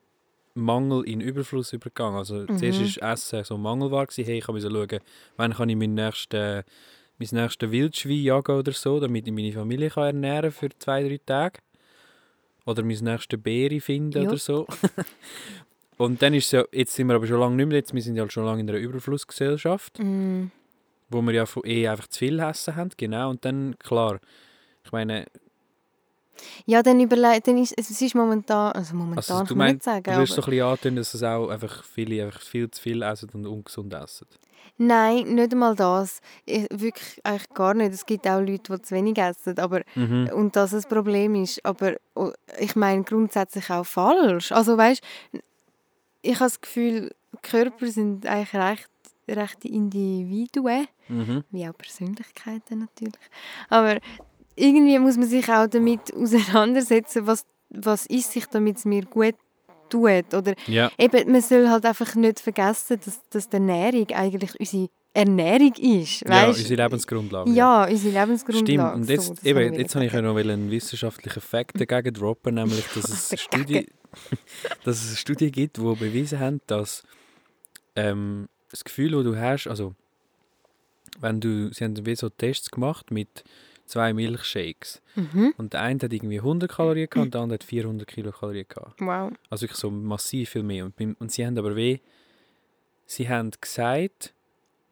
Mangel 0.53 1.03
in 1.07 1.19
Überfluss 1.21 1.73
übergegangen. 1.73 2.17
Also 2.17 2.45
zuerst 2.45 2.79
Mhm. 2.79 2.85
ist 2.85 2.97
Essen 2.97 3.43
so 3.43 3.57
gewesen. 4.07 4.25
Hey, 4.25 4.37
ich 4.39 4.45
kann 4.45 4.55
schauen, 4.61 4.99
wann 5.37 5.53
kann 5.53 5.69
ich 5.69 5.75
meinen 5.75 5.95
nächsten, 5.95 6.63
mein 7.17 7.27
nächstes 7.31 7.71
Wildschwein 7.71 8.21
jagen 8.23 8.57
oder 8.57 8.71
so, 8.71 8.99
damit 8.99 9.27
ich 9.27 9.33
meine 9.33 9.51
Familie 9.51 9.89
kann 9.89 10.03
ernähren 10.05 10.51
für 10.51 10.69
zwei, 10.79 11.03
drei 11.03 11.19
Tage. 11.25 11.59
Oder 12.65 12.83
mein 12.83 12.97
nächstes 12.97 13.41
Beere 13.41 13.79
finden 13.79 14.23
Ja. 14.23 14.29
oder 14.29 14.37
so. 14.37 14.65
Und 15.97 16.21
dann 16.21 16.33
ist 16.33 16.45
es 16.47 16.51
ja, 16.51 16.63
jetzt 16.73 16.93
sind 16.93 17.07
wir 17.07 17.15
aber 17.15 17.25
schon 17.27 17.39
lange 17.39 17.55
nicht 17.55 17.67
mehr, 17.67 17.77
jetzt, 17.77 17.93
wir 17.93 18.01
sind 18.01 18.15
ja 18.17 18.29
schon 18.29 18.43
lange 18.45 18.59
in 18.61 18.69
einer 18.69 18.79
Überflussgesellschaft, 18.79 19.99
Mm. 19.99 20.47
Wo 21.09 21.21
wir 21.21 21.33
ja 21.33 21.45
von 21.45 21.63
eh 21.65 21.87
einfach 21.87 22.07
zu 22.07 22.19
viel 22.19 22.39
Essen 22.39 22.75
haben, 22.75 22.89
genau. 22.97 23.29
Und 23.29 23.45
dann, 23.45 23.75
klar, 23.79 24.19
ich 24.83 24.91
meine, 24.91 25.25
Ja, 26.65 26.83
dann 26.83 26.99
überlegt, 26.99 27.47
dann 27.47 27.57
ist 27.57 27.73
es 27.77 27.89
ist 28.01 28.15
momentan, 28.15 28.71
also 28.73 28.95
momentan 28.95 29.17
Also, 29.37 29.39
du 29.43 29.47
kann 29.49 29.57
man 29.57 29.67
nicht 29.67 29.73
meinst, 29.75 29.85
sagen, 29.85 30.03
Du 30.03 30.19
wirst 30.21 30.33
so 30.33 30.41
ein 30.41 30.49
bisschen 30.49 30.65
antönen, 30.65 30.95
dass 30.97 31.13
es 31.13 31.23
auch 31.23 31.49
einfach 31.49 31.83
viele 31.83 32.25
einfach 32.25 32.41
viel 32.41 32.69
zu 32.69 32.81
viel 32.81 33.01
essen 33.01 33.29
und 33.33 33.45
ungesund 33.47 33.93
essen. 33.93 34.27
nein, 34.77 35.35
nicht 35.35 35.53
einmal 35.53 35.75
das, 35.75 36.19
Ich- 36.45 36.67
wirklich 36.71 37.21
eigentlich 37.23 37.49
gar 37.53 37.73
nicht. 37.73 37.93
Es 37.93 38.05
gibt 38.05 38.27
auch 38.27 38.39
Leute, 38.41 38.75
die 38.75 38.81
zu 38.81 38.95
wenig 38.95 39.17
essen, 39.17 39.57
aber 39.59 39.81
Mhm. 39.95 40.29
und 40.33 40.55
das 40.57 40.73
ein 40.73 40.83
Problem 40.89 41.35
ist, 41.35 41.63
aber 41.65 41.95
oh, 42.15 42.31
ich 42.59 42.75
meine 42.75 43.03
grundsätzlich 43.03 43.69
auch 43.69 43.85
falsch. 43.85 44.51
Also 44.51 44.77
weißt, 44.77 45.01
ich 46.21 46.35
habe 46.35 46.45
das 46.45 46.59
Gefühl, 46.59 47.13
Körper 47.41 47.87
sind 47.87 48.25
eigentlich 48.25 48.53
recht, 48.53 48.89
rechte 49.27 49.67
Individuen. 49.67 50.87
Mhm. 51.07 51.43
wie 51.51 51.67
auch 51.67 51.77
Persönlichkeiten 51.77 52.79
natürlich. 52.79 53.13
Aber 53.69 53.99
irgendwie 54.55 54.97
muss 54.99 55.17
man 55.17 55.27
sich 55.27 55.47
auch 55.49 55.67
damit 55.67 56.13
auseinandersetzen, 56.15 57.27
was, 57.27 57.45
was 57.69 58.05
ist 58.07 58.31
sich, 58.31 58.45
damit 58.47 58.77
es 58.77 58.85
mir 58.85 59.03
gut 59.05 59.35
tut. 59.89 60.33
Oder 60.33 60.55
Ja, 60.67 60.91
eben, 60.97 61.31
man 61.31 61.41
soll 61.41 61.69
halt 61.69 61.85
einfach 61.85 62.15
nicht 62.15 62.39
vergessen, 62.39 62.99
dass, 63.03 63.21
dass 63.29 63.49
die 63.49 63.57
Ernährung 63.57 64.07
eigentlich 64.11 64.59
unsere 64.59 64.89
Ernährung 65.13 65.73
ist. 65.75 66.21
ja 66.21 66.29
Weißt? 66.29 66.59
unsere 66.59 66.83
Lebensgrundlage. 66.83 67.51
Ja, 67.51 67.85
unsere 67.87 68.19
Lebensgrundlage. 68.19 68.65
Stimmt, 68.65 68.95
und 68.95 69.09
jetzt, 69.09 69.37
so, 69.37 69.47
eben, 69.49 69.73
jetzt 69.73 69.95
habe 69.95 70.05
ich 70.05 70.13
ja 70.13 70.21
noch 70.21 70.35
einen 70.35 70.69
wissenschaftlichen 70.71 71.41
Fakt 71.41 71.79
dagegen 71.79 72.13
droppen, 72.13 72.55
nämlich, 72.55 72.85
dass 72.93 73.31
es, 73.31 73.41
Studie, 73.41 73.87
dass 74.83 75.01
es 75.03 75.07
eine 75.09 75.17
Studie 75.17 75.51
gibt, 75.51 75.77
die 75.77 75.81
bewiesen 75.81 76.39
haben, 76.39 76.61
dass 76.67 77.03
ähm, 77.95 78.47
das 78.75 78.83
Gefühl, 78.85 79.11
das 79.11 79.23
du 79.23 79.37
hast, 79.37 79.67
also 79.67 79.95
wenn 81.19 81.39
du, 81.39 81.71
sie 81.73 81.83
haben 81.83 82.05
wie 82.05 82.15
so 82.15 82.29
Tests 82.29 82.69
gemacht 82.71 83.11
mit 83.11 83.43
zwei 83.85 84.13
Milchshakes 84.13 85.01
Mhm. 85.15 85.53
und 85.57 85.73
der 85.73 85.81
eine 85.81 85.99
hat 86.01 86.11
irgendwie 86.11 86.39
100 86.39 86.69
Kalorien 86.71 87.07
gehabt 87.09 87.25
und 87.25 87.33
der 87.33 87.41
andere 87.41 87.55
hat 87.55 87.63
400 87.63 88.07
Kilokalorien 88.07 88.65
gehabt. 88.67 88.99
Wow. 88.99 89.31
Also 89.49 89.63
wirklich 89.63 89.79
so 89.79 89.89
massiv 89.91 90.49
viel 90.49 90.63
mehr. 90.63 90.85
Und, 90.85 90.95
beim, 90.97 91.15
und 91.19 91.31
sie 91.31 91.45
haben 91.45 91.57
aber 91.57 91.75
weh, 91.75 91.99
sie 93.05 93.29
haben 93.29 93.51
gesagt, 93.61 94.33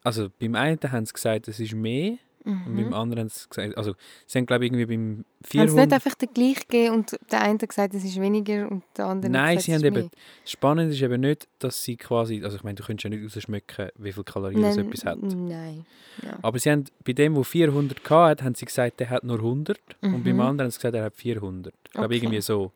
also 0.04 0.30
beim 0.40 0.56
einen 0.56 0.80
haben 0.92 1.06
sie 1.06 1.14
gesagt, 1.14 1.48
es 1.48 1.60
ist 1.60 1.74
mehr 1.74 2.18
und 2.46 2.76
beim 2.76 2.88
Mhm. 2.88 2.94
anderen 2.94 3.20
haben 3.22 3.30
sie 3.30 3.48
gesagt, 3.48 3.78
also 3.78 3.96
sie 4.28 4.38
haben 4.38 4.46
glaube 4.46 4.66
ich 4.66 4.72
irgendwie 4.72 4.86
beim 4.86 5.18
Haben 5.18 5.26
sie 5.44 5.50
400... 5.50 5.76
nicht 5.86 5.94
einfach 5.94 6.16
den 6.16 6.34
gleich 6.34 6.68
gegeben 6.68 6.96
und 6.96 7.18
der 7.32 7.42
eine 7.42 7.54
hat 7.60 7.70
gesagt, 7.70 7.94
es 7.94 8.04
ist 8.04 8.20
weniger 8.20 8.70
und 8.70 8.84
der 8.98 9.06
andere 9.06 9.32
Nein, 9.32 9.56
gesagt, 9.56 9.66
sie 9.66 9.74
haben 9.88 9.98
eben, 9.98 10.10
spannend 10.46 10.92
ist 10.94 11.02
eben 11.02 11.22
nicht, 11.22 11.48
dass 11.60 11.82
sie 11.84 11.96
quasi, 11.96 12.42
also 12.44 12.58
ich 12.58 12.64
meine, 12.64 12.76
du 12.76 12.84
könntest 12.84 13.06
ja 13.06 13.10
nicht 13.10 13.24
rausschmecken, 13.24 13.90
wie 13.98 14.12
viel 14.12 14.24
Kalorien 14.26 14.60
mehr. 14.60 14.70
das 14.70 14.78
Nein, 14.78 14.88
etwas 14.88 15.06
hat. 15.06 15.22
Nein. 15.22 15.86
Ja. 16.22 16.38
Aber 16.42 16.60
sie 16.60 16.70
haben, 16.70 16.84
bei 17.06 17.14
dem, 17.14 17.34
der 17.36 17.44
400 17.44 18.10
hat, 18.10 18.44
haben 18.44 18.56
sie 18.56 18.66
gesagt, 18.66 19.00
der 19.00 19.10
hat 19.10 19.24
nur 19.24 19.38
100 19.38 19.80
und 20.02 20.24
beim 20.24 20.34
Mhm. 20.36 20.40
anderen 20.42 20.66
haben 20.66 20.72
sie 20.72 20.80
gesagt, 20.80 20.96
er 20.96 21.04
hat 21.06 21.16
400. 21.16 21.74
Ich 21.86 21.92
glaube 21.92 22.06
Okay. 22.08 22.16
irgendwie 22.18 22.42
so. 22.42 22.72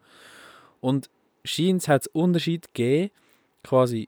Und 0.80 1.10
scheint 1.44 1.88
hat 1.88 2.04
es 2.04 2.08
Unterschied 2.08 2.74
gegeben, 2.74 3.12
quasi 3.64 4.08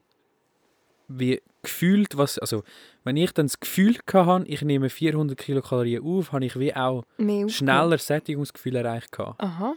wie 1.08 1.42
gefühlt, 1.62 2.16
was, 2.16 2.38
also 2.38 2.62
wenn 3.04 3.16
ich 3.16 3.32
dann 3.32 3.46
das 3.46 3.58
Gefühl 3.60 3.96
hatte, 4.12 4.44
ich 4.46 4.62
nehme 4.62 4.90
400 4.90 5.36
Kilokalorien 5.38 6.02
auf, 6.04 6.32
habe 6.32 6.44
ich 6.44 6.58
wie 6.58 6.74
auch 6.74 7.04
schneller 7.48 7.98
Sättigungsgefühl 7.98 8.76
erreicht. 8.76 9.18
Aha. 9.18 9.74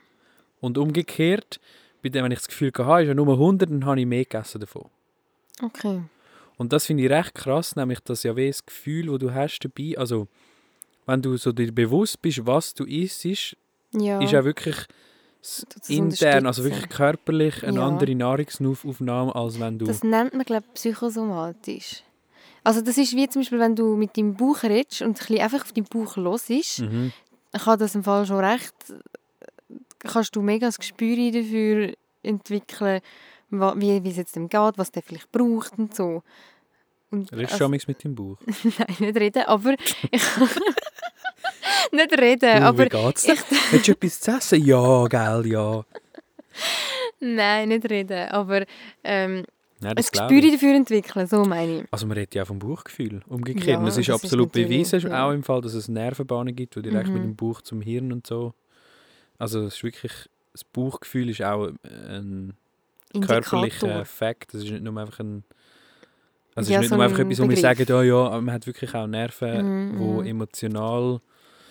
Und 0.59 0.77
umgekehrt, 0.77 1.59
bei 2.01 2.09
dem, 2.09 2.25
wenn 2.25 2.31
ich 2.31 2.39
das 2.39 2.47
Gefühl 2.47 2.71
hatte, 2.77 3.03
ist 3.03 3.07
ja 3.07 3.13
nur 3.13 3.27
100, 3.33 3.69
dann 3.69 3.85
habe 3.85 3.99
ich 3.99 4.05
mehr 4.05 4.23
gegessen 4.25 4.59
davon. 4.61 4.85
Okay. 5.61 6.01
Und 6.57 6.71
das 6.73 6.85
finde 6.85 7.03
ich 7.03 7.09
recht 7.09 7.33
krass, 7.33 7.75
nämlich 7.75 7.99
dass 8.01 8.23
ja 8.23 8.35
wie 8.35 8.47
das 8.47 8.65
Gefühl, 8.65 9.07
das 9.07 9.19
du 9.19 9.33
hast 9.33 9.59
dabei, 9.59 9.97
also 9.97 10.27
wenn 11.05 11.21
du 11.21 11.35
so 11.37 11.51
dir 11.51 11.71
bewusst 11.73 12.21
bist, 12.21 12.45
was 12.45 12.73
du 12.73 12.85
isst, 12.85 13.25
ist 13.25 13.55
Ja. 13.91 14.19
wirklich 14.45 14.75
s- 15.41 15.65
Tut 15.69 15.83
es 15.83 15.89
intern, 15.89 16.45
also 16.45 16.63
wirklich 16.63 16.87
körperlich 16.89 17.63
eine 17.65 17.79
Ja. 17.79 17.87
andere 17.87 18.15
Nahrungsaufnahme, 18.15 19.33
als 19.35 19.59
wenn 19.59 19.79
du... 19.79 19.85
Das 19.85 20.03
nennt 20.03 20.33
man, 20.33 20.45
glaube 20.45 20.65
ich, 20.67 20.73
psychosomatisch. 20.75 22.03
Also 22.63 22.81
das 22.81 22.97
ist 22.97 23.15
wie 23.15 23.27
zum 23.27 23.41
Beispiel, 23.41 23.59
wenn 23.59 23.75
du 23.75 23.95
mit 23.95 24.15
deinem 24.17 24.35
Bauch 24.35 24.63
redest 24.63 25.01
und 25.01 25.09
ein 25.09 25.13
bisschen 25.13 25.39
einfach 25.41 25.61
auf 25.63 25.71
deinen 25.73 25.85
Bauch 25.85 26.15
los 26.17 26.49
ist, 26.49 26.79
Mhm. 26.79 27.11
kann 27.51 27.77
das 27.79 27.95
im 27.95 28.03
Fall 28.03 28.25
schon 28.25 28.43
recht, 28.43 28.73
kannst 29.99 30.35
du 30.35 30.41
mega 30.41 30.67
das 30.67 30.77
Gespür 30.79 31.31
dafür 31.31 31.93
entwickeln, 32.23 33.01
wie, 33.49 34.03
wie 34.03 34.09
es 34.09 34.17
jetzt 34.17 34.35
dem 34.35 34.47
geht, 34.49 34.77
was 34.77 34.91
der 34.91 35.03
vielleicht 35.03 35.31
braucht 35.31 35.77
und 35.77 35.93
so. 35.95 36.23
Und, 37.11 37.31
Redest 37.31 37.53
also- 37.53 37.67
du 37.67 37.73
also, 37.73 37.85
mit 37.87 38.03
deinem 38.03 38.15
Bauch? 38.15 38.37
Nein, 38.63 38.95
nicht 38.99 39.17
reden, 39.17 39.43
aber 39.45 39.73
ich 40.09 40.21
nicht 41.91 42.19
reden, 42.19 42.59
Du, 42.59 42.65
aber 42.65 42.85
wie 42.85 42.89
geht's 42.89 43.23
dir? 43.23 43.35
Willst 43.71 43.87
du 43.87 43.91
etwas 43.91 44.21
zu 44.21 44.31
essen? 44.31 44.65
Ja, 44.65 45.05
gell, 45.07 45.47
ja. 45.47 45.83
nein, 47.19 47.69
nicht 47.69 47.89
reden, 47.89 48.29
aber 48.29 48.65
ähm, 49.03 49.45
Ein 49.85 49.95
das 49.95 50.11
glaube 50.11 50.33
Gespür 50.33 50.51
dafür 50.51 50.75
entwickeln, 50.75 51.27
so 51.27 51.43
meine 51.45 51.81
ich. 51.81 51.85
Also 51.91 52.05
man 52.07 52.17
redet 52.17 52.35
ja 52.35 52.45
vom 52.45 52.59
Bauchgefühl, 52.59 53.21
umgekehrt. 53.27 53.67
Ja, 53.67 53.77
und 53.79 53.87
es 53.87 53.97
ist 53.97 54.09
das 54.09 54.15
ist 54.17 54.23
absolut 54.23 54.47
natürlich, 54.55 54.67
bewiesen, 54.89 54.99
ja. 55.11 55.25
auch 55.27 55.31
im 55.31 55.43
Fall, 55.43 55.61
dass 55.61 55.73
es 55.73 55.87
Nervenbahnen 55.87 56.55
gibt, 56.55 56.75
die 56.75 56.81
direkt 56.81 57.09
mit 57.09 57.17
Mhm. 57.23 57.27
dem 57.29 57.35
Bauch 57.35 57.61
zum 57.61 57.81
Hirn 57.81 58.11
und 58.11 58.25
so. 58.27 58.53
Also 59.37 59.65
es 59.65 59.75
ist 59.75 59.83
wirklich, 59.83 60.11
das 60.53 60.63
Bauchgefühl 60.63 61.29
ist 61.29 61.41
auch 61.41 61.69
ein 61.83 62.53
körperlicher 63.21 63.83
Indikator. 63.87 64.05
Fakt. 64.05 64.53
Das 64.53 64.63
ist 64.63 64.71
nicht 64.71 64.83
nur 64.83 64.97
einfach 64.99 65.19
ein... 65.19 65.43
Also 66.55 66.71
Ja, 66.71 66.79
es 66.79 66.85
ist 66.85 66.85
nicht 66.85 66.89
so 66.89 66.95
nur 66.95 67.03
einfach 67.05 67.19
ein 67.19 67.25
etwas, 67.31 67.43
wo 67.43 67.49
wir 67.49 67.57
sagen, 67.57 67.85
oh 67.91 68.01
ja, 68.01 68.41
man 68.41 68.53
hat 68.53 68.67
wirklich 68.67 68.93
auch 68.93 69.07
Nerven, 69.07 69.89
Mhm, 69.93 69.99
wo 69.99 70.21
mhm. 70.21 70.27
emotional, 70.27 71.19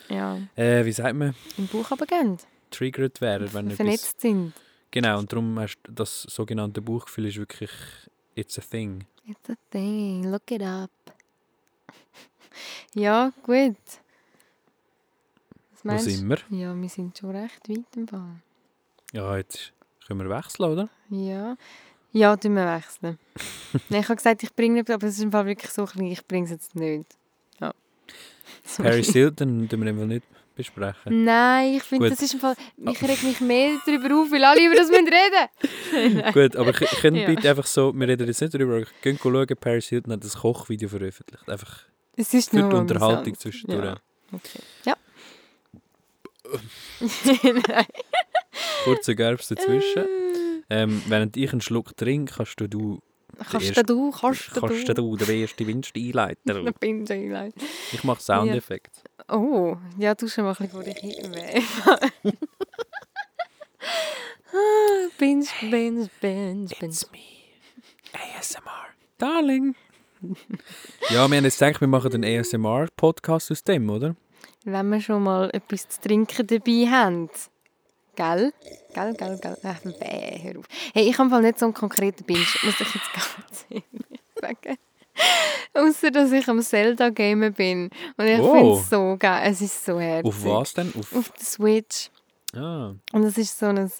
Ja, 0.08 0.38
äh, 0.56 0.84
wie 0.84 0.92
sagt 0.92 1.14
man, 1.14 1.34
im 1.56 1.68
Bauch 1.68 1.90
aber 1.92 2.04
gehen, 2.06 2.36
triggert 2.70 3.20
werden. 3.20 3.48
Wenn 3.52 3.66
etwas, 3.66 3.76
vernetzt 3.76 4.20
sind. 4.20 4.52
Genau, 4.92 5.18
und 5.18 5.32
darum 5.32 5.58
hast 5.58 5.78
du 5.82 5.90
das 5.92 6.22
sogenannte 6.22 6.80
Bauchgefühl 6.80 7.26
ist 7.26 7.38
wirklich, 7.38 7.72
it's 8.36 8.56
a 8.58 8.62
thing. 8.62 9.04
It's 9.26 9.50
a 9.50 9.56
thing, 9.70 10.30
look 10.30 10.48
it 10.50 10.62
up. 10.62 10.90
Ja, 12.94 13.32
gut. 13.42 13.76
Was 15.82 16.06
Wo 16.06 16.10
sind 16.10 16.28
wir? 16.28 16.38
Ja, 16.50 16.80
wir 16.80 16.88
sind 16.88 17.18
schon 17.18 17.30
recht 17.30 17.68
weit 17.68 17.96
im 17.96 18.06
Fall. 18.06 18.36
Ja, 19.12 19.36
jetzt 19.36 19.72
können 20.06 20.20
wir 20.20 20.36
wechseln, 20.36 20.70
oder? 20.70 20.88
Ja. 21.10 21.56
Ja, 22.12 22.36
tun 22.36 22.54
wir 22.54 22.66
wechseln. 22.66 23.18
Nein, 23.88 24.00
ich 24.02 24.08
habe 24.08 24.16
gesagt, 24.16 24.42
ich 24.42 24.54
bringe 24.54 24.82
es, 24.82 24.90
aber 24.90 25.06
es 25.06 25.16
ist 25.16 25.22
im 25.22 25.32
Fall 25.32 25.46
wirklich 25.46 25.70
so 25.70 25.86
klein, 25.86 26.06
ich 26.06 26.26
bringe 26.26 26.44
es 26.44 26.50
jetzt 26.50 26.76
nicht. 26.76 27.06
Ja. 27.58 27.72
Sorry. 28.64 28.90
Paris 28.90 29.08
Hilton 29.12 29.68
tun 29.68 29.80
wir 29.80 29.88
einfach 29.88 30.06
nicht 30.06 30.26
besprechen. 30.54 31.24
Nein, 31.24 31.74
ich 31.74 31.82
finde, 31.82 32.10
das 32.10 32.20
ist 32.22 32.34
im 32.34 32.40
Fall, 32.40 32.54
ich 32.76 33.02
reg 33.02 33.22
mich 33.22 33.40
mehr 33.40 33.78
darüber 33.86 34.14
auf, 34.16 34.30
weil 34.30 34.44
alle 34.44 34.64
über 34.66 34.74
das 34.76 34.88
müssen 34.90 35.08
reden. 35.08 36.32
Gut, 36.32 36.56
aber 36.56 36.72
k- 36.72 36.86
können 37.00 37.16
Ja. 37.16 37.26
bitte 37.26 37.48
einfach 37.50 37.66
so, 37.66 37.92
wir 37.94 38.08
reden 38.08 38.26
jetzt 38.26 38.40
nicht 38.40 38.54
darüber, 38.54 38.76
aber 38.76 38.86
gehen 39.02 39.18
schauen, 39.22 39.46
Paris 39.60 39.88
Hilton 39.88 40.12
hat 40.12 40.22
ein 40.24 40.30
Kochvideo 40.30 40.88
veröffentlicht. 40.88 41.48
Einfach 41.48 41.80
Es 42.16 42.32
ist 42.34 42.50
für 42.50 42.56
nur 42.58 42.70
die 42.70 42.76
Unterhaltung 42.76 43.38
zwischendurch. 43.38 43.84
Ja. 43.84 43.96
Okay. 44.32 44.60
Ja. 44.84 44.96
Nein. 47.68 47.86
Kurzer 48.84 49.14
Gerbs 49.14 49.48
dazwischen. 49.48 50.04
Ähm, 50.70 51.02
während 51.06 51.36
ich 51.36 51.52
einen 51.52 51.60
Schluck 51.60 51.94
trinke, 51.98 52.32
kannst 52.34 52.58
du, 52.58 52.66
du 52.66 53.02
Kannst 53.50 53.66
erste- 53.68 53.84
du, 53.84 54.10
kannst 54.10 54.56
du. 54.56 54.60
kannst 54.60 54.88
du 54.88 55.16
der 55.16 55.28
erste 55.34 55.66
Winst 55.66 55.96
einleiten. 55.96 56.40
Da 56.44 56.70
bin 56.72 57.06
ich 57.92 58.04
mache 58.04 58.20
Soundeffekte. 58.22 59.00
Oh, 59.28 59.76
ja, 59.98 60.14
du 60.14 60.28
schon 60.28 60.44
mal 60.44 60.50
ein 60.50 60.56
bisschen 60.56 60.70
vor 60.70 60.82
dich 60.82 60.98
hin. 60.98 61.34
weh. 61.34 62.32
Ah, 64.54 65.08
Binge, 65.18 65.46
binge, 65.62 66.10
binge, 66.20 66.68
binge. 66.78 66.94
me. 67.10 67.18
ASMR. 68.38 68.86
Darling. 69.18 69.74
ja, 71.08 71.10
wir 71.10 71.20
haben 71.20 71.44
jetzt 71.44 71.58
gedacht, 71.58 71.80
wir 71.80 71.88
machen 71.88 72.12
einen 72.22 72.40
ASMR-Podcast 72.40 73.50
aus 73.50 73.64
dem, 73.64 73.88
oder? 73.88 74.14
Wenn 74.64 74.88
wir 74.90 75.00
schon 75.00 75.22
mal 75.22 75.48
etwas 75.52 75.88
zu 75.88 76.00
trinken 76.02 76.46
dabei 76.46 76.86
haben. 76.90 77.30
Gell? 78.16 78.52
Gell, 78.94 79.14
gell, 79.14 79.38
gell. 79.40 79.56
Ach, 79.64 79.84
weh, 79.84 80.38
hör 80.42 80.58
auf. 80.58 80.66
Hey, 80.92 81.08
ich 81.08 81.18
habe 81.18 81.40
nicht 81.40 81.58
so 81.58 81.66
einen 81.66 81.74
konkreten 81.74 82.24
Binge, 82.24 82.40
muss 82.62 82.80
ich 82.80 82.94
jetzt 82.94 83.12
ganz 83.12 83.66
ehrlich 83.70 83.84
sagen. 84.40 84.78
Außer 85.74 86.10
dass 86.10 86.32
ich 86.32 86.48
am 86.48 86.60
Zelda-Gamen 86.60 87.52
bin. 87.54 87.90
Und 88.16 88.26
ich 88.26 88.38
Oh. 88.40 88.52
finde 88.54 88.72
es 88.74 88.90
so 88.90 89.16
geil. 89.18 89.50
Es 89.50 89.60
ist 89.60 89.84
so 89.84 89.98
herzig. 89.98 90.26
Auf 90.26 90.44
was 90.44 90.74
denn? 90.74 90.92
Auf, 90.98 91.14
Auf 91.16 91.28
der 91.30 91.44
Switch. 91.44 92.10
ah, 92.54 92.94
Und 93.12 93.24
es 93.24 93.38
ist 93.38 93.58
so 93.58 93.66
ein... 93.66 93.90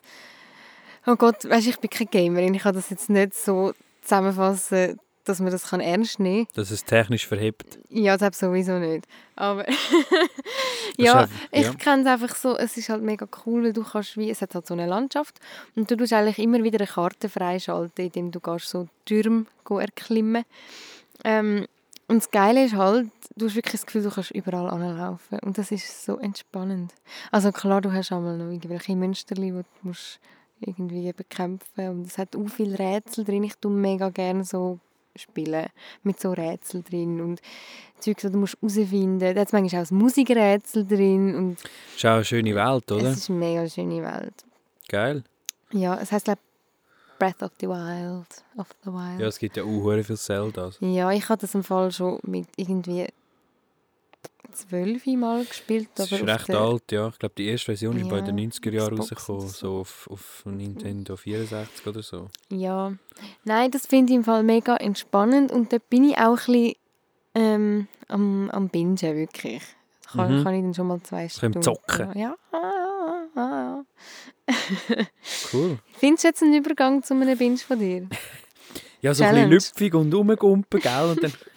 Oh 1.06 1.16
Gott, 1.16 1.48
weißt, 1.48 1.66
ich 1.66 1.78
bin 1.78 1.90
keine 1.90 2.08
Gamerin. 2.10 2.54
Ich 2.54 2.62
kann 2.62 2.74
das 2.74 2.90
jetzt 2.90 3.10
nicht 3.10 3.34
so 3.34 3.72
zusammenfassen, 4.02 4.98
dass 5.24 5.40
man 5.40 5.50
das 5.52 5.68
kann 5.70 5.80
ernst 5.80 6.18
nehmen 6.20 6.46
kann. 6.46 6.54
dass 6.56 6.70
es 6.70 6.84
technisch 6.84 7.26
verhebt. 7.26 7.78
Ja, 7.88 8.16
das 8.16 8.22
habe 8.22 8.34
ich 8.58 8.66
sowieso 8.66 8.78
nicht. 8.78 9.06
Aber 9.36 9.64
ja, 10.96 11.20
einfach- 11.20 11.36
ich 11.50 11.62
ja. 11.62 11.74
kenne 11.74 12.02
es 12.02 12.08
einfach 12.08 12.34
so, 12.34 12.56
es 12.56 12.76
ist 12.76 12.88
halt 12.88 13.02
mega 13.02 13.26
cool, 13.46 13.64
weil 13.64 13.72
du 13.72 13.82
kannst 13.84 14.16
wie, 14.16 14.30
es 14.30 14.42
hat 14.42 14.54
halt 14.54 14.66
so 14.66 14.74
eine 14.74 14.86
Landschaft 14.86 15.38
und 15.76 15.90
du 15.90 15.96
tust 15.96 16.12
eigentlich 16.12 16.38
immer 16.38 16.62
wieder 16.62 16.78
eine 16.80 16.86
Karte 16.88 17.28
freischalten, 17.28 18.06
indem 18.06 18.30
du 18.30 18.40
gehst 18.40 18.68
so 18.68 18.88
Türme 19.04 19.46
erklimmen. 19.70 20.44
Ähm, 21.24 21.66
und 22.08 22.16
das 22.18 22.30
Geile 22.30 22.64
ist 22.64 22.74
halt, 22.74 23.08
du 23.36 23.46
hast 23.46 23.54
wirklich 23.54 23.72
das 23.72 23.86
Gefühl, 23.86 24.02
du 24.02 24.10
kannst 24.10 24.32
überall 24.32 24.68
anlaufen 24.68 25.38
und 25.38 25.56
das 25.56 25.70
ist 25.70 26.04
so 26.04 26.18
entspannend. 26.18 26.92
Also 27.30 27.52
klar, 27.52 27.80
du 27.80 27.90
hast 27.92 28.12
einmal 28.12 28.36
noch 28.36 28.50
irgendwelche 28.50 28.94
Münsterli, 28.94 29.46
die 29.52 29.62
du 29.62 29.64
musst 29.82 30.20
irgendwie 30.60 31.12
bekämpfen 31.12 31.88
und 31.88 32.06
es 32.06 32.18
hat 32.18 32.36
auch 32.36 32.48
viele 32.48 32.78
Rätsel 32.78 33.24
drin. 33.24 33.44
Ich 33.44 33.54
tue 33.56 33.70
mega 33.72 34.10
gerne 34.10 34.44
so 34.44 34.78
spielen 35.16 35.66
mit 36.02 36.20
so 36.20 36.32
Rätsel 36.32 36.82
drin 36.82 37.20
und 37.20 37.40
Zeug, 37.98 38.18
die 38.18 38.30
du 38.30 38.38
musst 38.38 38.56
herausfinden. 38.60 39.34
Da 39.34 39.40
hat 39.40 39.52
manchmal 39.52 39.84
auch 39.84 39.90
ein 39.90 39.96
Musikrätsel 39.96 40.86
drin 40.86 41.34
und 41.34 41.56
Ist 41.96 42.04
auch 42.04 42.10
eine 42.14 42.24
schöne 42.24 42.54
Welt, 42.54 42.90
oder? 42.90 43.10
es 43.10 43.18
ist 43.18 43.30
eine 43.30 43.38
mega 43.38 43.68
schöne 43.68 44.02
Welt. 44.02 44.34
Geil. 44.88 45.22
Ja, 45.72 45.98
es 46.00 46.12
heisst, 46.12 46.24
glaube 46.26 46.40
Breath 47.18 47.42
of 47.42 47.52
the 47.60 47.68
Wild. 47.68 48.26
Of 48.56 48.66
the 48.84 48.90
Wild. 48.90 49.20
Ja, 49.20 49.28
es 49.28 49.38
gibt 49.38 49.56
ja 49.56 49.62
auch 49.62 49.68
hure 49.68 50.02
viel 50.02 50.16
Zeldas. 50.16 50.76
Ja, 50.80 51.12
ich 51.12 51.28
hatte 51.28 51.42
das 51.42 51.54
im 51.54 51.62
Fall 51.62 51.92
schon 51.92 52.18
mit 52.24 52.48
irgendwie 52.56 53.06
2012 54.52 55.06
mal 55.18 55.44
gespielt. 55.44 55.88
Das 55.94 56.12
aber 56.12 56.16
ist 56.22 56.22
auf 56.22 56.28
recht 56.40 56.50
alt, 56.54 56.92
ja. 56.92 57.08
Ich 57.08 57.18
glaube, 57.18 57.34
die 57.36 57.46
erste 57.46 57.66
Version 57.66 57.96
ist 57.96 58.08
bei 58.08 58.16
Ja, 58.18 58.22
den 58.22 58.38
90er 58.50 58.70
Jahren 58.72 58.98
rausgekommen, 58.98 59.48
so 59.48 59.78
auf, 59.80 60.08
auf 60.10 60.42
Nintendo 60.46 61.16
64 61.16 61.86
oder 61.86 62.02
so. 62.02 62.28
Ja, 62.50 62.92
nein, 63.44 63.70
das 63.70 63.86
finde 63.86 64.12
ich 64.12 64.16
im 64.18 64.24
Fall 64.24 64.42
mega 64.42 64.76
entspannend 64.76 65.50
und 65.52 65.72
dort 65.72 65.88
bin 65.90 66.04
ich 66.04 66.18
auch 66.18 66.38
ein 66.38 66.52
bisschen 66.52 66.74
ähm, 67.34 67.88
am, 68.08 68.50
am 68.50 68.68
Bingen, 68.68 68.98
wirklich. 69.00 69.62
Da 70.14 70.24
kann, 70.26 70.38
Mhm. 70.40 70.44
kann 70.44 70.54
ich 70.54 70.62
dann 70.62 70.74
schon 70.74 70.86
mal 70.88 71.00
zwei 71.02 71.28
Stunden. 71.28 71.62
zocken. 71.62 72.12
Ja. 72.18 72.34
Ah, 72.52 73.24
ah, 73.34 73.40
ah. 73.40 73.84
Cool. 75.52 75.78
Findest 75.98 76.24
du 76.24 76.28
jetzt 76.28 76.42
einen 76.42 76.54
Übergang 76.54 77.02
zu 77.02 77.14
einem 77.14 77.38
Binge 77.38 77.56
von 77.58 77.78
dir? 77.78 78.08
Ja, 79.00 79.12
so 79.14 79.24
ein 79.24 79.30
Challenge. 79.34 79.56
bisschen 79.56 79.72
lüpfig 79.74 79.94
und 79.94 80.14
rumgumpen, 80.14 80.78
gell? 80.80 81.02
Und 81.10 81.20
dann 81.24 81.32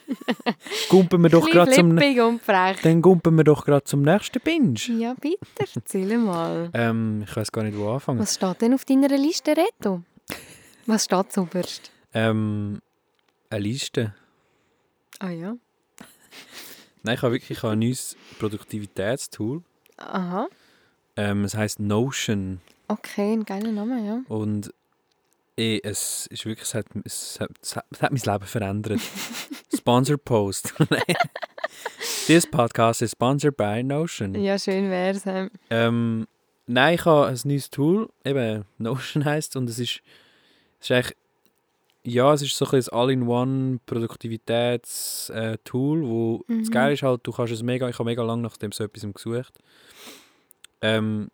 gumpen 0.89 1.21
wir 1.23 1.29
doch 1.29 1.49
gerade 1.49 1.71
zum, 1.71 1.95
dann 1.95 3.01
gumpen 3.01 3.37
wir 3.37 3.43
doch 3.43 3.65
gerade 3.65 3.83
zum 3.83 4.01
nächsten 4.01 4.39
Binge. 4.41 4.79
Ja, 4.97 5.13
bitte, 5.13 5.37
erzähl 5.75 6.17
mal. 6.17 6.69
Ähm, 6.73 7.23
ich 7.27 7.35
weiß 7.35 7.51
gar 7.51 7.63
nicht, 7.63 7.77
wo 7.77 7.89
anfangen. 7.89 8.19
Was 8.19 8.35
steht 8.35 8.61
denn 8.61 8.73
auf 8.73 8.85
deiner 8.85 9.09
Liste, 9.09 9.55
Reto? 9.55 10.01
Was 10.85 11.05
steht 11.05 11.31
zuoberst? 11.31 11.91
Ähm, 12.13 12.79
eine 13.49 13.59
Liste. 13.61 14.13
Ah 15.19 15.29
ja. 15.29 15.55
Nein, 17.03 17.15
ich 17.15 17.21
habe 17.21 17.33
wirklich 17.33 17.51
ich 17.51 17.63
habe 17.63 17.73
ein 17.73 17.79
neues 17.79 18.15
Produktivitätstool. 18.39 19.61
Aha. 19.97 20.47
Ähm, 21.15 21.43
es 21.43 21.55
heißt 21.55 21.79
Notion. 21.79 22.61
Okay, 22.87 23.33
ein 23.33 23.45
geiler 23.45 23.71
Name, 23.71 24.05
ja. 24.05 24.21
Und 24.27 24.73
eh, 25.57 25.79
es 25.83 26.27
ist 26.27 26.45
wirklich, 26.45 26.67
es 26.67 26.73
hat, 26.75 26.85
es 27.03 27.39
hat, 27.39 27.49
es 27.61 27.75
hat, 27.75 27.85
es 27.91 28.01
hat 28.01 28.11
mein 28.11 28.21
Leben 28.21 28.45
verändert. 28.45 29.01
Sponsor 29.75 30.17
Post. 30.17 30.73
This 32.27 32.45
podcast 32.47 33.01
is 33.01 33.11
sponsored 33.11 33.57
by 33.57 33.83
Notion. 33.83 34.33
Ja, 34.35 34.57
schön 34.57 34.89
wär's. 34.89 35.23
ähm. 35.25 35.49
Ähm, 35.69 36.27
nein, 36.67 36.95
ich 36.95 37.05
habe 37.05 37.27
ein 37.27 37.39
neues 37.43 37.69
Tool, 37.69 38.09
eben 38.23 38.65
Notion 38.77 39.25
heisst 39.25 39.55
und 39.55 39.69
es 39.69 39.79
ist, 39.79 40.01
es 40.79 40.89
ist 40.89 40.91
eigentlich, 40.91 41.15
ja, 42.03 42.33
es 42.33 42.41
ist 42.41 42.55
so 42.55 42.65
ein 42.65 42.71
bisschen 42.71 42.93
ein 42.93 42.99
All-in-One 42.99 43.79
Produktivitäts-Tool, 43.85 46.03
wo 46.07 46.43
das 46.47 46.67
Mhm. 46.67 46.71
Geile 46.71 46.93
ist 46.93 47.03
halt, 47.03 47.21
du 47.23 47.31
kannst 47.31 47.53
es 47.53 47.63
mega, 47.63 47.87
ich 47.89 47.97
habe 47.99 48.05
mega 48.09 48.23
lange 48.23 48.41
nach 48.43 48.57
dem 48.57 48.71
so 48.71 48.83
etwas 48.83 49.05
gesucht. 49.13 49.53
Ähm, 50.81 51.29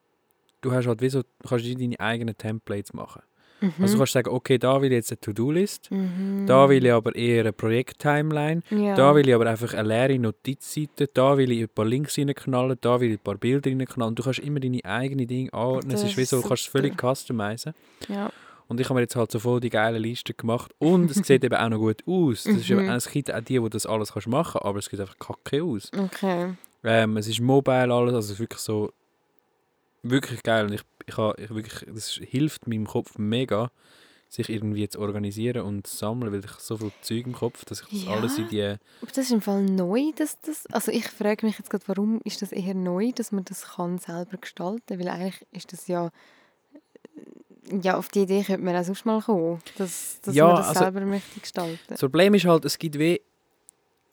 du 0.62 0.72
hast 0.72 0.88
halt 0.88 1.02
wie 1.02 1.10
so, 1.10 1.24
du 1.24 1.48
kannst 1.48 1.66
deine 1.66 2.00
eigenen 2.00 2.38
Templates 2.38 2.94
machen. 2.94 3.22
Mhm. 3.62 3.74
Also 3.80 3.94
du 3.94 3.98
kannst 4.00 4.14
sagen, 4.14 4.30
okay, 4.30 4.58
da 4.58 4.82
will 4.82 4.92
ich 4.92 4.96
jetzt 4.98 5.12
eine 5.12 5.20
To-Do-List, 5.22 5.92
Mhm. 5.92 6.46
da 6.48 6.68
will 6.68 6.86
ich 6.86 6.92
aber 6.92 7.16
eher 7.16 7.42
eine 7.42 7.54
Projekt-Timeline, 7.54 8.62
ja. 8.72 8.96
da 8.96 9.14
will 9.16 9.28
ich 9.28 9.36
aber 9.36 9.48
einfach 9.48 9.74
eine 9.74 9.88
leere 9.88 10.20
Notizseite, 10.20 11.08
da 11.14 11.38
will 11.38 11.52
ich 11.52 11.62
ein 11.64 11.70
paar 11.70 11.86
Links 11.86 12.18
reinknallen, 12.18 12.78
da 12.82 13.00
will 13.00 13.12
ich 13.12 13.20
ein 13.20 13.24
paar 13.24 13.36
Bilder 13.38 13.70
reinknallen. 13.70 14.16
Du 14.16 14.24
kannst 14.24 14.40
immer 14.40 14.60
deine 14.60 14.84
eigenen 14.84 15.28
Dinge 15.28 15.54
anordnen. 15.54 15.92
Es 15.96 16.02
Das 16.02 16.12
ist 16.12 16.18
wie 16.18 16.26
so, 16.26 16.42
du 16.42 16.48
kannst 16.48 16.64
es 16.64 16.70
völlig 16.70 16.96
customizen. 17.00 17.74
Ja. 18.08 18.32
Und 18.68 18.80
ich 18.80 18.86
habe 18.88 18.96
mir 18.96 19.02
jetzt 19.02 19.16
halt 19.18 19.30
so 19.32 19.40
voll 19.40 19.60
die 19.60 19.70
geile 19.70 19.98
Liste 20.00 20.34
gemacht. 20.34 20.72
Und 20.80 21.12
es 21.12 21.18
sieht 21.18 21.44
eben 21.44 21.56
auch 21.56 21.70
noch 21.70 21.78
gut 21.78 22.02
aus. 22.08 22.44
Das 22.46 22.56
ist 22.56 22.70
eben, 22.70 22.86
Mhm. 22.86 22.90
es 22.92 23.10
gibt 23.10 23.34
auch 23.34 23.42
die, 23.42 23.60
die 23.60 23.70
das 23.70 23.86
alles 23.86 24.12
kannst 24.14 24.28
machen 24.28 24.62
aber 24.64 24.80
es 24.80 24.86
sieht 24.86 25.00
einfach 25.00 25.20
kacke 25.20 25.62
aus. 25.64 25.92
Okay. 25.98 26.54
Ähm, 26.84 27.18
es 27.18 27.28
ist 27.28 27.42
mobile 27.42 27.94
alles, 27.94 28.14
also 28.14 28.20
es 28.20 28.32
ist 28.32 28.40
wirklich 28.40 28.60
so 28.62 28.92
wirklich 30.04 30.44
geil. 30.44 30.66
Und 30.66 30.74
ich, 30.74 30.82
ich 31.06 31.18
habe 31.18 31.42
ich 31.42 31.50
wirklich, 31.50 31.86
das 31.94 32.12
hilft 32.12 32.68
meinem 32.68 32.86
Kopf 32.88 33.18
mega, 33.18 33.72
sich 34.30 34.50
irgendwie 34.50 34.88
zu 34.88 35.00
organisieren 35.00 35.64
und 35.64 35.86
zu 35.88 35.98
sammeln, 35.98 36.32
weil 36.32 36.40
ich 36.46 36.52
so 36.52 36.78
viel 36.78 36.92
Zeug 37.02 37.26
im 37.28 37.34
Kopf, 37.34 37.66
dass 37.66 37.82
ich 37.82 37.88
das 37.90 38.04
Ja. 38.06 38.12
alles 38.12 38.38
in 38.38 38.48
die 38.48 38.64
Aber 38.64 38.80
das 39.14 39.18
ist 39.18 39.32
im 39.32 39.42
Fall 39.42 39.62
neu, 39.64 40.12
dass 40.16 40.40
das... 40.40 40.66
Also 40.68 40.90
ich 40.92 41.06
frage 41.10 41.46
mich 41.46 41.58
jetzt 41.58 41.70
gerade, 41.70 41.84
warum 41.88 42.22
ist 42.24 42.42
das 42.42 42.54
eher 42.54 42.74
neu, 42.74 43.12
dass 43.14 43.34
man 43.34 43.44
das 43.44 43.76
kann 43.76 43.98
selber 43.98 44.38
gestalten 44.38 45.00
Weil 45.00 45.10
eigentlich 45.10 45.46
ist 45.52 45.74
das 45.74 45.88
ja... 45.88 46.12
Ja, 47.82 47.98
auf 47.98 48.08
die 48.10 48.22
Idee 48.22 48.44
könnte 48.44 48.64
man 48.64 48.76
auch 48.76 48.84
sonst 48.84 49.06
mal 49.06 49.22
kommen, 49.22 49.62
dass, 49.78 50.20
dass 50.22 50.34
Ja, 50.36 50.48
man 50.48 50.56
das 50.58 50.68
also- 50.70 50.80
selber 50.80 51.02
möchte 51.02 51.40
gestalten. 51.40 51.80
Das 51.88 52.00
Problem 52.00 52.34
ist 52.34 52.46
halt, 52.46 52.66
es 52.66 52.78
gibt 52.78 52.98
wie, 53.00 53.22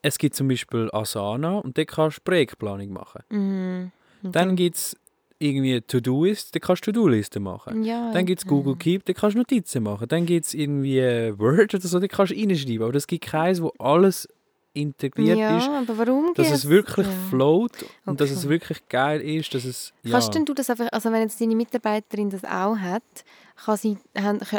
es 0.03 0.19
gibt 0.19 0.35
zum 0.35 0.49
Beispiel 0.49 0.89
Asana 0.93 1.59
und 1.59 1.77
dort 1.79 1.89
kannst 1.89 2.19
du 2.19 2.23
Projektplanung 2.23 2.91
machen. 2.93 3.23
Mhm. 3.31 3.93
Und 4.23 4.35
Dann 4.37 4.55
gibt 4.55 4.77
es 4.77 4.97
irgendwie 5.39 5.81
To-Do-List, 5.81 6.55
dort 6.55 6.63
kannst 6.65 6.87
du 6.87 6.93
To-Do-Listen 6.93 7.43
machen. 7.43 7.83
ja, 7.85 8.13
Dann 8.13 8.27
gibt 8.27 8.41
es 8.41 8.47
Google 8.47 8.77
Keep, 8.77 9.05
dort 9.05 9.19
kannst 9.19 9.35
du 9.35 9.39
Notizen 9.39 9.83
machen. 9.83 10.09
Dann 10.09 10.27
gibt 10.27 10.47
es 10.47 10.55
irgendwie 10.55 11.01
Word 11.39 11.75
oder 11.75 11.87
so, 11.87 11.99
dort 12.01 12.11
kannst 12.11 12.33
du 12.33 12.37
reinschreiben. 12.37 12.83
Aber 12.83 12.95
es 12.95 13.07
gibt 13.07 13.25
keins, 13.25 13.63
wo 13.63 13.73
alles 13.79 14.29
integriert 14.75 15.39
ja, 15.39 15.59
ist, 15.59 15.69
aber 15.69 15.99
warum 15.99 16.33
dass 16.35 16.49
geht's? 16.49 16.65
es 16.65 16.69
wirklich 16.69 17.07
ja. 17.07 17.13
float 17.31 17.73
und 18.05 18.21
dass 18.21 18.31
es 18.31 18.41
Okay. 18.41 18.49
wirklich 18.51 18.89
geil 18.89 19.21
ist, 19.21 19.53
dass 19.55 19.65
es... 19.65 19.93
Ja. 20.05 20.13
Kannst 20.13 20.35
denn 20.35 20.45
du 20.45 20.55
das 20.55 20.71
einfach, 20.71 20.89
also 20.93 21.11
wenn 21.11 21.23
jetzt 21.23 21.41
deine 21.41 21.57
Mitarbeiterin 21.57 22.31
das 22.31 22.45
auch 22.45 22.77
hat, 22.77 23.03
kann 23.65 23.77
sie, 23.77 23.99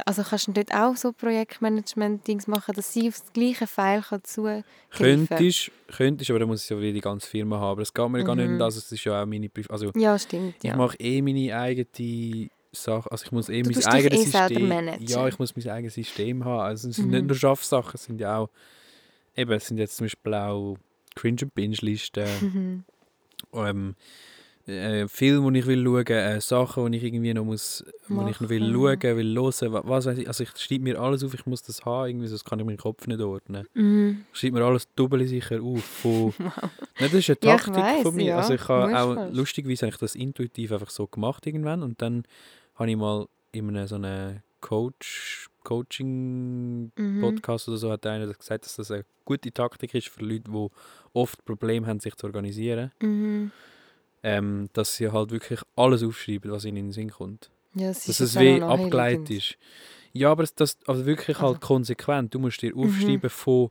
also 0.06 0.24
kannst 0.24 0.47
du 0.47 0.52
dort 0.52 0.74
auch 0.74 0.95
so 0.95 1.12
Projektmanagement-Dings 1.14 2.47
machen, 2.47 2.74
dass 2.76 2.93
sie 2.93 3.08
aufs 3.10 3.24
gleiche 3.34 3.66
File 3.68 4.02
kann 4.02 4.24
zugreifen 4.24 4.64
Könntest, 4.91 5.72
könntest, 5.88 6.30
aber 6.30 6.39
dann 6.39 6.50
muss 6.50 6.64
ich 6.64 6.70
ja 6.70 6.78
wieder 6.80 6.93
die 6.93 7.02
ganze 7.02 7.28
Firma 7.30 7.58
haben. 7.60 7.72
Aber 7.72 7.82
es 7.82 7.93
geht 7.93 8.10
mir 8.10 8.24
gar 8.24 8.36
nicht 8.36 8.47
um 8.47 8.54
Mhm. 8.56 8.60
das, 8.60 8.76
es 8.76 8.91
ist 8.91 9.04
ja 9.06 9.22
auch 9.22 9.26
meine... 9.26 9.50
Pri 9.50 9.64
also 9.70 9.91
Ja, 9.95 10.18
stimmt. 10.20 10.56
Ich 10.58 10.64
Ja. 10.70 10.76
mache 10.76 10.97
eh 11.00 11.22
meine 11.22 11.56
eigene 11.58 12.50
Sache. 12.72 13.12
Also 13.12 13.26
ich 13.26 13.32
muss 13.32 13.50
eh 13.50 13.62
Du 13.62 13.70
mein 13.72 13.86
eigenes 13.86 14.20
eh 14.20 14.24
System. 14.26 14.72
Ja, 15.00 15.28
ich 15.28 15.39
muss 15.39 15.56
mein 15.56 15.68
eigenes 15.70 15.93
System 15.95 16.43
haben. 16.45 16.60
Also 16.62 16.89
es 16.89 16.97
sind 16.97 17.10
nicht 17.10 17.22
Mhm. 17.22 17.28
nur 17.28 17.36
Schaffsachen, 17.36 17.91
es 17.93 18.04
sind 18.04 18.20
ja 18.20 18.38
auch. 18.38 18.50
Eben, 19.36 19.52
es 19.52 19.68
sind 19.68 19.78
jetzt 19.78 19.95
zum 19.97 20.06
Beispiel 20.06 20.34
auch 20.34 20.78
Cringe 21.16 21.38
und 21.43 21.56
Binge-Listen, 21.56 22.26
Mhm. 22.41 22.84
ähm, 23.54 23.95
äh, 24.70 25.07
Filme, 25.07 25.51
die 25.51 25.59
ich 25.59 25.65
will 25.65 25.84
schauen, 25.84 26.05
äh, 26.07 26.41
Sachen, 26.41 26.91
die 26.91 26.97
ich 26.97 27.03
irgendwie 27.03 27.34
noch 27.34 27.43
muss, 27.43 27.84
wo 28.07 28.28
ich 28.28 28.39
noch 28.39 28.49
will 28.49 28.59
Machen. 28.72 28.99
schauen, 29.01 29.17
will 29.17 29.36
hören, 29.36 29.74
wa- 29.74 29.82
was 29.86 30.05
weiß 30.05 30.17
ich. 30.20 30.28
Also 30.28 30.43
ich 30.43 30.51
schreibe 30.57 30.84
mir 30.84 30.99
alles 30.99 31.24
auf, 31.24 31.34
ich 31.34 31.45
muss 31.45 31.61
das 31.63 31.84
haben, 31.86 32.09
irgendwie, 32.09 32.28
sonst 32.28 32.45
kann 32.45 32.59
ich 32.59 32.65
meinen 32.65 32.78
Kopf 32.78 33.07
nicht 33.07 33.20
ordnen. 33.20 33.67
Mhm. 33.74 34.26
Ich 34.34 34.39
schreibe 34.39 34.59
mir 34.59 34.65
alles 34.65 34.88
doppelt 34.95 35.28
sicher 35.28 35.61
auf. 35.61 35.84
Von, 35.84 36.34
Nein, 36.39 36.51
das 36.99 37.13
ist 37.13 37.30
eine 37.30 37.38
Ja, 37.43 37.57
Taktik 37.57 37.76
weiss, 37.76 38.01
von 38.03 38.15
mir. 38.15 38.26
ja. 38.26 38.38
Also 38.38 38.53
ich 38.53 38.67
habe 38.67 38.97
auch, 38.97 39.15
fast. 39.15 39.36
lustigerweise 39.36 39.86
habe 39.88 39.93
ich 39.95 39.99
das 39.99 40.15
intuitiv 40.15 40.72
einfach 40.72 40.89
so 40.89 41.07
gemacht 41.07 41.45
irgendwann 41.47 41.84
und 41.84 42.01
dann 42.01 42.24
habe 42.76 42.89
ich 42.91 42.97
mal 42.97 43.26
in 43.51 43.67
einem 43.70 43.88
so 43.88 43.95
einem 43.95 44.41
Coach, 44.61 45.47
Coaching-Podcast 45.63 47.67
Mhm. 47.67 47.72
oder 47.74 47.78
so 47.80 47.91
hat 47.91 48.05
einer 48.05 48.28
gesagt, 48.28 48.65
dass 48.65 48.76
das 48.76 48.91
eine 48.91 49.05
gute 49.26 49.51
Taktik 49.51 49.93
ist 49.93 50.09
für 50.09 50.24
Leute, 50.24 50.49
die 50.51 50.67
oft 51.13 51.43
Probleme 51.45 51.88
haben, 51.88 51.99
sich 51.99 52.15
zu 52.15 52.28
organisieren. 52.28 52.91
Mhm. 53.01 53.51
Ähm, 54.22 54.67
dass 54.74 54.95
sie 54.97 55.09
halt 55.11 55.32
wirklich 55.32 55.61
alles 55.76 56.03
aufschreiben, 56.03 56.51
was 56.51 56.65
ihnen 56.65 56.78
in 56.78 56.86
den 56.88 56.91
Sinn 56.91 57.09
kommt. 57.09 57.49
Ja, 57.74 57.89
es 57.89 58.05
Dass 58.05 58.20
es 58.20 58.38
wie 58.39 58.61
abgeleitet 58.61 59.30
ist. 59.30 59.57
Ja, 60.11 60.32
aber 60.32 60.43
das 60.55 60.78
also 60.88 61.05
wirklich 61.05 61.38
Also- 61.38 61.47
halt 61.53 61.61
konsequent. 61.61 62.34
Du 62.34 62.39
musst 62.39 62.61
dir 62.61 62.76
Mhm. 62.76 62.84
aufschreiben 62.84 63.30
von 63.30 63.70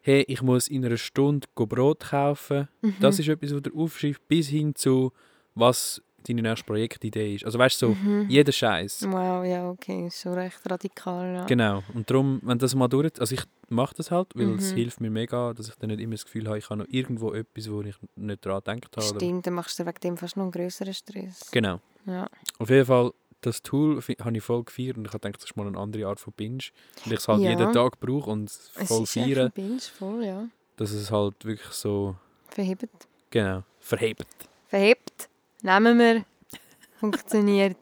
hey, 0.00 0.22
ich 0.28 0.42
muss 0.42 0.68
in 0.68 0.84
einer 0.84 0.96
Stunde 0.98 1.46
Brot 1.54 2.00
kaufen. 2.00 2.68
Mhm. 2.82 2.96
Das 3.00 3.18
ist 3.18 3.28
etwas, 3.28 3.54
was 3.54 3.62
du 3.62 3.70
aufschreibst, 3.74 4.26
bis 4.28 4.48
hin 4.48 4.74
zu 4.74 5.12
was 5.54 6.02
deine 6.26 6.42
nächste 6.42 6.64
Projektidee 6.66 7.34
ist. 7.36 7.44
Also 7.44 7.58
weißt 7.58 7.80
du, 7.82 7.86
so 7.88 7.94
Mhm. 7.94 8.26
jeder 8.28 8.52
Scheiß. 8.52 9.02
Wow, 9.08 9.44
ja, 9.44 9.68
okay, 9.70 10.06
ist 10.06 10.20
schon 10.20 10.34
recht 10.34 10.58
radikal. 10.68 11.34
Ja. 11.34 11.44
Genau. 11.46 11.82
Und 11.94 12.08
darum, 12.10 12.40
wenn 12.42 12.58
das 12.58 12.74
mal 12.74 12.88
durch, 12.88 13.12
also 13.20 13.34
ich 13.34 13.42
mache 13.68 13.94
das 13.96 14.10
halt, 14.10 14.28
weil 14.34 14.54
es 14.56 14.72
Mhm. 14.72 14.76
hilft 14.76 15.00
mir 15.00 15.10
mega, 15.10 15.52
dass 15.54 15.68
ich 15.68 15.74
dann 15.76 15.90
nicht 15.90 16.00
immer 16.00 16.14
das 16.14 16.24
Gefühl 16.24 16.46
habe, 16.48 16.58
ich 16.58 16.68
habe 16.70 16.80
noch 16.80 16.86
irgendwo 16.88 17.32
etwas, 17.32 17.70
wo 17.70 17.82
ich 17.82 17.94
nicht 18.16 18.44
daran 18.44 18.62
gedacht 18.80 18.96
habe. 18.96 19.06
Stimmt, 19.20 19.46
dann 19.46 19.54
machst 19.54 19.78
du 19.78 19.84
wegen 19.86 20.00
dem 20.02 20.16
fast 20.16 20.36
noch 20.36 20.44
einen 20.44 20.52
größeren 20.52 20.94
Stress. 20.94 21.50
genau. 21.50 21.80
Ja. 22.06 22.28
Auf 22.58 22.68
jeden 22.70 22.84
Fall, 22.86 23.12
das 23.40 23.62
Tool 23.62 24.00
habe 24.20 24.36
ich 24.36 24.42
voll 24.42 24.64
gefeiert 24.64 24.96
und 24.96 25.06
ich 25.06 25.12
habe 25.12 25.20
gedacht, 25.20 25.42
das 25.42 25.50
ist 25.50 25.56
mal 25.56 25.66
eine 25.66 25.78
andere 25.78 26.06
Art 26.06 26.20
von 26.20 26.32
Binge. 26.34 26.64
Und 27.04 27.12
ich 27.12 27.18
es 27.18 27.28
halt 27.28 27.40
Ja. 27.42 27.50
jeden 27.50 27.72
Tag 27.72 27.98
brauche 28.00 28.30
und 28.30 28.44
Es 28.50 28.70
voll 28.86 29.02
ist 29.04 29.16
echt 29.16 29.26
feiern, 29.26 29.46
ein 29.46 29.52
Binge, 29.52 29.80
voll, 29.80 30.24
ja. 30.24 30.48
dass 30.76 30.90
es 30.92 31.10
halt 31.10 31.44
wirklich 31.44 31.68
so, 31.72 32.16
Verhebt. 32.48 32.86
genau, 33.30 33.62
verhebt. 33.80 34.26
Verhebt. 34.68 35.28
Nehmen 35.64 35.98
wir. 35.98 36.24
Funktioniert. 37.00 37.76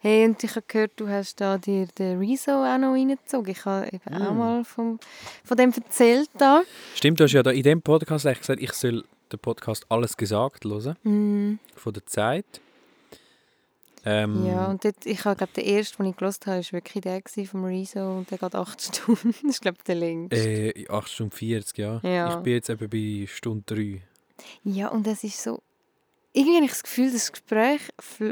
Hey, 0.00 0.26
und 0.26 0.44
ich 0.44 0.50
habe 0.54 0.64
gehört, 0.68 0.92
du 0.96 1.08
hast 1.08 1.40
da 1.40 1.56
dir 1.56 1.86
den 1.98 2.18
Rezo 2.18 2.50
auch 2.52 2.76
noch 2.78 2.92
reingezogen. 2.92 3.50
Ich 3.50 3.64
habe 3.64 3.86
eben 3.88 4.22
auch 4.22 4.32
Mm. 4.34 4.36
mal 4.38 4.64
vom, 4.64 5.00
von 5.44 5.56
dem 5.56 5.72
erzählt 5.72 6.28
da. 6.36 6.62
Stimmt, 6.94 7.18
du 7.18 7.24
hast 7.24 7.32
ja 7.32 7.42
da 7.42 7.50
in 7.52 7.62
dem 7.62 7.80
Podcast 7.80 8.26
eigentlich 8.26 8.40
gesagt, 8.40 8.60
ich 8.62 8.72
soll 8.74 9.04
den 9.32 9.38
Podcast 9.40 9.86
«Alles 9.88 10.14
gesagt» 10.16 10.64
hören, 10.66 10.94
Mm, 11.04 11.58
von 11.74 11.92
der 11.94 12.04
Zeit. 12.06 12.60
Ähm, 14.04 14.46
ja, 14.46 14.66
und 14.66 14.84
dort, 14.84 15.06
ich 15.06 15.24
habe, 15.24 15.36
glaube 15.36 15.52
den 15.54 15.64
ersten, 15.64 16.02
den 16.02 16.10
ich 16.12 16.16
gelesen 16.18 16.40
habe, 16.46 16.58
war 16.62 16.72
wirklich 16.72 17.02
der 17.02 17.46
vom 17.46 17.64
Rezo 17.64 18.18
und 18.18 18.30
der 18.30 18.36
geht 18.38 18.54
8 18.54 18.80
Stunden. 18.94 19.32
das 19.42 19.50
ist, 19.54 19.62
glaube 19.62 19.78
ich, 19.78 19.84
der 19.84 19.94
längste. 19.96 20.36
Äh, 20.36 20.86
8 20.88 21.08
Stunden 21.08 21.32
40, 21.32 21.78
ja. 21.78 22.00
Ja. 22.04 22.28
Ich 22.36 22.42
bin 22.44 22.52
jetzt 22.52 22.68
eben 22.68 22.88
bei 22.90 23.26
Stunde 23.26 23.64
3. 23.66 24.02
Ja, 24.64 24.88
und 24.88 25.06
es 25.06 25.24
ist 25.24 25.42
so... 25.42 25.60
Irgendwie 26.32 26.56
habe 26.56 26.64
ich 26.64 26.70
das 26.72 26.82
Gefühl, 26.82 27.10
das 27.12 27.32
Gespräch 27.32 27.80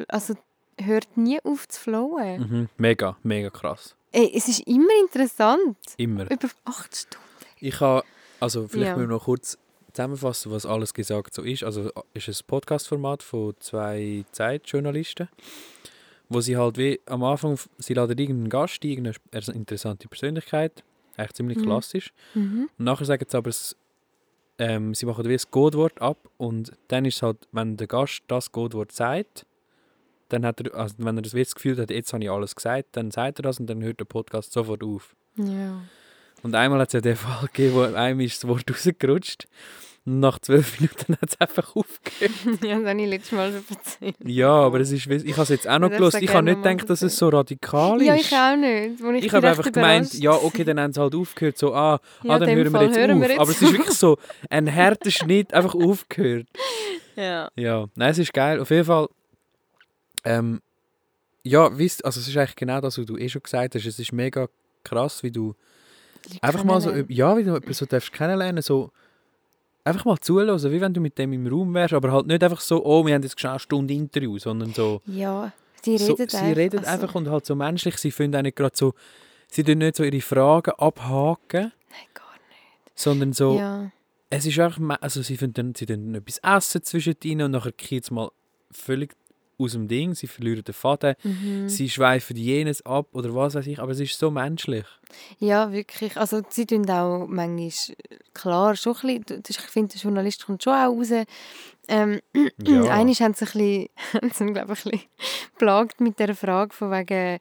also, 0.09 0.35
hört 0.81 1.17
nie 1.17 1.41
auf 1.43 1.67
zu 1.69 1.81
flowen. 1.81 2.41
Mhm. 2.41 2.69
Mega, 2.77 3.17
mega 3.23 3.51
krass. 3.51 3.95
Ey, 4.13 4.31
es 4.35 4.49
ist 4.49 4.61
immer 4.67 4.93
interessant. 5.01 5.77
Immer. 5.97 6.31
Über 6.31 6.49
8 6.65 6.97
Stunden. 6.97 7.25
Ich 7.61 7.81
habe, 7.81 8.05
also 8.41 8.69
vielleicht 8.69 8.89
Ja. 8.91 8.97
müssen 8.97 9.09
wir 9.09 9.15
noch 9.17 9.25
kurz 9.25 9.59
zusammenfassen, 9.93 10.53
was 10.53 10.67
alles 10.67 10.93
gesagt 10.95 11.33
so 11.35 11.43
ist. 11.43 11.65
Also 11.65 11.91
ist 12.15 12.29
ein 12.29 12.37
Podcast-Format 12.47 13.23
von 13.23 13.55
zwei 13.61 14.25
Zeitjournalisten, 14.33 15.29
wo 16.29 16.41
sie 16.41 16.57
halt 16.57 16.77
wie 16.77 17.01
am 17.07 17.25
Anfang, 17.25 17.59
sie 17.79 17.95
laden 17.95 18.17
irgendeinen 18.19 18.51
Gast, 18.51 18.83
ein, 18.85 18.91
irgendeine 18.91 19.17
interessante 19.55 20.09
Persönlichkeit, 20.09 20.85
eigentlich 21.17 21.33
ziemlich 21.33 21.59
Mhm. 21.59 21.63
klassisch. 21.63 22.13
Mhm. 22.35 22.69
Und 22.79 22.85
nachher 22.85 23.07
sagen 23.07 23.25
sie 23.29 23.37
aber, 23.37 23.49
es, 23.51 23.75
ähm, 24.59 24.95
sie 24.95 25.07
machen 25.07 25.25
wie 25.25 25.33
das 25.33 25.51
Codewort 25.51 26.01
ab 26.01 26.29
und 26.37 26.73
dann 26.89 27.05
ist 27.05 27.17
es 27.17 27.23
halt, 27.23 27.49
wenn 27.53 27.77
der 27.77 27.87
Gast 27.87 28.23
das 28.29 28.53
Codewort 28.53 28.93
sagt, 28.93 29.47
dann 30.29 30.45
hat 30.45 30.61
er, 30.61 30.75
also 30.75 30.95
wenn 30.99 31.17
er 31.17 31.23
das, 31.23 31.33
das 31.33 31.55
Gefühl 31.55 31.79
hat, 31.79 31.91
jetzt 31.91 32.13
habe 32.13 32.25
ich 32.25 32.31
alles 32.31 32.55
gesagt, 32.55 32.89
dann 32.93 33.11
sagt 33.11 33.39
er 33.41 33.43
das 33.43 33.61
und 33.61 33.67
dann 33.67 33.83
hört 33.83 34.01
der 34.01 34.07
Podcast 34.07 34.53
sofort 34.53 34.83
auf. 34.83 35.15
Ja. 35.37 35.81
Und 36.43 36.55
einmal 36.55 36.81
hat 36.81 36.89
es 36.89 36.95
ja 36.95 37.01
den 37.01 37.17
Fall 37.17 37.47
gegeben, 37.47 37.75
wo 37.75 37.83
einem 37.83 38.21
ist 38.21 38.43
das 38.43 38.49
Wort 38.49 38.65
rausgerutscht 38.71 39.47
nach 40.09 40.39
zwölf 40.39 40.81
Minuten 40.81 41.17
hat 41.21 41.31
es 41.31 41.41
einfach 41.41 41.75
aufgehört. 41.75 42.33
ja, 42.63 42.79
das 42.79 42.89
habe 42.89 43.03
ich 43.03 43.09
letztes 43.09 43.33
Mal 43.33 43.53
schon 43.53 43.77
erzählt. 43.77 44.17
Ja, 44.25 44.51
aber 44.51 44.79
es 44.79 44.93
ist, 44.93 45.07
ich 45.07 45.33
habe 45.33 45.43
es 45.43 45.49
jetzt 45.49 45.69
auch 45.69 45.81
noch 45.81 45.91
gelesen. 45.91 46.23
Ich 46.23 46.33
habe 46.33 46.45
nicht 46.45 46.63
gedacht, 46.63 46.89
dass 46.89 47.03
es 47.03 47.17
so 47.17 47.29
radikal 47.29 48.01
ist. 48.01 48.07
Ja, 48.07 48.15
ich 48.15 48.33
auch 48.33 48.57
nicht. 48.57 49.03
Wo 49.03 49.11
ich 49.11 49.25
Ich 49.25 49.33
habe 49.33 49.49
einfach 49.49 49.71
gemeint, 49.71 50.15
ja, 50.15 50.31
okay, 50.31 50.63
dann 50.63 50.79
haben 50.79 50.93
sie 50.93 51.01
halt 51.01 51.13
aufgehört, 51.13 51.59
so, 51.59 51.75
ah, 51.75 52.01
Ja, 52.23 52.35
ah 52.35 52.39
dann 52.39 52.51
hören 52.51 52.73
wir 52.73 52.81
hören 52.81 53.11
auf. 53.11 53.21
wir 53.21 53.29
jetzt 53.31 53.41
Aber 53.41 53.51
es 53.51 53.61
ist 53.61 53.73
wirklich 53.73 53.99
so 53.99 54.17
ein 54.49 54.73
harter 54.73 55.11
Schnitt, 55.11 55.53
einfach 55.53 55.75
aufgehört. 55.75 56.47
Ja. 57.17 57.51
Ja, 57.57 57.87
nein, 57.97 58.11
es 58.11 58.19
ist 58.19 58.33
geil. 58.33 58.61
Auf 58.61 58.71
jeden 58.71 58.85
Fall, 58.85 59.09
ähm, 60.25 60.63
ja, 61.43 61.77
wisst, 61.77 62.05
also 62.05 62.21
es 62.21 62.29
ist 62.29 62.37
eigentlich 62.37 62.55
genau 62.55 62.81
das, 62.81 62.97
was 62.97 63.07
du 63.07 63.17
eh 63.17 63.29
schon 63.29 63.43
gesagt 63.43 63.75
hast. 63.75 63.85
Es 63.85 63.99
ist 63.99 64.13
mega 64.13 64.47
krass, 64.85 65.25
wie 65.25 65.33
du 65.33 65.57
einfach 66.41 66.63
mal 66.63 66.81
so, 66.81 66.93
ja, 67.09 67.37
wie 67.37 67.43
du 67.43 67.61
so 67.73 67.87
darfst 67.87 68.13
kennenlernen, 68.13 68.63
so 68.63 68.93
einfach 69.87 70.05
mal 70.05 70.19
zuhören, 70.19 70.51
wie 70.73 70.81
wenn 70.81 70.93
du 70.93 71.01
mit 71.01 71.17
dem 71.19 71.33
im 71.33 71.47
Raum 71.47 71.73
wärst, 71.75 71.95
aber 71.95 72.13
halt 72.13 72.27
nicht 72.27 72.43
einfach 72.43 72.61
so, 72.61 72.85
oh, 72.85 73.07
wir 73.07 73.15
haben 73.15 73.23
jetzt 73.23 73.43
eine 73.45 73.59
Stunde 73.59 73.95
Interview, 73.95 74.39
sondern 74.39 74.73
so, 74.75 75.01
Ja, 75.07 75.53
sie 75.83 75.97
so 75.99 76.13
reden 76.15 76.29
sie 76.29 76.37
einfach. 76.37 76.57
reden 76.57 76.79
also- 76.81 76.91
einfach 76.91 77.15
und 77.15 77.29
halt 77.31 77.47
so 77.47 77.55
menschlich, 77.55 77.97
sie 77.99 78.11
finden 78.11 78.37
auch 78.39 78.43
nicht 78.43 78.57
gerade 78.57 78.77
so, 78.77 78.95
sie 79.49 79.63
tun 79.65 79.79
nicht 79.79 79.97
so 79.97 80.05
ihre 80.05 80.21
Fragen 80.21 80.73
abhaken, 80.79 81.73
Nein, 81.91 82.01
gar 82.15 82.33
nicht. 82.33 82.99
sondern 82.99 83.33
so, 83.33 83.59
Ja. 83.59 83.91
es 84.31 84.45
ist 84.47 84.59
einfach, 84.59 84.81
also 85.01 85.23
sie 85.23 85.37
finden 85.37 85.75
sie 85.75 85.87
tun 85.87 86.15
etwas 86.15 86.39
essen 86.43 86.83
zwischendrin 86.83 87.43
und 87.43 87.53
nachher 87.53 87.73
geht 87.73 88.05
es 88.05 88.11
mal 88.11 88.31
völlig 88.71 89.15
aus 89.59 89.73
dem 89.73 89.89
Ding, 89.89 90.15
sie 90.15 90.27
verlieren 90.27 90.63
den 90.65 90.75
Faden, 90.75 91.15
Mhm. 91.23 91.69
sie 91.69 91.89
schweifen 91.89 92.37
jenes 92.37 92.85
ab 92.85 93.09
oder 93.13 93.35
was 93.35 93.55
weiß 93.55 93.67
ich, 93.67 93.79
aber 93.79 93.93
es 93.93 94.01
ist 94.01 94.19
so 94.19 94.31
menschlich. 94.31 94.85
Ja, 95.39 95.73
wirklich. 95.73 96.17
Also 96.17 96.43
sie 96.49 96.67
tun 96.67 96.89
auch 96.91 97.27
manchmal, 97.27 97.97
klar, 98.35 98.77
schon 98.77 98.97
ein 99.03 99.21
bisschen, 99.23 99.43
ich 99.49 99.59
finde, 99.61 99.93
der 99.95 100.03
Journalist 100.03 100.45
kommt 100.47 100.63
schon 100.63 100.73
auch 100.75 100.89
raus. 100.97 101.11
Ähm, 101.89 102.21
Ja. 102.67 102.83
Einmal 102.91 103.15
haben 103.15 103.35
sie, 103.35 103.91
ein 104.21 104.29
bisschen, 104.29 104.47
mich, 104.47 104.55
glaube 104.55 104.73
ich, 104.75 104.85
ein 104.87 104.91
bisschen 104.93 105.01
plagt 105.59 106.01
mit 106.01 106.19
der 106.19 106.35
Frage 106.35 106.75
von 106.75 106.91
wegen, 106.91 107.39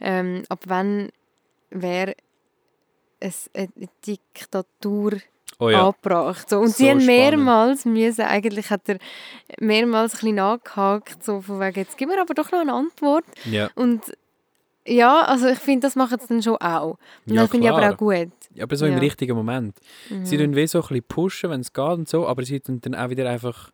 ähm, 0.00 0.42
ab 0.48 0.60
wann 0.66 1.08
wäre 1.70 2.14
es 3.18 3.50
eine 3.54 3.68
Diktatur 4.06 5.12
Oh 5.58 5.70
ja, 5.70 5.86
angebracht. 5.86 6.48
So. 6.50 6.58
Und 6.60 6.68
So 6.68 6.74
sie 6.84 6.90
haben 6.90 7.06
mehrmals 7.06 7.84
müssen, 7.86 8.22
eigentlich 8.22 8.70
hat 8.70 8.88
er 8.88 8.98
mehrmals 9.58 10.12
ein 10.14 10.18
bisschen 10.20 10.34
nachgehakt, 10.36 11.24
so 11.24 11.40
von 11.40 11.60
wegen, 11.60 11.78
jetzt 11.78 11.96
gib 11.96 12.08
mir 12.08 12.20
aber 12.20 12.34
doch 12.34 12.50
noch 12.52 12.60
eine 12.60 12.72
Antwort. 12.74 13.24
ja. 13.44 13.70
Und 13.74 14.02
ja, 14.88 15.22
also 15.22 15.48
ich 15.48 15.58
finde, 15.58 15.86
das 15.86 15.96
machen 15.96 16.18
sie 16.20 16.26
dann 16.28 16.42
schon 16.42 16.56
auch. 16.58 16.98
Und 17.26 17.34
Ja, 17.34 17.42
das 17.42 17.50
finde 17.50 17.66
ich 17.68 17.72
aber 17.72 17.90
auch 17.92 17.96
gut. 17.96 18.28
Ja, 18.54 18.62
aber 18.64 18.76
so 18.76 18.86
im 18.86 18.92
Ja. 18.92 18.98
richtigen 19.00 19.34
Moment. 19.36 19.76
Sie 20.22 20.36
Mhm. 20.36 20.44
tun 20.44 20.56
wie 20.56 20.66
so 20.68 20.78
ein 20.78 20.82
bisschen 20.82 21.02
pushen, 21.08 21.50
wenn 21.50 21.60
es 21.60 21.72
geht 21.72 21.84
und 21.84 22.08
so, 22.08 22.26
aber 22.28 22.44
sie 22.44 22.60
tun 22.60 22.80
dann 22.82 22.94
auch 22.94 23.10
wieder 23.10 23.28
einfach 23.28 23.70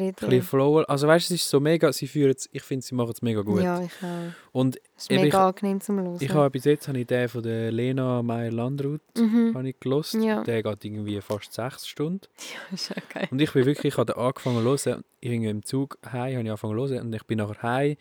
ein 0.00 0.12
bisschen 0.14 0.42
flowen. 0.42 0.84
Also 0.86 1.06
weißt 1.06 1.30
du, 1.30 1.34
es 1.34 1.42
ist 1.42 1.48
so 1.50 1.60
mega, 1.60 1.92
sie 1.92 2.06
führen 2.06 2.34
es, 2.36 2.48
ich 2.52 2.62
finde, 2.62 2.84
sie 2.84 2.94
machen 2.94 3.10
es 3.12 3.22
mega 3.22 3.40
gut. 3.42 3.62
Ja, 3.62 3.80
ich 3.82 3.90
auch. 4.02 4.32
Und 4.52 4.76
Es 4.96 5.04
ist 5.04 5.10
Eben, 5.10 5.22
mega 5.22 5.48
angenehm 5.48 5.80
zum 5.80 5.98
Hören. 6.00 6.16
ich 6.20 6.30
habe 6.30 6.50
bis 6.50 6.64
jetzt 6.64 6.88
habe 6.88 6.98
ich 7.00 7.06
den 7.06 7.28
von 7.28 7.42
der 7.42 7.72
Lena 7.72 8.22
Meyer-Landrut 8.22 9.00
Mhm. 9.16 9.56
ich 9.66 9.78
gelost. 9.80 10.14
Ja. 10.14 10.42
Der 10.44 10.62
geht 10.62 10.84
irgendwie 10.84 11.20
fast 11.20 11.52
sechs 11.52 11.86
Stunden. 11.88 12.26
Ja, 12.70 12.74
ist 12.74 12.90
auch 12.92 13.08
geil. 13.12 13.28
Und 13.30 13.40
ich 13.40 13.52
bin 13.52 13.64
wirklich, 13.66 13.92
ich 13.94 13.98
habe 13.98 14.16
angefangen 14.16 14.58
zu 14.78 14.90
hören, 14.90 15.04
irgendwie 15.20 15.50
im 15.50 15.62
Zug 15.64 15.98
heim 16.04 16.12
habe 16.20 16.30
ich 16.30 16.36
angefangen 16.38 16.76
zu 16.78 16.94
hören 16.94 17.06
und 17.06 17.12
ich 17.14 17.24
bin 17.24 17.38
nachher 17.38 17.62
heim, 17.62 17.96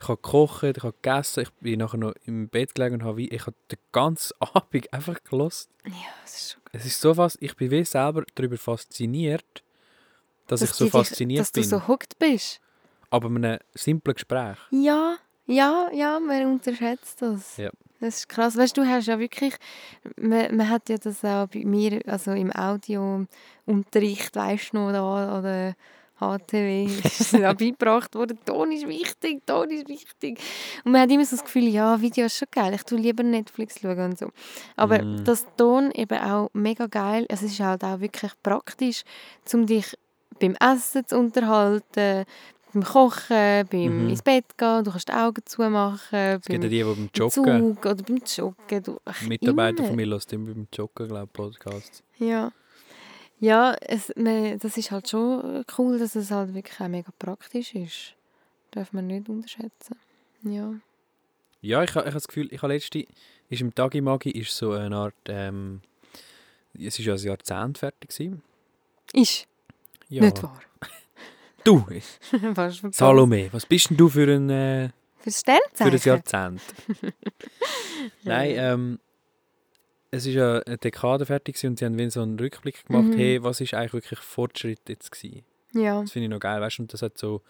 ich 0.00 0.08
habe 0.08 0.16
gekocht, 0.20 0.64
ich 0.76 0.82
habe 0.82 0.94
gegessen, 1.00 1.42
ich 1.44 1.50
bin 1.60 1.78
nachher 1.78 1.96
noch 1.96 2.12
im 2.26 2.48
Bett 2.48 2.74
gelegen 2.74 2.96
und 2.96 3.04
habe, 3.04 3.18
wie- 3.18 3.28
ich 3.28 3.42
habe 3.42 3.54
den 3.70 3.78
ganzen 3.92 4.34
Abend 4.40 4.92
einfach 4.92 5.22
gelost. 5.22 5.70
Ja, 5.86 5.92
das 6.24 6.34
ist 6.36 6.52
schon 6.52 6.60
geil. 6.64 6.80
Es 6.80 6.86
ist 6.86 7.00
so 7.00 7.14
fast, 7.14 7.36
ich 7.40 7.54
bin 7.54 7.70
wie 7.70 7.84
selber 7.84 8.24
darüber 8.34 8.56
fasziniert, 8.56 9.62
dass, 10.60 10.70
ich 10.70 10.76
so 10.76 10.84
die 10.84 10.90
dich- 10.90 10.92
fasziniert 11.08 11.40
Dass 11.40 11.52
du 11.52 11.60
bin. 11.60 11.68
so 11.68 11.88
hooked 11.88 12.18
bist. 12.18 12.60
Aber 13.10 13.28
mit 13.28 13.44
einem 13.44 13.58
simplen 13.74 14.14
Gespräch. 14.14 14.56
Ja, 14.70 15.16
ja, 15.46 15.88
ja, 15.92 16.18
man 16.20 16.46
unterschätzt 16.46 17.20
das. 17.20 17.56
Ja. 17.56 17.70
Das 18.00 18.16
ist 18.18 18.28
krass. 18.28 18.56
Weißt 18.56 18.76
du, 18.76 18.82
du 18.82 18.88
hast 18.88 19.06
ja 19.06 19.18
wirklich, 19.18 19.54
man, 20.16 20.56
man 20.56 20.68
hat 20.68 20.88
ja 20.88 20.96
das 20.98 21.24
auch 21.24 21.46
bei 21.46 21.64
mir, 21.64 22.00
also 22.06 22.32
im 22.32 22.50
Audiounterricht, 23.66 24.34
weißt 24.34 24.72
du 24.72 24.76
noch, 24.78 24.92
da, 24.92 25.38
oder 25.38 25.74
HTW, 26.18 26.84
ist 27.04 27.32
ja 27.32 27.52
beigebracht 27.52 28.14
worden, 28.14 28.38
Ton 28.44 28.70
ist 28.72 28.86
wichtig, 28.86 29.44
Ton 29.46 29.70
ist 29.70 29.88
wichtig. 29.88 30.38
Und 30.84 30.92
man 30.92 31.00
hat 31.02 31.10
immer 31.10 31.24
so 31.24 31.36
das 31.36 31.44
Gefühl, 31.44 31.68
ja, 31.68 32.00
Video 32.00 32.26
ist 32.26 32.38
schon 32.38 32.48
geil, 32.50 32.74
ich 32.74 32.82
tue 32.84 32.98
lieber 32.98 33.22
Netflix 33.24 33.80
schauen 33.80 33.98
und 33.98 34.18
so. 34.18 34.30
Aber 34.76 35.02
Mm. 35.02 35.24
das 35.24 35.44
Ton 35.56 35.90
eben 35.92 36.18
auch 36.18 36.48
mega 36.52 36.86
geil, 36.86 37.26
es 37.28 37.42
ist 37.42 37.58
halt 37.60 37.82
auch 37.84 38.00
wirklich 38.00 38.32
praktisch, 38.42 39.02
um 39.52 39.66
dich 39.66 39.96
beim 40.42 40.56
Essen 40.60 41.06
zu 41.06 41.18
unterhalten, 41.18 42.24
beim 42.72 42.82
Kochen, 42.84 43.66
beim 43.70 44.04
Mhm. 44.04 44.08
ins 44.10 44.22
Bett 44.22 44.44
gehen, 44.58 44.84
du 44.84 44.90
kannst 44.90 45.08
die 45.08 45.12
Augen 45.12 45.42
zumachen, 45.46 46.18
Es 46.18 46.46
gibt 46.46 46.64
ja 46.64 46.68
die, 46.68 46.76
die 46.76 46.82
beim 46.84 46.92
im 46.94 47.10
Joggen, 47.14 47.74
Zug 47.74 47.86
oder 47.86 48.02
beim 48.02 48.18
Joggen. 48.24 48.82
Du, 48.82 48.98
ach, 49.04 49.22
Mitarbeiter 49.22 49.78
immer. 49.78 49.86
von 49.88 49.96
mir 49.96 50.06
hören 50.06 50.22
immer 50.30 50.52
beim 50.54 50.68
Joggen, 50.72 51.08
glaube 51.08 51.24
ich, 51.26 51.32
Podcasts. 51.32 52.02
Ja, 52.18 52.52
ja 53.38 53.74
es, 53.80 54.12
man, 54.16 54.58
das 54.58 54.76
ist 54.76 54.90
halt 54.90 55.08
schon 55.08 55.64
cool, 55.78 55.98
dass 55.98 56.14
es 56.16 56.30
halt 56.30 56.54
wirklich 56.54 56.80
auch 56.80 56.88
mega 56.88 57.10
praktisch 57.18 57.74
ist. 57.74 58.14
Darf 58.70 58.92
man 58.92 59.06
nicht 59.06 59.28
unterschätzen. 59.28 59.96
Ja. 60.42 60.72
Ja, 61.60 61.82
ich, 61.84 61.90
ich 61.90 61.96
habe 61.96 62.10
das 62.10 62.26
Gefühl, 62.26 62.48
ich 62.50 62.60
habe 62.62 62.72
letzte, 62.72 63.06
ist 63.48 63.60
im 63.60 63.72
Tagi 63.74 64.00
Magi 64.00 64.30
ist 64.30 64.56
so 64.56 64.72
eine 64.72 64.96
Art, 64.96 65.14
ähm, 65.26 65.82
es 66.74 66.98
ist 66.98 67.04
ja 67.04 67.12
ein 67.14 67.20
Jahrzehnt 67.20 67.78
fertig 67.78 68.10
gewesen. 68.10 68.42
Ist 69.12 69.46
Ja. 70.12 70.22
nicht 70.22 70.42
wahr. 70.42 70.60
Du, 71.64 71.86
Was 72.54 72.78
für 72.78 72.92
Salome, 72.92 73.48
was 73.52 73.66
bist 73.66 73.90
denn 73.90 73.96
du 73.96 74.08
für 74.08 74.26
ein, 74.28 74.50
äh, 74.50 74.88
Für 75.18 75.30
für 75.30 75.30
Sternzeichen? 75.30 75.94
ein 75.94 76.00
Jahrzehnt? 76.04 76.60
Nein, 78.24 78.54
ähm, 78.56 78.98
es 80.10 80.26
ist 80.26 80.34
ja 80.34 80.58
eine 80.60 80.76
Dekade 80.78 81.24
fertig 81.24 81.62
und 81.64 81.78
sie 81.78 81.84
haben 81.84 82.10
so 82.10 82.20
einen 82.20 82.38
Rückblick 82.38 82.84
gemacht, 82.86 83.08
Mhm. 83.10 83.12
hey, 83.14 83.42
was 83.42 83.60
ist 83.60 83.74
eigentlich 83.74 83.92
wirklich 83.94 84.18
Fortschritt 84.18 84.80
jetzt 84.88 85.12
gewesen? 85.12 85.44
Ja. 85.72 86.00
Das 86.02 86.10
finde 86.12 86.24
ich 86.26 86.30
noch 86.30 86.40
geil, 86.40 86.60
weißt 86.60 86.78
du, 86.78 86.82
und 86.82 86.92
das 86.92 87.00
hat 87.02 87.16
so, 87.16 87.42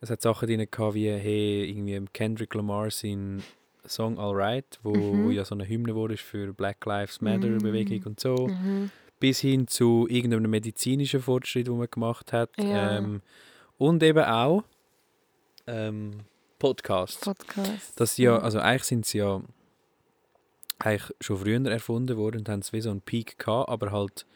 es 0.00 0.10
hat 0.10 0.22
Sachen 0.22 0.46
drin 0.46 0.66
gehabt 0.70 0.94
wie, 0.94 1.08
hey, 1.10 1.68
irgendwie 1.68 2.00
Kendrick 2.12 2.54
Lamar 2.54 2.90
sein 2.92 3.42
Song 3.86 4.18
Alright, 4.18 4.78
wo, 4.82 4.94
Mhm. 4.94 5.24
wo 5.24 5.30
ja 5.30 5.44
so 5.44 5.54
eine 5.56 5.66
Hymne 5.68 5.94
wurde 5.94 6.16
für 6.16 6.52
Black 6.54 6.86
Lives 6.86 7.20
Matter 7.20 7.48
Mhm. 7.48 7.58
Bewegung 7.58 8.02
und 8.04 8.20
so, 8.20 8.46
Mhm. 8.48 8.90
Bis 9.24 9.40
hin 9.40 9.66
zu 9.66 10.06
irgendeinem 10.10 10.50
medizinischen 10.50 11.22
Fortschritt, 11.22 11.66
den 11.66 11.78
man 11.78 11.88
gemacht 11.90 12.34
hat. 12.34 12.50
Ja. 12.58 12.98
Ähm, 12.98 13.22
und 13.78 14.02
eben 14.02 14.22
auch 14.22 14.64
ähm, 15.66 16.10
Podcasts. 16.58 17.24
Podcast. 17.24 17.98
Das 17.98 18.18
ja, 18.18 18.36
also 18.36 18.58
eigentlich 18.58 18.84
sind 18.84 19.06
sie 19.06 19.18
ja 19.18 19.40
eigentlich 20.78 21.10
schon 21.22 21.38
früher 21.38 21.64
erfunden 21.70 22.18
worden 22.18 22.40
und 22.40 22.50
haben 22.50 22.60
es 22.60 22.74
wie 22.74 22.82
so 22.82 22.90
einen 22.90 23.00
Peak 23.00 23.38
gehabt, 23.38 23.70
aber 23.70 23.92
halt, 23.92 24.26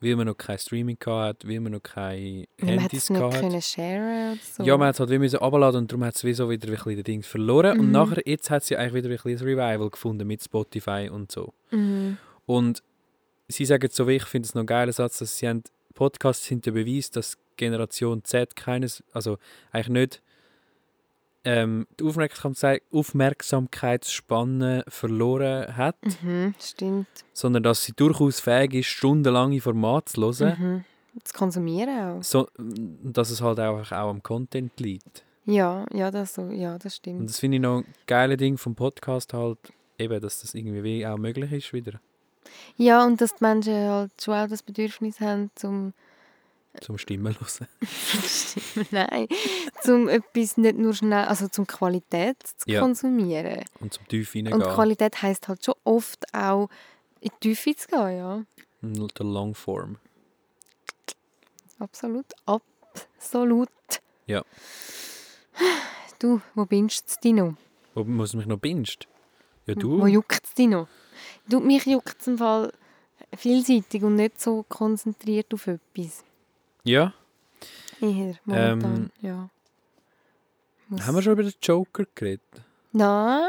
weil 0.00 0.16
man 0.16 0.26
noch 0.26 0.36
kein 0.36 0.58
Streaming 0.58 0.98
hat, 1.06 1.48
weil 1.48 1.60
man 1.60 1.72
noch 1.72 1.82
keine 1.82 2.44
man 2.58 2.72
hat 2.72 2.80
Handys 2.92 3.04
es 3.04 3.08
nicht 3.10 3.40
können 3.40 3.62
sharen 3.62 4.40
so. 4.54 4.64
Ja, 4.64 4.76
man 4.76 4.88
hat 4.88 4.96
es 4.96 5.00
halt 5.00 5.08
wie 5.08 5.18
müssen 5.18 5.38
runterladen 5.38 5.80
und 5.80 5.92
darum 5.92 6.04
hat 6.04 6.14
es 6.14 6.24
wie 6.24 6.34
so 6.34 6.50
wieder 6.50 6.68
ein 6.68 6.74
bisschen 6.74 7.02
Ding 7.04 7.22
verloren. 7.22 7.80
Und 7.80 7.86
Mhm. 7.86 7.92
nachher, 7.92 8.22
jetzt 8.26 8.50
hat 8.50 8.64
sie 8.64 8.76
eigentlich 8.76 9.02
wieder 9.02 9.08
ein 9.14 9.16
bisschen 9.16 9.48
Revival 9.48 9.88
gefunden 9.88 10.26
mit 10.26 10.44
Spotify 10.44 11.08
und 11.10 11.32
so. 11.32 11.54
Mhm. 11.70 12.18
Und 12.44 12.82
sie 13.50 13.64
sagen 13.64 13.88
so, 13.90 14.06
wie 14.08 14.16
ich 14.16 14.24
finde 14.24 14.46
es 14.46 14.54
noch 14.54 14.62
ein 14.62 14.66
geiler 14.66 14.92
Satz, 14.92 15.18
dass 15.18 15.36
sie 15.38 15.48
haben, 15.48 15.62
Podcasts 15.94 16.46
sind 16.46 16.64
der 16.66 16.72
Beweis, 16.72 17.10
dass 17.10 17.36
Generation 17.56 18.24
Z 18.24 18.56
keines, 18.56 19.02
also 19.12 19.38
eigentlich 19.72 19.88
nicht 19.88 20.22
ähm, 21.44 21.86
die 21.98 22.04
Aufmerksamkeit, 22.04 22.82
Aufmerksamkeitsspanne 22.92 24.84
verloren 24.88 25.76
hat, 25.76 25.96
Mhm. 26.22 26.54
Stimmt. 26.60 27.06
sondern 27.32 27.62
dass 27.62 27.84
sie 27.84 27.92
durchaus 27.92 28.40
fähig 28.40 28.74
ist, 28.74 28.86
stundenlange 28.86 29.60
Formate 29.60 30.12
zu 30.12 30.20
hören, 30.20 30.56
Mhm. 30.58 30.84
Zu 31.24 31.34
konsumieren 31.34 32.18
auch. 32.18 32.22
so, 32.22 32.46
dass 32.58 33.30
es 33.30 33.40
halt 33.40 33.58
auch, 33.58 33.80
auch 33.90 34.10
am 34.10 34.22
Content 34.22 34.78
liegt. 34.78 35.24
Ja, 35.44 35.84
ja, 35.92 36.10
das, 36.10 36.34
so, 36.34 36.50
ja, 36.50 36.74
das 36.78 36.84
Und 36.84 36.92
stimmt. 36.92 37.28
das 37.30 37.40
finde 37.40 37.56
ich 37.56 37.62
noch 37.62 37.78
ein 37.78 37.84
geiles 38.06 38.36
Ding 38.36 38.56
vom 38.56 38.74
Podcast 38.76 39.32
halt, 39.32 39.58
eben, 39.98 40.20
dass 40.20 40.42
das 40.42 40.54
irgendwie 40.54 40.84
wie 40.84 41.06
auch 41.06 41.16
möglich 41.18 41.50
ist 41.52 41.72
wieder. 41.72 42.00
Ja, 42.76 43.04
und 43.04 43.20
dass 43.20 43.34
die 43.34 43.44
Menschen 43.44 43.74
halt 43.74 44.12
schon 44.22 44.34
auch 44.34 44.48
das 44.48 44.62
Bedürfnis 44.62 45.20
haben, 45.20 45.50
zum 45.54 45.92
Zum 46.80 46.98
Stimmen 46.98 47.36
hören. 47.38 47.68
Nein, 48.90 49.26
zum 49.82 50.08
etwas 50.08 50.56
nicht 50.56 50.78
nur 50.78 50.94
schnell, 50.94 51.24
also 51.26 51.48
zum 51.48 51.66
Qualität 51.66 52.36
zu 52.56 52.70
Ja. 52.70 52.80
konsumieren. 52.80 53.64
Und 53.80 53.92
zum 53.94 54.06
Tief 54.08 54.34
Und 54.34 54.46
reingehen. 54.46 54.62
Qualität 54.74 55.20
heisst 55.22 55.48
halt 55.48 55.64
schon 55.64 55.74
oft 55.84 56.24
auch 56.32 56.68
in 57.20 57.30
die 57.42 57.54
Tiefe 57.54 57.74
zu 57.76 57.88
gehen, 57.88 58.16
ja. 58.16 58.44
Und 58.82 59.18
Der 59.18 59.26
Longform. 59.26 59.98
Absolut. 61.78 62.26
Absolut. 62.46 63.68
Ja. 64.26 64.42
Du, 66.18 66.40
wo 66.54 66.64
bist 66.66 67.16
du 67.16 67.20
dich 67.22 67.32
noch? 67.34 67.54
Wo 67.94 68.04
muss 68.04 68.34
mich 68.34 68.46
noch 68.46 68.58
binged? 68.58 69.08
Ja, 69.66 69.74
Wo 69.76 69.80
du? 69.80 70.06
juckt 70.06 70.44
es 70.44 70.54
dich 70.54 70.68
noch? 70.68 70.88
Du, 71.48 71.60
mich 71.60 71.86
juckt 71.86 72.20
es 72.20 72.26
im 72.26 72.38
Fall 72.38 72.72
vielseitig 73.36 74.02
und 74.02 74.16
nicht 74.16 74.40
so 74.40 74.64
konzentriert 74.68 75.52
auf 75.54 75.66
etwas. 75.66 76.24
Ja. 76.84 77.12
Eher 78.00 78.34
momentan, 78.44 78.94
Ähm, 78.96 79.10
ja. 79.20 79.48
Muss- 80.88 81.06
Haben 81.06 81.14
wir 81.16 81.22
schon 81.22 81.32
über 81.34 81.42
den 81.42 81.52
Joker 81.62 82.04
geredet? 82.14 82.42
Nein, 82.92 83.42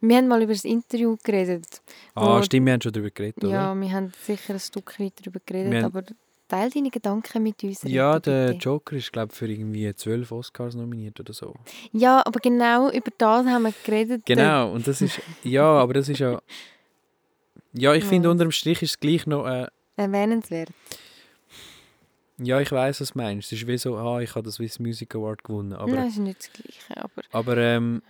wir 0.00 0.16
haben 0.16 0.28
mal 0.28 0.42
über 0.42 0.52
das 0.52 0.64
Interview 0.64 1.16
geredet. 1.22 1.82
Ah, 2.14 2.42
stimmt, 2.42 2.66
wir 2.66 2.72
haben 2.74 2.80
schon 2.80 2.92
darüber 2.92 3.10
geredet, 3.10 3.44
oder? 3.44 3.52
Ja, 3.52 3.74
wir 3.74 3.92
haben 3.92 4.12
sicher 4.22 4.54
ein 4.54 4.60
Stück 4.60 4.98
weit 5.00 5.12
darüber 5.20 5.40
geredet, 5.44 5.74
haben- 5.74 5.84
aber 5.84 6.04
teil 6.48 6.70
deine 6.70 6.90
Gedanken 6.90 7.42
mit 7.42 7.62
uns. 7.64 7.82
Ja, 7.82 8.18
der 8.18 8.48
bitte. 8.52 8.58
Joker 8.60 8.96
ist, 8.96 9.12
glaube 9.12 9.32
ich, 9.32 9.38
für 9.38 9.46
irgendwie 9.48 9.92
zwölf 9.94 10.30
Oscars 10.32 10.74
nominiert 10.74 11.18
oder 11.20 11.32
so. 11.34 11.54
Ja, 11.92 12.22
aber 12.24 12.40
genau 12.40 12.88
über 12.90 13.10
das 13.18 13.46
haben 13.46 13.62
wir 13.64 13.74
geredet. 13.84 14.24
Genau, 14.24 14.72
und 14.72 14.86
das 14.86 15.02
ist, 15.02 15.20
ja, 15.42 15.64
aber 15.66 15.94
das 15.94 16.08
ist 16.08 16.20
ja, 16.20 16.40
ja, 17.74 17.94
ich 17.94 18.04
finde, 18.04 18.28
Was? 18.28 18.32
unterm 18.32 18.50
Strich 18.52 18.82
ist 18.82 18.90
es 18.90 19.00
gleich 19.00 19.26
noch, 19.26 19.46
äh, 19.46 19.66
Erwähnenswert. 19.96 20.70
ja, 22.38 22.60
ich 22.60 22.72
weiß 22.72 23.00
was 23.00 23.12
du 23.12 23.18
meinst. 23.18 23.52
Es 23.52 23.60
ist 23.60 23.66
wie 23.68 23.78
so, 23.78 23.96
ah, 23.96 24.20
ich 24.20 24.34
habe 24.34 24.42
das 24.44 24.54
Swiss 24.56 24.78
Music 24.80 25.14
Award 25.14 25.44
gewonnen, 25.44 25.72
aber, 25.72 25.92
Nein, 25.92 26.04
das 26.06 26.12
ist 26.14 26.18
nicht 26.18 26.38
das 26.40 26.52
Gleiche. 26.52 26.96
Aber, 27.04 27.22
aber 27.30 27.56
ähm, 27.58 28.02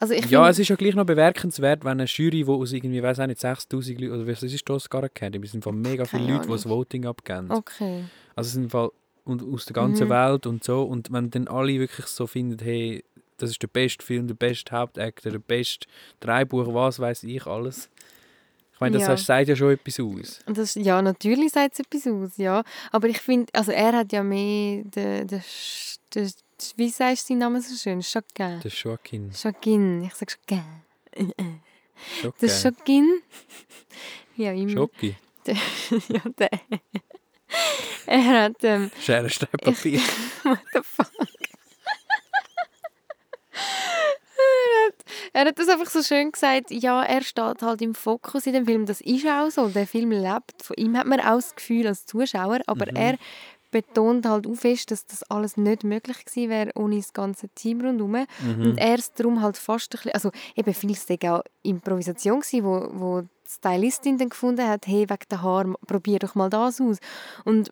also 0.00 0.14
ich 0.14 0.26
ja, 0.30 0.48
es 0.48 0.58
ist 0.58 0.68
ja 0.68 0.76
gleich 0.76 0.94
noch 0.94 1.04
bemerkenswert, 1.06 1.84
wenn 1.84 1.92
eine 1.92 2.04
Jury, 2.04 2.44
die 2.44 2.46
aus 2.46 2.72
irgendwie, 2.72 3.02
weiß 3.02 3.20
auch 3.20 3.26
nicht, 3.26 3.40
6000 3.40 4.00
Leute, 4.00 4.14
oder 4.14 4.26
was 4.26 4.42
ist 4.42 4.66
die 4.68 4.72
Oscar 4.72 5.04
Academy, 5.04 5.44
es 5.44 5.52
sind 5.52 5.62
von 5.64 5.78
mega 5.80 6.04
viele 6.04 6.32
Leute, 6.32 6.46
die 6.46 6.52
das. 6.52 6.68
Voting 6.68 7.04
abgeben. 7.06 7.50
Okay. 7.50 8.04
Also 8.34 8.48
es 8.48 8.52
sind 8.54 8.70
Fall 8.70 8.90
und 9.24 9.42
aus 9.42 9.66
der 9.66 9.74
ganzen 9.74 10.06
Mhm. 10.06 10.10
Welt 10.10 10.46
und 10.46 10.64
so 10.64 10.82
und 10.84 11.12
wenn 11.12 11.30
dann 11.30 11.48
alle 11.48 11.78
wirklich 11.78 12.06
so 12.06 12.26
finden, 12.26 12.58
hey, 12.64 13.04
das 13.36 13.50
ist 13.50 13.62
der 13.62 13.68
beste 13.68 14.04
Film, 14.04 14.26
der 14.26 14.34
beste 14.34 14.74
Hauptakteur, 14.74 15.32
der 15.32 15.38
beste 15.38 15.86
Drehbuch, 16.20 16.72
was 16.72 16.98
weiß 16.98 17.24
ich 17.24 17.46
alles. 17.46 17.90
Ich 18.78 18.80
meine, 18.80 18.96
das 18.98 19.08
Ja. 19.08 19.16
sagt 19.16 19.48
ja 19.48 19.56
schon 19.56 19.72
etwas 19.72 19.98
aus. 19.98 20.38
Das, 20.46 20.76
ja, 20.76 21.02
natürlich 21.02 21.50
sagt 21.50 21.72
es 21.74 21.80
etwas 21.80 22.06
aus, 22.06 22.36
ja. 22.36 22.62
Aber 22.92 23.08
ich 23.08 23.18
finde, 23.20 23.52
also 23.52 23.72
er 23.72 23.92
hat 23.92 24.12
ja 24.12 24.22
mehr, 24.22 24.84
der, 24.84 25.24
der, 25.24 25.40
Sch- 25.42 25.98
der, 26.14 26.30
wie 26.76 26.88
sagst 26.88 27.24
du 27.24 27.32
seinen 27.32 27.38
Namen 27.40 27.60
so 27.60 27.74
schön? 27.74 27.98
Das 27.98 28.64
ist 28.64 28.82
Joaquin. 28.84 29.32
Chagin. 29.34 30.04
Ich 30.04 30.14
sage 30.14 30.32
Chagin. 30.46 30.64
Joaquin. 32.22 32.38
Der 32.40 32.48
Chagin. 32.48 33.20
Ja, 34.36 34.52
immer. 34.52 34.70
Schocki. 34.70 35.16
ja, 35.48 36.20
der. 36.38 36.50
er 38.06 38.42
hat, 38.44 38.56
ähm, 38.62 38.90
Schere, 39.00 39.28
Papier. 39.28 39.98
what 40.44 40.60
the 40.72 40.80
fuck? 40.84 41.10
Er, 45.32 45.46
hat, 45.46 45.58
das 45.58 45.68
einfach 45.68 45.90
so 45.90 46.02
schön 46.02 46.32
gesagt, 46.32 46.70
ja, 46.70 47.02
er 47.02 47.22
steht 47.22 47.62
halt 47.62 47.82
im 47.82 47.94
Fokus 47.94 48.46
in 48.46 48.52
dem 48.54 48.66
Film. 48.66 48.86
Das 48.86 49.00
ist 49.00 49.26
auch 49.26 49.50
so. 49.50 49.68
Der 49.68 49.86
Film 49.86 50.10
lebt. 50.10 50.62
Von 50.62 50.76
ihm 50.76 50.96
hat 50.96 51.06
man 51.06 51.20
auch 51.20 51.36
das 51.36 51.54
Gefühl 51.54 51.86
als 51.86 52.06
Zuschauer, 52.06 52.60
aber 52.66 52.86
Mhm. 52.90 52.96
er 52.96 53.18
betont 53.70 54.24
halt 54.26 54.46
auch 54.46 54.54
fest, 54.54 54.90
dass 54.90 55.04
das 55.06 55.22
alles 55.24 55.56
nicht 55.58 55.84
möglich 55.84 56.24
gewesen 56.24 56.48
wäre 56.48 56.70
ohne 56.74 56.96
das 56.96 57.12
ganze 57.12 57.48
Team 57.50 57.82
rundherum. 57.82 58.24
Mhm. 58.40 58.62
Und 58.62 58.78
er 58.78 58.94
ist 58.94 59.18
darum 59.20 59.42
halt 59.42 59.56
fast 59.58 59.92
ein 59.92 59.96
bisschen, 59.96 60.12
also 60.12 60.30
eben 60.56 60.72
vieles 60.72 61.06
war 61.08 61.38
auch 61.38 61.42
Improvisation, 61.62 62.40
gewesen, 62.40 62.64
wo, 62.64 62.88
wo 62.92 63.20
die 63.22 63.28
Stylistin 63.50 64.16
dann 64.18 64.30
gefunden 64.30 64.66
hat, 64.66 64.86
hey, 64.86 65.08
wegen 65.08 65.26
der 65.30 65.42
Haare, 65.42 65.74
probier 65.86 66.18
doch 66.18 66.34
mal 66.34 66.48
das 66.48 66.80
aus. 66.80 66.96
Und 67.44 67.70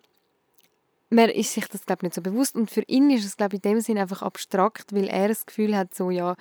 man 1.11 1.29
ist 1.31 1.53
sich 1.55 1.67
das 1.69 1.87
glaube 1.87 2.05
nicht 2.05 2.15
so 2.15 2.21
bewusst 2.23 2.55
und 2.57 2.71
für 2.71 2.83
ihn 2.87 3.11
ist 3.11 3.25
es 3.25 3.37
glaube 3.37 3.57
in 3.57 3.63
dem 3.63 3.81
Sinn 3.81 3.99
einfach 3.99 4.23
abstrakt, 4.23 4.93
weil 4.93 5.07
er 5.09 5.29
das 5.29 5.47
Gefühl 5.47 5.77
hat, 5.77 5.95
so 5.95 6.11
ja, 6.11 6.35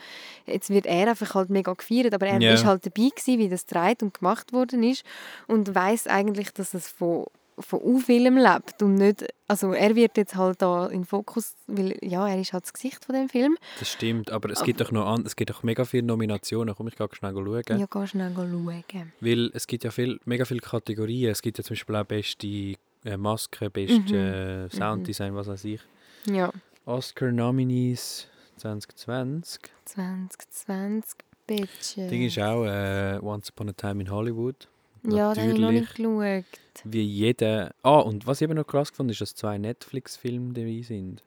jetzt 0.48 0.70
wird 0.70 0.86
er 0.86 1.10
einfach 1.10 1.36
halt 1.36 1.50
mega 1.50 1.74
gefeiert, 1.74 2.14
aber 2.14 2.28
er 2.28 2.42
Ja. 2.42 2.54
ist 2.54 2.66
halt 2.66 2.86
dabei 2.86 3.10
gewesen, 3.16 3.40
wie 3.40 3.50
das 3.50 3.66
gedreht 3.68 4.02
und 4.04 4.14
gemacht 4.18 4.54
worden 4.54 4.84
ist 4.84 5.04
und 5.48 5.74
weiß 5.74 6.08
eigentlich, 6.08 6.52
dass 6.52 6.74
es 6.74 6.88
von 6.88 7.26
von 7.58 7.80
u 7.82 8.00
vielem 8.00 8.36
lebt 8.38 8.84
und 8.84 8.96
nicht, 8.96 9.26
also 9.48 9.72
er 9.72 9.96
wird 9.96 10.18
jetzt 10.18 10.36
halt 10.36 10.62
da 10.62 10.88
in 10.88 11.06
Fokus, 11.06 11.54
weil 11.68 11.98
ja, 12.02 12.28
er 12.28 12.38
ist 12.38 12.52
halt 12.52 12.66
das 12.66 12.74
Gesicht 12.74 13.06
von 13.06 13.16
dem 13.16 13.30
Film. 13.30 13.56
Das 13.80 13.90
stimmt, 13.90 14.30
aber 14.30 14.50
es 14.50 14.62
gibt 14.64 14.82
doch 14.82 14.92
noch 14.92 15.06
an, 15.08 15.24
es 15.26 15.38
gibt 15.38 15.52
doch 15.52 15.64
mega 15.64 15.86
viele 15.86 16.04
Nominationen. 16.04 16.76
Komm, 16.76 16.90
ich 16.90 16.98
gehe 16.98 17.08
schnell 17.14 17.32
schauen. 17.32 17.80
Ja, 17.80 17.86
geh 17.90 18.08
schnell 18.08 18.34
schauen. 18.36 18.84
Weil 19.22 19.52
es 19.54 19.68
gibt 19.68 19.86
ja 19.86 19.92
viel, 19.92 20.20
mega 20.26 20.44
viele 20.44 20.60
Kategorien. 20.60 21.32
Es 21.32 21.42
gibt 21.42 21.58
ja 21.58 21.64
zum 21.64 21.76
Beispiel 21.76 21.96
auch 21.96 22.04
beste 22.04 22.76
äh, 23.06 23.18
Maske, 23.18 23.70
beste 23.70 24.68
äh, 24.72 24.76
Sounddesign, 24.76 25.36
was 25.36 25.48
weiß 25.48 25.64
ich. 25.66 25.82
Ja, 26.28 26.52
Oscar-Nominees 26.86 28.28
2020. 28.58 29.62
2020, 29.86 31.20
bitte. 31.48 32.08
Ding 32.08 32.24
ist 32.26 32.40
auch 32.40 32.66
äh, 32.66 33.20
Once 33.22 33.50
Upon 33.50 33.70
a 33.70 33.74
Time 33.74 34.02
in 34.02 34.10
Hollywood. 34.12 34.68
Ja, 35.04 35.34
da 35.34 35.42
habe 35.42 35.52
ich 35.52 35.60
noch 35.60 35.72
nicht 35.72 35.96
geschaut. 35.96 36.46
Wie 36.84 37.02
jeder. 37.02 37.74
Ah, 37.84 38.00
und 38.00 38.26
was 38.26 38.42
ich 38.42 38.46
eben 38.46 38.56
noch 38.56 38.66
krass 38.66 38.90
fand, 38.90 39.12
ist, 39.12 39.22
dass 39.22 39.36
zwei 39.36 39.58
Netflix-Filme 39.58 40.54
dabei 40.54 40.82
sind. 40.82 41.22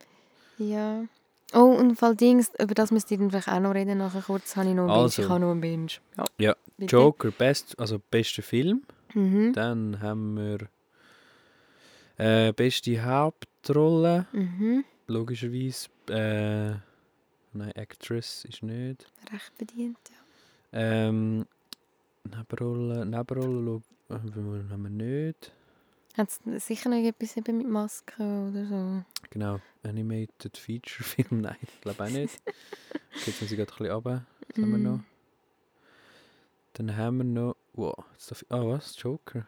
Ja. 0.59 1.05
Oh, 1.55 1.77
und 1.79 1.97
Fall 1.97 2.15
Dings, 2.17 2.51
über 2.59 2.75
das 2.75 2.91
müsst 2.91 3.11
ihr 3.11 3.19
dann 3.19 3.31
vielleicht 3.31 3.49
auch 3.49 3.61
noch 3.61 3.75
reden 3.75 3.99
nachher 3.99 4.21
kurz, 4.21 4.57
habe 4.57 4.69
ich 4.69 4.75
noch 4.75 4.83
einen 4.83 4.89
Binge. 4.91 5.03
Also. 5.03 5.23
Ich 5.23 5.29
habe 5.29 5.41
noch 5.41 5.51
einen 5.53 5.61
Binge. 5.61 5.89
Ja, 6.17 6.25
Ja. 6.39 6.57
Joker, 6.87 7.31
best, 7.31 7.79
also 7.79 7.99
bester 8.11 8.43
Film. 8.43 8.83
Mhm. 9.15 9.53
Dann 9.55 10.01
haben 10.03 10.37
wir 10.37 10.59
äh, 12.19 12.53
beste 12.53 13.03
Hauptrolle. 13.05 14.27
Mhm. 14.33 14.85
Logischerweise. 15.07 15.89
Äh, 16.11 16.77
nein, 17.53 17.73
Actress 17.75 18.45
ist 18.45 18.63
nicht. 18.63 19.11
Recht 19.33 19.57
bedient, 19.59 19.99
ja. 20.11 20.17
Ähm, 20.73 21.47
Nebenrolle, 22.25 23.07
Nebenrolle 23.07 23.83
haben 24.11 24.83
wir 24.83 24.91
nicht. 24.91 25.53
Hat 26.17 26.29
es 26.47 26.67
sicher 26.67 26.91
noch 26.91 26.97
etwas 26.97 27.37
eben 27.37 27.59
mit 27.59 27.69
Masken 27.69 28.49
oder 28.51 28.67
so? 28.67 29.05
Genau, 29.31 29.61
Animated 29.85 30.57
Feature 30.59 31.05
Film, 31.05 31.41
nein, 31.43 31.57
ich 31.63 31.81
glaube 31.81 32.05
auch 32.05 32.09
nicht. 32.11 32.43
Jetzt 33.25 33.41
muss 33.41 33.51
ich 33.51 33.57
gerade 33.57 33.73
ein 33.73 33.77
bisschen 33.79 33.91
runter. 33.93 34.27
Was 34.55 34.63
haben 34.63 34.71
wir 34.73 34.79
Mhm. 34.79 34.83
noch? 34.85 35.01
Dann 36.75 36.97
haben 36.97 37.19
wir 37.19 37.25
noch. 37.25 37.57
Wow, 37.75 38.05
ah, 38.51 38.67
was? 38.67 39.01
Joker. 39.01 39.47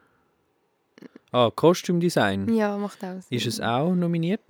Ah, 1.32 1.50
Kostümdesign. 1.54 2.52
Ja, 2.54 2.76
macht 2.76 3.04
auch 3.04 3.20
Sinn. 3.22 3.38
Ist 3.38 3.46
es 3.46 3.60
auch 3.60 3.94
nominiert? 3.94 4.40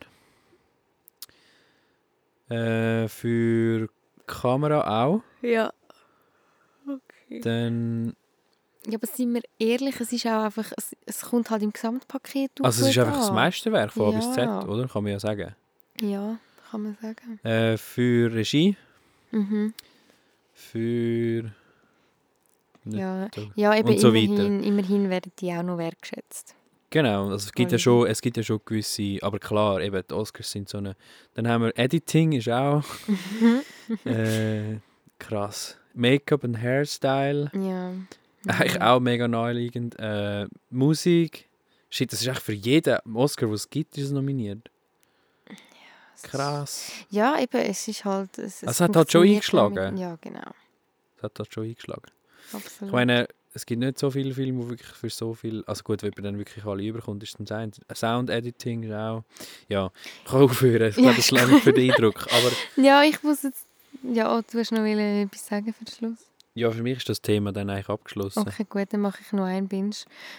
Äh, 2.49 3.07
für 3.09 3.89
Kamera 4.27 5.05
auch. 5.07 5.23
Ja. 5.43 5.73
Okay. 6.87 7.41
Dann, 7.41 8.17
Ja, 8.87 8.97
aber 8.99 9.07
sind 9.07 9.35
wir 9.35 9.43
ehrlich, 9.59 10.01
es 10.01 10.13
ist 10.13 10.27
auch 10.27 10.45
einfach, 10.45 10.73
es, 10.77 10.97
es 11.07 11.21
kommt 11.23 11.51
halt 11.51 11.63
im 11.63 11.73
Gesamtpaket 11.73 12.51
also 12.63 12.83
es 12.85 12.91
ist 12.91 12.99
einfach 12.99 13.15
das 13.19 13.29
an. 13.29 13.35
Meisterwerk 13.35 13.93
von 13.93 14.15
A 14.15 14.17
bis 14.19 14.33
Z, 14.33 14.45
Ja. 14.45 14.65
oder? 14.67 14.89
Kann 14.89 15.03
man 15.05 15.13
ja 15.13 15.21
sagen. 15.21 15.55
Ja, 16.01 16.39
kann 16.71 16.83
man 16.83 16.97
sagen. 17.01 17.39
Äh, 17.45 17.77
für 17.77 18.33
Regie, 18.33 18.77
Mhm. 19.33 19.75
für... 20.55 21.53
Ja. 22.85 23.29
ja, 23.55 23.77
eben 23.77 23.99
so 23.99 24.09
immerhin, 24.09 24.63
immerhin 24.63 25.11
werden 25.11 25.33
die 25.39 25.53
auch 25.53 25.63
noch 25.63 25.79
wertgeschätzt. 25.79 26.55
Genau, 26.93 27.25
also 27.31 27.47
es 27.47 27.53
gibt 27.53 27.71
ja 27.71 27.79
schon, 27.79 28.09
es 28.09 28.21
gibt 28.21 28.37
ja 28.37 28.43
schon 28.43 28.61
gewisse, 28.65 29.19
aber 29.23 29.39
klar, 29.39 29.81
eben 29.81 30.03
die 30.09 30.15
Oscars 30.15 30.51
sind 30.51 30.69
so 30.69 30.79
eine. 30.79 30.97
Dann 31.35 31.47
haben 31.47 31.63
wir 31.65 31.79
Editing 31.79 32.33
ist 32.33 32.49
auch 32.49 32.83
äh, 34.05 34.79
krass. 35.19 35.77
Make-up 35.95 36.43
und 36.43 36.61
Hairstyle, 36.61 37.51
Ja. 37.55 37.93
eigentlich 38.49 38.81
auch 38.81 38.99
mega 38.99 39.29
naheliegend. 39.29 39.97
Äh, 40.01 40.47
Musik, 40.71 41.49
shit, 41.91 42.13
das 42.13 42.23
ist 42.23 42.27
echt 42.27 42.43
für 42.43 42.55
jeden 42.55 42.99
Oscar, 43.15 43.49
was 43.51 43.61
es 43.61 43.71
gibt, 43.71 43.97
ist 43.97 44.07
es 44.07 44.11
nominiert. 44.11 44.69
Krass. 46.23 46.91
Ja, 47.09 47.39
eben, 47.39 47.57
es 47.63 47.89
ist 47.89 48.05
halt... 48.05 48.37
Es, 48.39 48.63
Also 48.63 48.71
es 48.71 48.81
hat 48.81 48.97
halt 48.97 49.11
schon 49.13 49.27
eingeschlagen. 49.27 49.95
Mit, 49.95 50.01
ja, 50.01 50.19
genau. 50.21 50.51
Das 51.17 51.23
hat 51.25 51.39
das 51.39 51.49
schon 51.51 51.65
eingeschlagen. 51.65 52.11
Absolut. 52.53 52.89
Ich 52.89 52.93
meine, 52.93 53.29
es 53.53 53.67
gibt 53.67 53.81
nicht 53.81 53.99
so 53.99 54.11
viele 54.11 54.33
Filme, 54.33 54.63
die 54.63 54.71
wirklich 54.71 54.89
für 54.91 55.11
so 55.11 55.35
viel. 55.35 55.65
Also 55.67 55.83
gut, 55.83 56.03
wenn 56.03 56.13
man 56.17 56.25
dann 56.25 56.39
wirklich 56.39 56.65
alle 56.65 56.83
überkommt, 56.83 57.23
ist 57.23 57.39
es 57.39 57.47
dann 57.47 57.73
Sound, 57.95 58.31
Editing 58.31 58.85
ist 58.85 58.93
auch. 58.93 59.25
Ja, 59.69 59.91
ich 60.25 60.31
kann 60.31 60.43
aufhören. 60.43 60.89
Ich 60.91 60.97
glaube, 60.97 61.11
das 61.11 61.19
ist 61.19 61.31
lange 61.33 61.61
für 61.61 61.73
den 61.73 61.91
Eindruck. 61.91 62.27
Aber 62.31 62.53
ja, 62.83 63.03
ich 63.03 63.23
muss 63.23 63.43
jetzt... 63.43 63.67
Ja, 64.03 64.37
oh, 64.37 64.41
du 64.51 64.59
hast 64.59 64.73
noch 64.73 64.85
etwas 64.85 65.47
sagen 65.47 65.75
für 65.75 65.85
den 65.85 65.95
Schluss? 65.95 66.31
Ja, 66.55 66.71
für 66.71 66.83
mich 66.83 66.99
ist 66.99 67.09
das 67.09 67.23
Thema 67.23 67.53
dann 67.53 67.71
eigentlich 67.71 67.89
abgeschlossen. 67.89 68.41
Okay, 68.41 68.67
gut, 68.69 68.93
dann 68.93 69.01
mache 69.01 69.21
ich 69.21 69.33
noch 69.33 69.45
einen 69.45 69.69
Binge. 69.69 69.95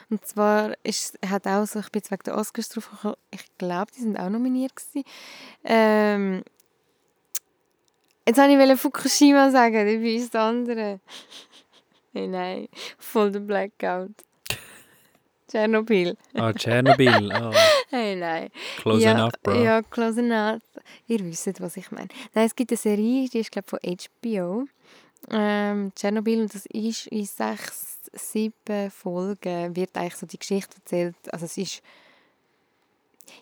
Und 0.10 0.26
zwar 0.26 0.74
ist, 0.84 1.18
hat 1.26 1.48
auch 1.48 1.66
so, 1.66 1.80
ich 1.80 1.90
bin 1.90 2.00
jetzt 2.00 2.12
wegen 2.12 2.24
der 2.26 2.38
Oscars 2.38 2.70
drauf 2.70 2.90
ich 3.32 3.58
glaube, 3.58 3.92
die 3.96 4.02
sind 4.02 4.20
auch 4.20 4.30
nominiert 4.30 4.76
gewesen. 4.76 5.06
Ähm, 5.64 6.44
jetzt 8.26 8.38
wollte 8.38 8.74
ich 8.74 8.80
Fukushima 8.80 9.52
sagen, 9.52 9.86
bin 9.86 10.06
ich 10.06 10.30
das 10.30 10.36
andere. 10.36 11.00
Hey, 12.14 12.28
nein, 12.28 12.68
voll 12.98 13.32
der 13.32 13.40
Blackout. 13.40 14.12
Tschernobyl. 15.48 16.16
Ah, 16.34 16.54
Tschernobyl. 16.54 17.32
Ah, 17.32 17.52
Hey, 17.90 18.16
nein. 18.16 18.50
close 18.78 19.04
ja, 19.04 19.12
enough, 19.12 19.34
bro. 19.44 19.54
Ja, 19.62 19.82
close 19.82 20.20
enough. 20.22 20.62
Ihr 21.08 21.20
wisst, 21.26 21.60
was 21.60 21.76
ich 21.76 21.92
meine. 21.92 22.08
Nein, 22.34 22.46
es 22.46 22.56
gibt 22.56 22.72
eine 22.72 22.78
Serie, 22.78 23.28
die 23.28 23.40
ist, 23.40 23.52
glaube 23.52 23.68
von 23.68 23.80
HBO. 23.80 24.66
Ähm, 25.30 25.92
Tschernobyl, 25.94 26.42
und 26.42 26.54
das 26.56 26.66
ist 26.68 27.08
in 27.08 27.26
sechs, 27.26 28.00
sieben 28.14 28.90
Folgen, 28.92 29.76
wird 29.76 29.96
eigentlich 29.96 30.16
so 30.16 30.26
die 30.26 30.40
Geschichte 30.40 30.78
erzählt. 30.78 31.16
Also 31.32 31.46
es 31.46 31.58
ist, 31.58 31.82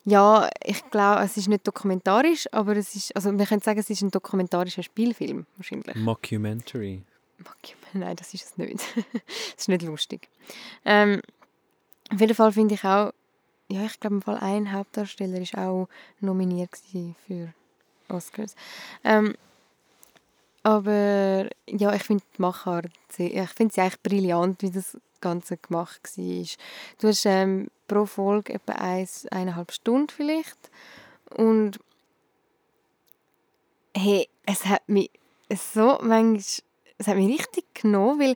ja, 0.03 0.49
ich 0.63 0.89
glaube, 0.89 1.24
es 1.24 1.38
ist 1.38 1.47
nicht 1.47 1.65
dokumentarisch, 1.67 2.47
aber 2.51 2.76
es 2.76 2.95
ist, 2.95 3.15
also 3.15 3.38
wir 3.38 3.45
können 3.45 3.61
sagen, 3.61 3.80
es 3.80 3.89
ist 3.89 4.01
ein 4.01 4.11
dokumentarischer 4.11 4.84
Spielfilm, 4.84 5.45
wahrscheinlich. 5.57 5.95
Mockumentary. 5.95 7.03
Nein, 7.94 8.16
das 8.16 8.34
ist 8.34 8.46
es 8.46 8.58
nicht. 8.58 8.80
das 9.14 9.56
ist 9.58 9.70
nicht 9.70 9.82
lustig. 9.84 10.30
Ähm, 10.86 11.22
auf 12.12 12.20
jeden 12.20 12.36
Fall 12.36 12.52
finde 12.52 12.76
ich 12.76 12.84
auch, 12.84 13.12
ja, 13.68 13.86
ich 13.86 14.00
glaube, 14.00 14.42
ein 14.42 14.72
Hauptdarsteller 14.72 15.40
ist 15.40 15.56
auch 15.56 15.88
nominiert 16.20 16.72
für 17.28 17.54
Oscars. 18.08 18.56
Ähm, 19.04 19.36
aber 20.64 21.50
ja, 21.68 21.94
ich 21.94 22.04
finde 22.04 22.24
die 22.36 22.42
Machart, 22.42 22.88
ich 23.18 23.50
finde 23.52 23.74
sie 23.74 23.82
eigentlich 23.82 24.02
brillant, 24.02 24.62
wie 24.62 24.72
das 24.72 24.98
Ganze 25.22 25.58
gemacht 25.58 26.02
war. 26.18 26.46
Du 27.00 27.08
hast 27.08 27.26
ähm, 27.26 27.70
pro 27.88 28.06
Folge 28.06 28.54
etwa 28.54 28.74
eins, 28.74 29.26
eineinhalb 29.28 29.72
Stunden 29.72 30.10
vielleicht 30.10 30.58
und 31.36 31.80
hey, 33.96 34.28
es 34.46 34.66
hat 34.66 34.88
mich 34.88 35.12
so 35.50 35.98
manchmal, 36.02 36.68
es 37.00 37.08
hat 37.08 37.16
mich 37.16 37.39
richtig 37.39 37.66
genommen, 37.74 38.20
weil 38.20 38.36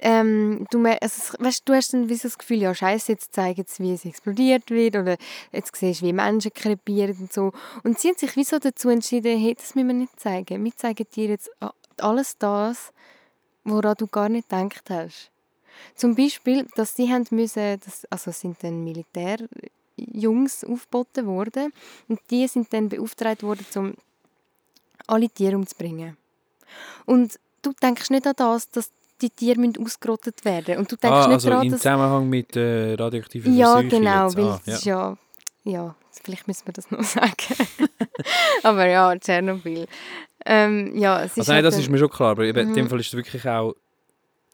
ähm, 0.00 0.66
du, 0.70 0.84
also, 0.84 1.34
weißt, 1.38 1.62
du 1.66 1.72
hast 1.72 1.94
dann 1.94 2.08
wie 2.08 2.14
so 2.14 2.28
das 2.28 2.36
Gefühl, 2.36 2.58
ja 2.58 2.74
scheiße, 2.74 3.12
jetzt 3.12 3.32
zeigen 3.32 3.64
sie, 3.66 3.82
wie 3.84 3.92
es 3.94 4.04
explodiert 4.04 4.68
wird 4.70 4.96
oder 4.96 5.16
jetzt 5.52 5.74
siehst 5.76 6.02
du, 6.02 6.06
wie 6.06 6.12
Menschen 6.12 6.52
krepieren 6.52 7.16
und 7.20 7.32
so. 7.32 7.52
Und 7.84 7.98
sie 7.98 8.08
haben 8.08 8.18
sich 8.18 8.36
wie 8.36 8.44
dazu 8.44 8.88
entschieden, 8.88 9.38
hey, 9.38 9.54
das 9.54 9.74
müssen 9.74 9.88
wir 9.88 9.94
nicht 9.94 10.18
zeigen. 10.20 10.64
Wir 10.64 10.76
zeigen 10.76 11.06
dir 11.14 11.28
jetzt 11.28 11.50
a- 11.62 11.72
alles 11.98 12.36
das, 12.38 12.92
woran 13.64 13.94
du 13.96 14.06
gar 14.06 14.28
nicht 14.28 14.48
gedacht 14.48 14.90
hast. 14.90 15.30
Zum 15.94 16.14
Beispiel, 16.14 16.66
dass 16.74 16.96
sie 16.96 17.10
haben 17.12 17.26
müssen, 17.30 17.80
das, 17.84 18.04
also 18.10 18.30
sind 18.30 18.62
dann 18.62 18.84
Militärjungs 18.84 20.64
aufgeboten 20.64 21.26
worden 21.26 21.72
und 22.08 22.20
die 22.30 22.46
sind 22.46 22.72
dann 22.72 22.88
beauftragt 22.88 23.42
worden, 23.42 23.66
um 23.76 23.94
alle 25.06 25.28
Tiere 25.28 25.56
umzubringen. 25.56 26.16
Und 27.06 27.38
du 27.64 27.72
denkst 27.82 28.10
nicht 28.10 28.26
an 28.26 28.34
das, 28.36 28.70
dass 28.70 28.90
die 29.20 29.30
Tiere 29.30 29.58
müssen 29.60 29.82
ausgerottet 29.84 30.44
werden 30.44 30.78
Und 30.78 30.90
du 30.90 30.96
denkst 30.96 31.16
Ah, 31.16 31.26
nicht 31.26 31.34
also 31.34 31.50
daran, 31.50 31.66
im 31.66 31.72
dass... 31.72 31.80
Zusammenhang 31.82 32.28
mit 32.28 32.56
äh, 32.56 32.94
radioaktiven 32.94 33.56
Ja, 33.56 33.80
genau, 33.82 34.26
jetzt. 34.26 34.36
weil 34.36 34.44
Ah, 34.44 34.60
ja. 34.66 34.78
ja... 34.84 35.16
Ja, 35.66 35.94
vielleicht 36.22 36.46
müssen 36.46 36.66
wir 36.66 36.74
das 36.74 36.90
noch 36.90 37.02
sagen. 37.04 37.34
aber 38.62 38.86
ja, 38.86 39.16
Tschernobyl. 39.18 39.86
Ähm, 40.44 40.94
ja, 40.94 41.22
es 41.22 41.32
ist 41.32 41.38
Also 41.38 41.52
nein, 41.52 41.64
das 41.64 41.78
ist 41.78 41.88
mir 41.88 41.96
schon 41.96 42.10
klar, 42.10 42.32
aber 42.32 42.44
in 42.44 42.54
Mhm. 42.68 42.74
dem 42.74 42.88
Fall 42.90 43.00
ist 43.00 43.06
es 43.08 43.14
wirklich 43.14 43.48
auch 43.48 43.74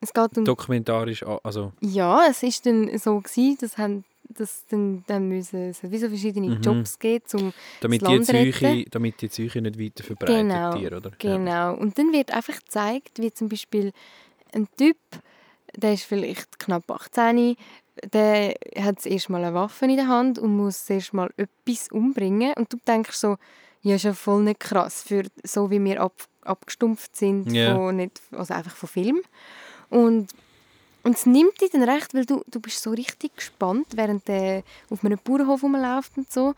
es 0.01 0.13
geht 0.13 0.39
um 0.39 0.45
dokumentarisch, 0.45 1.25
also 1.43 1.73
Ja, 1.81 2.27
es 2.31 2.43
ist 2.45 2.65
dann 2.65 2.97
so 2.97 3.19
gewesen, 3.21 3.59
dass 3.61 3.77
haben 3.77 4.05
dass 4.37 4.65
dann, 4.67 5.05
dann 5.07 5.29
müssen 5.29 5.71
es 5.71 5.83
hat 5.83 5.91
wie 5.91 5.99
so 5.99 6.09
verschiedene 6.09 6.49
Mhm. 6.57 6.63
Jobs 6.63 6.99
geben, 6.99 7.25
um 7.35 7.53
damit 7.81 8.03
Das 8.03 8.09
die, 8.09 8.15
Land 8.15 8.27
Seuche, 8.27 8.67
retten. 8.67 8.91
damit 8.91 9.21
die 9.23 9.29
Seuche 9.29 9.61
nicht 9.61 9.79
weiter 9.79 10.05
verbreitet 10.05 10.49
Genau, 10.49 10.73
Tiere, 10.75 10.97
oder? 10.97 11.11
Ja. 11.11 11.37
genau. 11.37 11.75
Und 11.75 11.99
dann 11.99 12.13
wird 12.13 12.31
einfach 12.33 12.59
gezeigt, 12.59 13.19
wie 13.19 13.33
zum 13.33 13.49
Beispiel 13.49 13.93
ein 14.55 14.69
Typ, 14.77 14.97
der 15.77 15.95
ist 15.95 16.05
vielleicht 16.05 16.59
knapp 16.59 16.91
18, 16.91 17.57
der 18.13 18.55
hat 18.79 18.97
das 18.99 19.07
erste 19.07 19.33
Mal 19.33 19.45
eine 19.45 19.55
Waffe 19.55 19.85
in 19.85 19.97
der 19.97 20.09
Hand 20.09 20.39
und 20.39 20.57
muss 20.57 20.89
erst 20.89 21.13
mal 21.13 21.31
etwas 21.37 21.89
umbringen 21.93 22.53
und 22.57 22.73
du 22.73 22.79
denkst 22.87 23.17
so, 23.17 23.37
ja, 23.83 23.95
ist 23.97 24.05
ja 24.05 24.13
voll 24.15 24.43
nicht 24.43 24.61
krass, 24.61 25.03
für 25.03 25.25
so 25.43 25.71
wie 25.71 25.83
wir 25.83 26.01
ab, 26.03 26.15
abgestumpft 26.43 27.17
sind 27.17 27.53
Ja. 27.53 27.75
von 27.77 27.97
nicht, 27.97 28.21
also 28.33 28.53
einfach 28.55 28.75
von 28.75 28.89
Film. 28.89 29.21
Und 29.89 30.31
und 31.03 31.17
es 31.17 31.27
nimmt 31.27 31.61
dich 31.61 31.71
dann 31.71 31.83
recht, 31.83 32.13
weil 32.15 32.27
du, 32.27 32.43
du 32.47 32.61
bist 32.61 32.83
so 32.83 32.91
richtig 32.91 33.37
gespannt, 33.37 33.87
während 33.95 34.29
der 34.29 34.63
auf 34.91 35.05
einem 35.05 35.19
Bauernhof 35.23 35.63
rumläuft 35.63 36.17
und 36.17 36.31
so. 36.33 36.55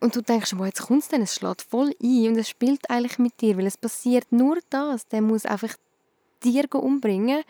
Und 0.00 0.14
du 0.14 0.22
denkst, 0.22 0.52
wow, 0.56 0.66
jetzt 0.66 0.82
kommt 0.82 1.02
es 1.02 1.08
dann, 1.08 1.22
es 1.22 1.34
schlägt 1.34 1.62
voll 1.62 1.92
ein 2.00 2.28
und 2.28 2.36
es 2.38 2.48
spielt 2.48 2.88
eigentlich 2.88 3.18
mit 3.18 3.40
dir, 3.40 3.56
weil 3.56 3.66
es 3.66 3.76
passiert 3.76 4.30
nur 4.30 4.58
das. 4.70 5.08
Der 5.08 5.20
muss 5.22 5.44
einfach 5.44 5.74
Tier 6.40 6.72
umbringen, 6.72 7.42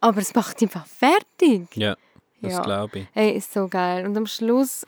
aber 0.00 0.20
es 0.20 0.34
macht 0.34 0.60
ihn 0.60 0.68
einfach 0.68 0.86
fertig. 0.86 1.68
Ja, 1.76 1.96
das 2.40 2.54
Ja. 2.54 2.62
glaube 2.62 2.98
ich. 3.00 3.06
Hey, 3.12 3.36
ist 3.36 3.52
so 3.52 3.68
geil. 3.68 4.04
Und 4.04 4.16
am 4.16 4.26
Schluss 4.26 4.84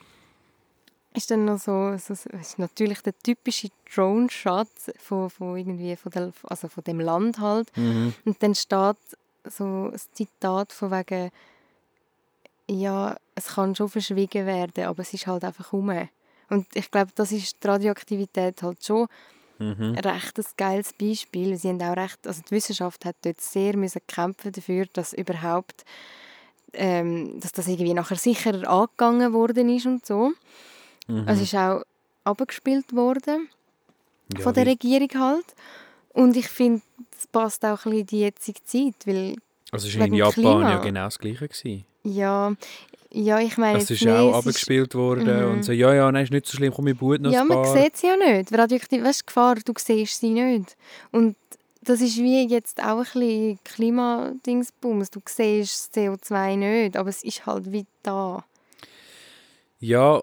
ist 1.15 1.31
dann 1.31 1.45
noch 1.45 1.59
so, 1.59 1.97
so 1.97 2.13
es 2.13 2.27
ist 2.27 2.59
natürlich 2.59 3.01
der 3.03 3.17
typische 3.21 3.69
Drone-Shot 3.95 4.67
von, 4.99 5.31
von, 5.31 5.57
irgendwie 5.57 5.95
von, 5.95 6.11
der, 6.11 6.33
also 6.43 6.67
von 6.67 6.83
dem 6.83 6.99
Land 6.99 7.39
halt. 7.39 7.71
Mhm. 7.77 8.15
Und 8.25 8.43
dann 8.43 8.57
steht 8.57 8.97
so 9.47 9.91
ein 9.93 10.01
Zitat 10.13 10.73
von 10.73 10.91
wegen, 10.91 11.31
ja, 12.69 13.17
es 13.35 13.47
kann 13.49 13.75
schon 13.75 13.89
verschwiegen 13.89 14.47
werden, 14.47 14.85
aber 14.85 15.03
es 15.03 15.13
ist 15.13 15.27
halt 15.27 15.45
einfach 15.45 15.73
rum. 15.73 16.09
Und 16.51 16.67
ich 16.75 16.91
glaube, 16.91 17.11
das 17.15 17.33
ist 17.33 17.63
die 17.63 17.67
Radioaktivität 17.67 18.63
halt 18.63 18.85
schon 18.85 19.09
Mhm. 19.59 19.95
recht 19.95 20.39
ein 20.39 20.45
geiles 20.57 20.93
Beispiel. 20.93 21.57
Sie 21.57 21.69
haben 21.69 21.81
auch 21.81 21.97
recht, 21.97 22.27
also 22.27 22.43
die 22.43 22.51
Wissenschaft 22.51 23.05
hat 23.05 23.17
dort 23.23 23.41
sehr 23.41 23.77
müssen 23.77 24.01
kämpfen 24.07 24.51
dafür, 24.51 24.87
dass 24.93 25.13
überhaupt, 25.13 25.85
ähm, 26.73 27.39
dass 27.41 27.53
das 27.53 27.69
irgendwie 27.69 27.95
nachher 27.95 28.17
sicherer 28.17 28.69
angegangen 28.69 29.33
worden 29.33 29.69
ist 29.69 29.87
und 29.87 30.05
so. 30.05 30.33
Mhm. 31.07 31.29
Es 31.29 31.41
ist 31.41 31.55
auch 31.55 31.83
abgespielt 32.25 32.95
worden 32.95 33.49
Ja, 34.37 34.43
von 34.43 34.55
der 34.55 34.67
Regierung 34.67 35.11
halt. 35.15 35.47
Und 36.13 36.37
ich 36.37 36.49
finde, 36.49 36.83
das 37.25 37.27
passt 37.33 37.65
auch 37.65 37.71
ein 37.87 37.93
bisschen 37.93 37.99
in 38.01 38.07
die 38.07 38.21
jetzige 38.21 38.63
Zeit, 38.65 38.95
weil 39.07 39.37
Also 39.73 39.89
es 39.89 39.99
war 39.99 40.07
in 40.07 40.15
Japan 40.15 40.33
Klima. 40.35 40.71
ja 40.71 40.79
genau 40.79 41.05
das 41.05 41.19
Gleiche. 41.19 41.49
Gewesen. 41.49 41.85
ja, 42.05 42.53
ja 43.11 43.39
ich 43.41 43.57
meine 43.57 43.79
Es 43.79 43.91
ist 43.91 44.03
mehr, 44.05 44.21
auch 44.21 44.31
es 44.31 44.39
ist- 44.41 44.47
abgespielt 44.49 44.95
worden 44.95 45.25
Mhm. 45.47 45.51
und 45.53 45.63
so, 45.65 45.73
ja, 45.73 45.95
ja, 45.95 46.11
nein, 46.13 46.25
ist 46.25 46.33
nicht 46.33 46.47
so 46.47 46.57
schlimm, 46.57 46.73
komm, 46.75 46.89
ich 46.89 46.99
boot 46.99 47.21
noch 47.21 47.33
Ja, 47.33 47.45
man 47.45 47.65
sieht 47.65 47.97
sie 47.97 48.07
ja 48.09 48.17
nicht. 48.17 48.53
Radioaktiv, 48.57 49.03
weißt 49.03 49.23
du, 49.23 49.27
Gefahr, 49.27 49.55
du 49.57 49.73
siehst 49.79 50.21
sie 50.21 50.31
nicht. 50.31 50.77
Und 51.13 51.37
das 51.83 52.01
ist 52.01 52.17
wie 52.17 52.47
jetzt 52.47 52.83
auch 52.83 52.99
ein 52.99 53.05
bisschen 53.05 53.59
Klimadingsbums. 53.65 55.11
Du 55.11 55.21
siehst 55.27 55.95
das 55.97 56.03
CO2 56.03 56.57
nicht, 56.57 56.97
aber 56.97 57.11
es 57.11 57.23
ist 57.23 57.45
halt 57.47 57.71
wie 57.73 57.85
da. 58.03 58.43
Ja, 59.81 60.23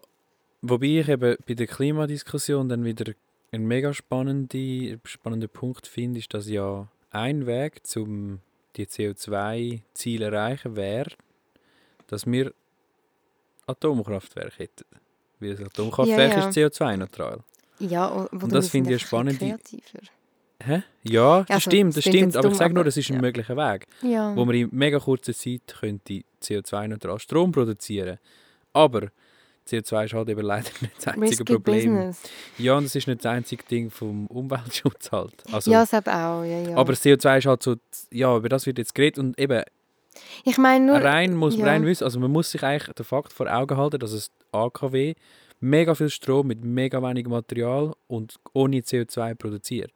wobei 0.63 0.85
ich 0.99 1.07
eben 1.09 1.37
bei 1.47 1.53
der 1.53 1.67
Klimadiskussion 1.67 2.67
dann 2.67 2.83
wieder 2.83 3.13
einen 3.51 3.67
mega 3.67 3.93
spannende, 3.93 4.99
spannenden 5.03 5.49
Punkt 5.49 5.87
finde, 5.87 6.19
ist, 6.19 6.33
dass 6.33 6.47
ja 6.47 6.87
ein 7.11 7.45
Weg, 7.45 7.81
um 7.95 8.39
die 8.77 8.85
CO2-Ziele 8.85 9.83
zu 9.93 10.23
erreichen, 10.35 10.75
wäre, 10.75 11.09
dass 12.07 12.25
wir 12.25 12.53
Atomkraftwerke 13.67 14.57
hätten. 14.57 14.85
Weil 15.39 15.55
das 15.55 15.65
Atomkraftwerk 15.67 16.31
Ja, 16.33 16.39
ja. 16.39 16.47
ist 16.49 16.57
CO2-neutral. 16.57 17.39
Ja, 17.79 18.27
wo 18.31 18.47
das 18.47 18.69
finde 18.69 18.93
ich 18.93 19.11
ein 19.13 19.25
bisschen 19.25 19.39
kreativer. 19.49 20.07
Hä? 20.63 20.83
Ja, 21.03 21.39
das 21.41 21.49
Also, 21.49 21.69
stimmt, 21.71 21.97
das 21.97 22.03
stimmt. 22.03 22.35
Aber 22.35 22.47
ich 22.47 22.51
dumm, 22.53 22.57
sage 22.59 22.73
nur, 22.75 22.83
das 22.83 22.95
ist 22.95 23.09
ein 23.09 23.15
ja. 23.15 23.21
möglicher 23.21 23.57
Weg, 23.57 23.87
Ja. 24.03 24.35
wo 24.35 24.45
man 24.45 24.55
in 24.55 24.69
mega 24.71 24.99
kurzer 24.99 25.33
Zeit 25.33 25.75
könnte 25.79 26.21
CO2-neutral 26.41 27.17
Strom 27.19 27.51
produzieren 27.51 28.19
Aber 28.71 29.09
CO2 29.67 30.05
ist 30.05 30.13
halt 30.13 30.29
eben 30.29 30.41
leider 30.41 30.69
nicht 30.81 30.93
das 30.97 31.07
einzige 31.07 31.29
Risky 31.29 31.43
Problem. 31.43 31.95
Business. 31.95 32.21
Ja, 32.57 32.77
und 32.77 32.85
das 32.85 32.95
ist 32.95 33.07
nicht 33.07 33.23
das 33.23 33.31
einzige 33.31 33.63
Ding 33.63 33.89
vom 33.89 34.27
Umweltschutz 34.27 35.11
halt. 35.11 35.43
Also, 35.51 35.71
ja, 35.71 35.81
das 35.81 35.93
eben 35.93 36.09
auch. 36.09 36.43
Ja, 36.43 36.69
ja. 36.69 36.75
Aber 36.77 36.93
das 36.93 37.03
CO2 37.03 37.37
ist 37.37 37.45
halt 37.45 37.63
so, 37.63 37.75
ja, 38.11 38.35
über 38.35 38.49
das 38.49 38.65
wird 38.65 38.77
jetzt 38.77 38.95
geredet 38.95 39.19
und 39.19 39.39
eben 39.39 39.63
ich 40.43 40.57
meine 40.57 40.85
nur, 40.85 40.97
rein 40.97 41.35
muss 41.35 41.57
man 41.57 41.67
ja. 41.67 41.71
rein 41.73 41.85
wissen, 41.85 42.03
also 42.03 42.19
man 42.19 42.31
muss 42.31 42.51
sich 42.51 42.63
eigentlich 42.63 42.93
den 42.93 43.05
Fakt 43.05 43.31
vor 43.31 43.47
Augen 43.51 43.77
halten, 43.77 43.99
dass 43.99 44.11
es 44.11 44.29
AKW 44.51 45.15
mega 45.61 45.95
viel 45.95 46.09
Strom 46.09 46.47
mit 46.47 46.63
mega 46.63 47.01
wenig 47.01 47.27
Material 47.27 47.93
und 48.07 48.35
ohne 48.53 48.79
CO2 48.79 49.35
produziert. 49.35 49.93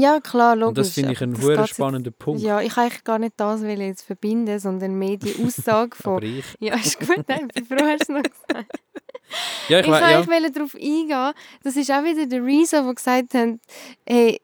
Ja 0.00 0.20
klar, 0.20 0.56
logisch. 0.56 0.68
Und 0.68 0.78
das 0.78 0.90
finde 0.92 1.12
ich 1.12 1.22
einen 1.22 1.34
jetzt- 1.34 1.70
spannenden 1.70 2.12
Punkt. 2.12 2.40
Ja, 2.42 2.60
ich 2.60 2.76
eigentlich 2.76 3.04
gar 3.04 3.18
nicht 3.18 3.34
das 3.36 3.62
will 3.62 3.80
jetzt 3.80 4.02
verbinden, 4.02 4.58
sondern 4.58 4.94
mehr 4.98 5.16
die 5.16 5.34
Aussage 5.44 5.96
von... 5.96 6.16
Aber 6.16 6.22
ich, 6.26 6.44
ja, 6.60 6.74
ist 6.74 6.98
gut, 7.00 7.24
nein, 7.28 7.48
froh, 7.68 7.76
hast 7.84 8.08
du 8.08 8.14
es 8.14 8.22
noch 8.22 8.22
gesagt. 8.22 8.72
ja, 9.68 9.80
ich, 9.80 9.86
Ich 9.86 9.92
wollte 9.92 10.10
ja. 10.10 10.18
eigentlich 10.20 10.52
darauf 10.52 10.74
eingehen. 10.74 11.32
Das 11.62 11.76
ist 11.76 11.90
auch 11.90 12.04
wieder 12.04 12.26
der 12.26 12.44
Reason, 12.44 12.84
der 12.84 12.94
gesagt 12.94 13.34
hat, 13.34 13.48
hey, 14.06 14.40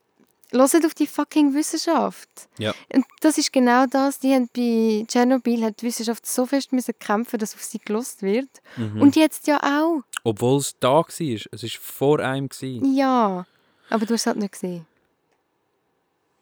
hört 0.53 0.85
auf 0.87 0.95
die 0.95 1.07
fucking 1.07 1.55
Wissenschaft. 1.55 2.29
Ja. 2.59 2.75
Und 2.93 3.05
das 3.21 3.39
ist 3.39 3.53
genau 3.53 3.87
das, 3.87 4.19
die 4.19 4.35
haben 4.35 4.49
bei 4.55 5.05
Tschernobyl 5.09 5.65
hat 5.65 5.81
die 5.81 5.87
Wissenschaft 5.87 6.27
so 6.27 6.47
fest 6.47 6.73
müssen 6.73 6.95
kämpfen, 6.99 7.39
dass 7.39 7.55
auf 7.55 7.63
sie 7.63 7.79
gelost 7.79 8.23
wird. 8.23 8.49
Mhm. 8.77 9.01
Und 9.01 9.17
jetzt 9.17 9.47
ja 9.47 9.59
auch. 9.63 10.03
Obwohl 10.25 10.59
es 10.59 10.77
da 10.79 10.89
war. 10.99 11.07
Es 11.09 11.63
war 11.63 11.71
vor 11.81 12.21
einem. 12.21 12.49
Gewesen. 12.49 12.95
Ja. 12.95 13.47
Aber 13.89 14.07
du 14.07 14.15
hast 14.15 14.23
es 14.23 14.27
halt 14.27 14.37
nicht 14.39 14.53
gesehen. 14.53 14.87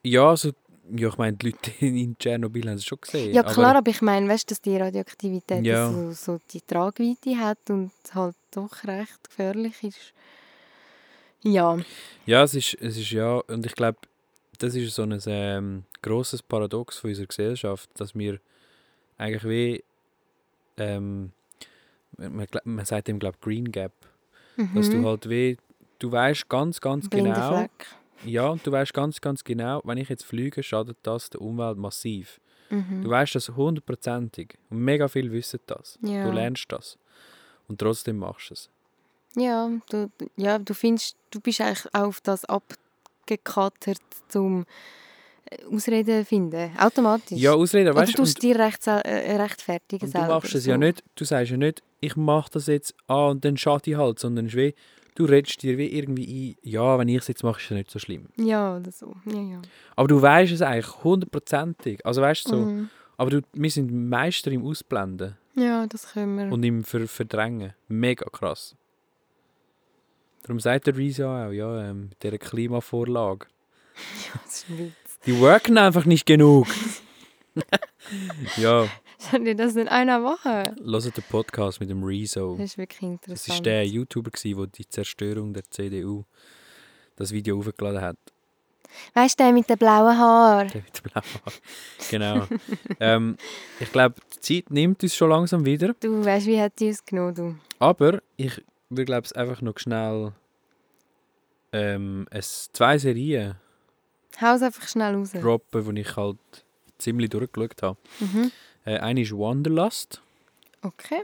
Ja, 0.03 0.30
also, 0.30 0.51
ja, 0.92 1.09
ich 1.09 1.16
meine, 1.18 1.36
die 1.36 1.46
Leute 1.51 1.70
in 1.86 2.16
Tschernobyl 2.18 2.68
haben 2.68 2.76
es 2.76 2.84
schon 2.84 3.01
gesehen. 3.01 3.34
Ja 3.34 3.42
klar, 3.42 3.68
Aber, 3.70 3.78
aber 3.78 3.90
ich 3.90 4.03
meine, 4.03 4.28
weißt 4.28 4.51
du, 4.51 4.53
dass 4.55 4.61
die 4.61 4.76
Radioaktivität 4.76 5.64
Ja. 5.64 5.92
so, 5.92 6.12
so 6.12 6.38
die 6.53 6.61
Tragweite 6.62 7.36
hat 7.38 7.59
und 7.70 7.92
halt 8.14 8.36
doch 8.51 8.84
recht 8.84 9.22
gefährlich 9.28 9.82
ist. 9.84 10.12
Ja. 11.42 11.78
ja, 12.26 12.42
es 12.42 12.55
ist, 12.55 12.74
es 12.80 12.98
ist 12.98 13.11
ja, 13.12 13.36
und 13.38 13.64
ich 13.64 13.74
glaube, 13.74 13.98
das 14.59 14.74
ist 14.74 14.94
so 14.94 15.03
ein 15.03 15.18
ähm, 15.26 15.84
grosses 16.03 16.42
Paradox 16.42 16.98
von 16.98 17.09
unserer 17.11 17.26
Gesellschaft, 17.26 17.88
dass 17.94 18.14
wir 18.14 18.40
eigentlich 19.16 19.44
wie, 19.44 19.84
ähm, 20.76 21.32
man, 22.18 22.46
man 22.64 22.84
sagt 22.84 23.09
dem, 23.09 23.18
glaube 23.18 23.38
Green 23.40 23.70
Gap, 23.72 23.92
dass 24.74 24.90
du 24.90 24.98
Mhm. 24.98 25.07
halt 25.07 25.28
wie, 25.30 25.57
du 25.98 26.12
weißt 26.12 26.46
ganz, 26.51 26.78
ganz 26.80 27.09
Blinde 27.09 27.32
genau, 27.32 27.57
Fleck. 27.57 27.86
Ja, 28.24 28.54
du 28.62 28.72
weißt 28.72 28.92
ganz, 28.94 29.20
ganz 29.20 29.44
genau, 29.44 29.80
wenn 29.84 29.98
ich 29.98 30.08
jetzt 30.08 30.24
fliege, 30.24 30.62
schadet 30.62 30.96
das 31.02 31.30
der 31.30 31.40
Umwelt 31.40 31.78
massiv. 31.78 32.40
Mhm. 32.70 33.02
Du 33.02 33.10
weißt 33.10 33.34
das 33.34 33.48
hundertprozentig. 33.50 34.58
Und 34.70 34.78
mega 34.78 35.08
viel 35.08 35.30
wissen 35.32 35.60
das. 35.66 35.98
Ja. 36.02 36.24
Du 36.24 36.32
lernst 36.32 36.66
das. 36.68 36.98
Und 37.68 37.78
trotzdem 37.78 38.18
machst 38.18 38.50
du 38.50 38.54
es. 38.54 38.70
Ja, 39.36 39.70
du, 39.90 40.10
ja, 40.36 40.58
du 40.58 40.74
findest, 40.74 41.16
du 41.30 41.40
bist 41.40 41.60
eigentlich 41.60 41.86
auch 41.92 42.08
auf 42.08 42.20
das 42.20 42.44
abgekatert 42.44 44.00
zum 44.28 44.66
äh, 45.44 45.64
Ausreden 45.72 46.24
finden. 46.24 46.76
Automatisch. 46.78 47.38
Ja, 47.38 47.52
Ausreden, 47.52 47.90
Oder 47.90 48.00
weißt 48.00 48.14
du 48.14 48.18
tust 48.18 48.42
dir 48.42 48.58
recht, 48.58 48.86
äh, 48.86 49.36
rechtfertigen 49.36 50.06
Und 50.06 50.14
du 50.14 50.20
machst 50.20 50.54
es 50.54 50.64
so. 50.64 50.70
ja 50.70 50.78
nicht, 50.78 51.04
du 51.14 51.24
sagst 51.24 51.52
ja 51.52 51.56
nicht, 51.56 51.82
ich 52.00 52.16
mache 52.16 52.50
das 52.52 52.66
jetzt 52.66 52.94
an 53.06 53.30
und 53.30 53.44
dann 53.44 53.56
schade 53.56 53.90
ich 53.90 53.96
halt, 53.96 54.18
sondern 54.18 54.46
es 54.46 54.54
ist 54.54 54.74
du 55.14 55.24
redest 55.24 55.62
dir 55.62 55.76
wie 55.78 55.86
irgendwie 55.88 56.50
ein, 56.62 56.68
ja, 56.68 56.98
wenn 56.98 57.08
ich 57.08 57.16
es 57.18 57.28
jetzt 57.28 57.42
mache, 57.42 57.58
ist 57.61 57.66
es 57.66 57.70
nicht 57.70 57.90
so 57.90 57.98
schlimm. 57.98 58.26
Ja, 58.36 58.76
oder 58.76 58.90
so. 58.92 59.14
Ja, 59.26 59.40
ja. 59.40 59.62
Aber 59.96 60.08
du 60.08 60.20
weißt 60.20 60.52
es 60.52 60.62
eigentlich 60.62 61.02
hundertprozentig. 61.04 62.04
Also 62.06 62.22
weißt 62.22 62.46
du 62.46 62.50
so, 62.50 62.56
Mhm. 62.64 62.90
aber 63.16 63.30
du, 63.30 63.40
wir 63.52 63.70
sind 63.70 63.92
Meister 64.08 64.50
im 64.50 64.64
Ausblenden 64.64 65.36
Ja, 65.54 65.86
das 65.86 66.12
können 66.12 66.36
wir. 66.38 66.52
und 66.52 66.62
im 66.62 66.84
Ver 66.84 67.06
Verdrängen. 67.08 67.74
Mega 67.88 68.26
krass. 68.30 68.74
Darum 70.42 70.58
sagt 70.61 70.86
der 70.86 70.96
Reese 70.96 71.22
ja 71.22 71.48
auch, 71.48 71.52
ja, 71.52 71.90
ähm, 71.90 72.08
mit 72.11 72.22
dieser 72.22 72.38
Klimavorlage. 72.38 73.46
das 74.44 74.54
ist 74.62 74.70
ein 74.70 74.78
Witz. 74.78 75.18
Die 75.26 75.38
worken 75.38 75.76
einfach 75.76 76.06
nicht 76.06 76.24
genug. 76.24 76.66
ja, 78.56 78.86
Soll 79.30 79.44
dir 79.44 79.54
das 79.54 79.76
in 79.76 79.86
einer 79.86 80.22
Woche? 80.22 80.74
hört 80.82 81.16
den 81.16 81.24
Podcast 81.28 81.78
mit 81.78 81.90
dem 81.90 82.02
Rezo. 82.02 82.56
Das 82.56 82.70
ist 82.70 82.78
wirklich 82.78 83.02
interessant. 83.02 83.48
Das 83.48 83.48
war 83.48 83.62
der 83.62 83.86
YouTuber, 83.86 84.30
der 84.30 84.66
die 84.66 84.88
Zerstörung 84.88 85.52
der 85.52 85.62
CDU 85.70 86.24
das 87.16 87.30
Video 87.30 87.58
hochgeladen 87.58 88.00
hat. 88.00 88.16
Weißt 89.12 89.38
du, 89.38 89.44
der 89.44 89.52
mit 89.52 89.68
den 89.68 89.76
blauen 89.76 90.16
Haaren? 90.16 90.68
Der 90.68 90.82
mit 90.82 90.96
dem 90.96 91.10
blauen 91.10 91.24
Haar. 91.44 91.52
Genau. 92.10 92.46
ähm, 93.00 93.36
ich 93.78 93.92
glaube, 93.92 94.14
die 94.34 94.40
Zeit 94.40 94.70
nimmt 94.70 95.02
uns 95.02 95.14
schon 95.14 95.28
langsam 95.28 95.66
wieder. 95.66 95.94
Du 96.00 96.24
weißt, 96.24 96.46
wie 96.46 96.60
hat 96.60 96.80
die 96.80 96.88
uns 96.88 97.04
genommen, 97.04 97.34
du? 97.34 97.56
Aber 97.78 98.22
ich 98.38 98.64
würde, 98.88 99.04
glaube 99.04 99.26
ich, 99.26 99.36
einfach 99.36 99.60
noch 99.60 99.78
schnell 99.78 100.32
ähm, 101.72 102.26
es 102.30 102.70
zwei 102.72 102.96
Serien 102.96 103.56
Haus 104.40 104.62
einfach 104.62 104.88
schnell 104.88 105.14
raus. 105.14 105.32
droppen, 105.32 105.94
die 105.94 106.00
ich 106.00 106.16
halt 106.16 106.38
ziemlich 106.96 107.28
durchgeschaut 107.28 107.82
habe. 107.82 107.98
Mhm. 108.20 108.50
Äh, 108.85 108.99
eine 108.99 109.22
ist 109.22 109.33
Wanderlust. 109.33 110.20
Okay, 110.83 111.22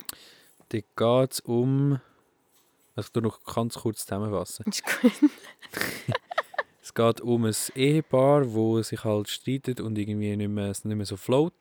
Da 0.69 0.79
geht 0.79 1.33
es 1.33 1.41
um. 1.41 2.01
Also, 2.95 3.11
ich 3.15 3.23
noch 3.23 3.43
ganz 3.45 3.75
kurz 3.75 4.05
zusammenfassen. 4.07 4.65
ist 4.69 4.83
gut. 4.85 5.13
Es 6.83 6.95
geht 6.95 7.21
um 7.21 7.45
ein 7.45 7.55
Ehepaar, 7.75 8.53
wo 8.55 8.81
sich 8.81 9.03
halt 9.03 9.29
streitet 9.29 9.81
und 9.81 9.99
irgendwie 9.99 10.37
nicht 10.37 10.49
mehr, 10.49 10.69
nicht 10.69 10.85
mehr 10.85 11.05
so 11.05 11.17
float. 11.17 11.53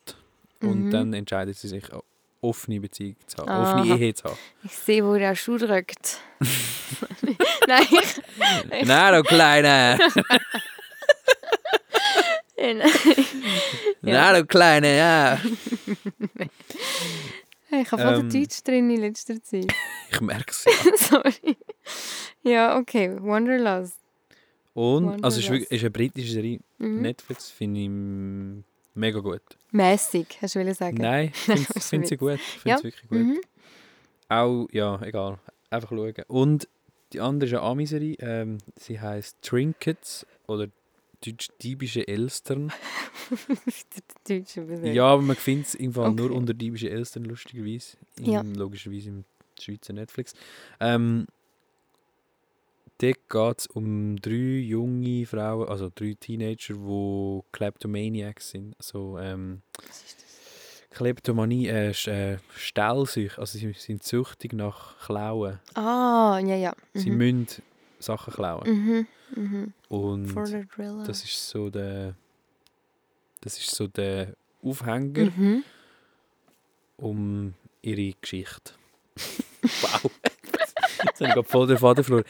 Und 0.61 0.83
Mhm. 0.85 0.89
dann 0.91 1.13
entscheiden 1.13 1.51
sie 1.53 1.67
sich, 1.67 1.91
eine 1.91 2.03
offene 2.41 2.79
Beziehung 2.79 3.15
zu 3.25 3.37
haben, 3.37 3.49
Aha. 3.49 3.63
offene 3.63 3.97
Ehe 3.99 4.13
zu 4.13 4.25
haben. 4.25 4.37
Ich 4.63 4.71
sehe, 4.77 5.03
wo 5.03 5.15
der 5.15 5.33
Schuh 5.35 5.57
drückt. 5.57 6.19
Nein, 7.67 7.87
ich, 7.89 8.85
Nein, 8.85 9.13
du 9.13 9.23
Kleine! 12.55 12.83
Nein, 14.01 14.35
du 14.35 14.45
Kleine, 14.45 14.97
ja! 14.97 15.39
ich 17.71 17.91
habe 17.91 18.01
voll 18.01 18.13
Ähm. 18.15 18.29
den 18.29 18.41
Deutsch 18.43 18.63
drin 18.63 18.89
in 18.89 19.01
letzter 19.01 19.41
Zeit. 19.43 19.73
Ich 20.11 20.21
merke 20.21 20.51
es 20.51 20.65
ja. 20.65 20.97
Sorry. 20.97 21.57
Ja, 22.43 22.77
okay. 22.77 23.15
Wanderlust. 23.19 23.97
Und, 24.73 25.23
also 25.23 25.39
es 25.39 25.45
ist, 25.45 25.51
wirklich, 25.51 25.71
ist 25.71 25.81
eine 25.81 25.91
britische 25.91 26.31
Serie. 26.33 26.59
Mhm. 26.77 27.01
Netflix 27.01 27.49
finde 27.49 27.79
ich 27.81 27.89
mega 28.93 29.19
gut. 29.19 29.41
Mäßig, 29.71 30.27
hast 30.41 30.55
du 30.55 30.59
wollen 30.59 30.73
sagen. 30.73 30.97
Nein, 30.97 31.31
ich 31.47 31.67
finde 31.83 32.07
sie 32.07 32.17
gut. 32.17 32.35
Ich 32.35 32.41
finde 32.61 32.77
Ja. 32.77 32.83
wirklich 32.83 33.07
gut. 33.09 33.17
Mhm. 33.19 33.41
Auch, 34.29 34.67
ja, 34.71 35.01
egal. 35.01 35.37
Einfach 35.69 35.89
schauen. 35.89 36.13
Und 36.27 36.67
die 37.13 37.19
andere 37.21 37.47
ist 37.49 37.53
eine 37.53 37.61
Ami-Serie. 37.63 38.15
Ähm, 38.19 38.57
sie 38.77 38.99
heißt 38.99 39.37
Trinkets 39.41 40.25
oder 40.47 40.67
Deutsch 41.25 41.47
diebische 41.61 42.07
Elstern. 42.07 42.71
Ja, 44.83 45.05
aber 45.07 45.21
man 45.21 45.35
findet 45.35 45.67
es 45.67 45.75
im 45.75 45.93
Fall 45.93 46.11
nur 46.13 46.25
Okay. 46.27 46.35
unter 46.35 46.53
diebische 46.53 46.89
Elstern, 46.89 47.25
lustigerweise. 47.25 47.97
Im, 48.19 48.25
Ja. 48.25 48.41
Logischerweise 48.41 49.09
im 49.09 49.23
Schweizer 49.59 49.93
Netflix. 49.93 50.33
Ähm, 50.79 51.25
dort 52.99 53.29
geht 53.29 53.59
es 53.59 53.67
um 53.67 54.15
drei 54.21 54.59
junge 54.59 55.25
Frauen, 55.25 55.67
also 55.67 55.91
drei 55.93 56.15
Teenager, 56.19 56.73
die 56.75 57.41
Kleptomaniacs 57.51 58.49
sind. 58.51 58.75
Also, 58.77 59.17
ähm, 59.19 59.61
Was 59.87 60.03
ist 60.03 60.17
das? 60.21 60.97
Kleptomanie, 60.97 61.67
äh, 61.67 61.89
Sch- 61.91 62.09
äh, 62.11 62.37
Stellsucht. 62.55 63.37
Also, 63.39 63.57
sie 63.57 63.73
sind 63.73 64.03
süchtig 64.03 64.53
nach 64.53 64.97
Klauen. 65.05 65.59
Ah, 65.73 66.39
ja, 66.45 66.55
ja. 66.55 66.73
Sie 66.93 67.09
Mhm. 67.11 67.17
müssen 67.17 67.47
Sachen 68.05 68.33
klauen. 68.33 68.69
Mhm. 68.69 69.07
Mhm. 69.35 69.73
Und 69.89 70.35
das 71.07 71.23
ist 71.23 71.49
so 71.49 71.69
der. 71.69 72.15
Das 73.41 73.57
ist 73.57 73.71
so 73.75 73.87
der 73.87 74.33
Aufhänger 74.63 75.25
Mhm. 75.35 75.63
um 76.97 77.53
ihre 77.81 78.13
Geschichte. 78.19 78.73
wow. 79.61 80.11
Jetzt 81.03 81.21
habe 81.21 81.29
ich 81.29 81.33
gerade 81.33 81.43
voll 81.43 81.67
den 81.67 81.77
Faden 81.77 82.03
verloren. 82.03 82.25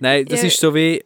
Nein, 0.00 0.24
das 0.26 0.40
Ja. 0.42 0.48
ist 0.48 0.58
so 0.60 0.74
wie. 0.74 1.04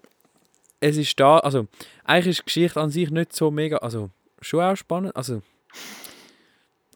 Es 0.81 0.97
ist 0.97 1.19
da. 1.19 1.39
Also, 1.39 1.67
eigentlich 2.05 2.29
ist 2.29 2.41
die 2.41 2.45
Geschichte 2.45 2.81
an 2.81 2.91
sich 2.91 3.11
nicht 3.11 3.33
so 3.35 3.51
mega. 3.51 3.79
Also, 3.79 4.11
schon 4.41 4.61
auch 4.61 4.77
spannend. 4.77 5.17
Also. 5.17 5.43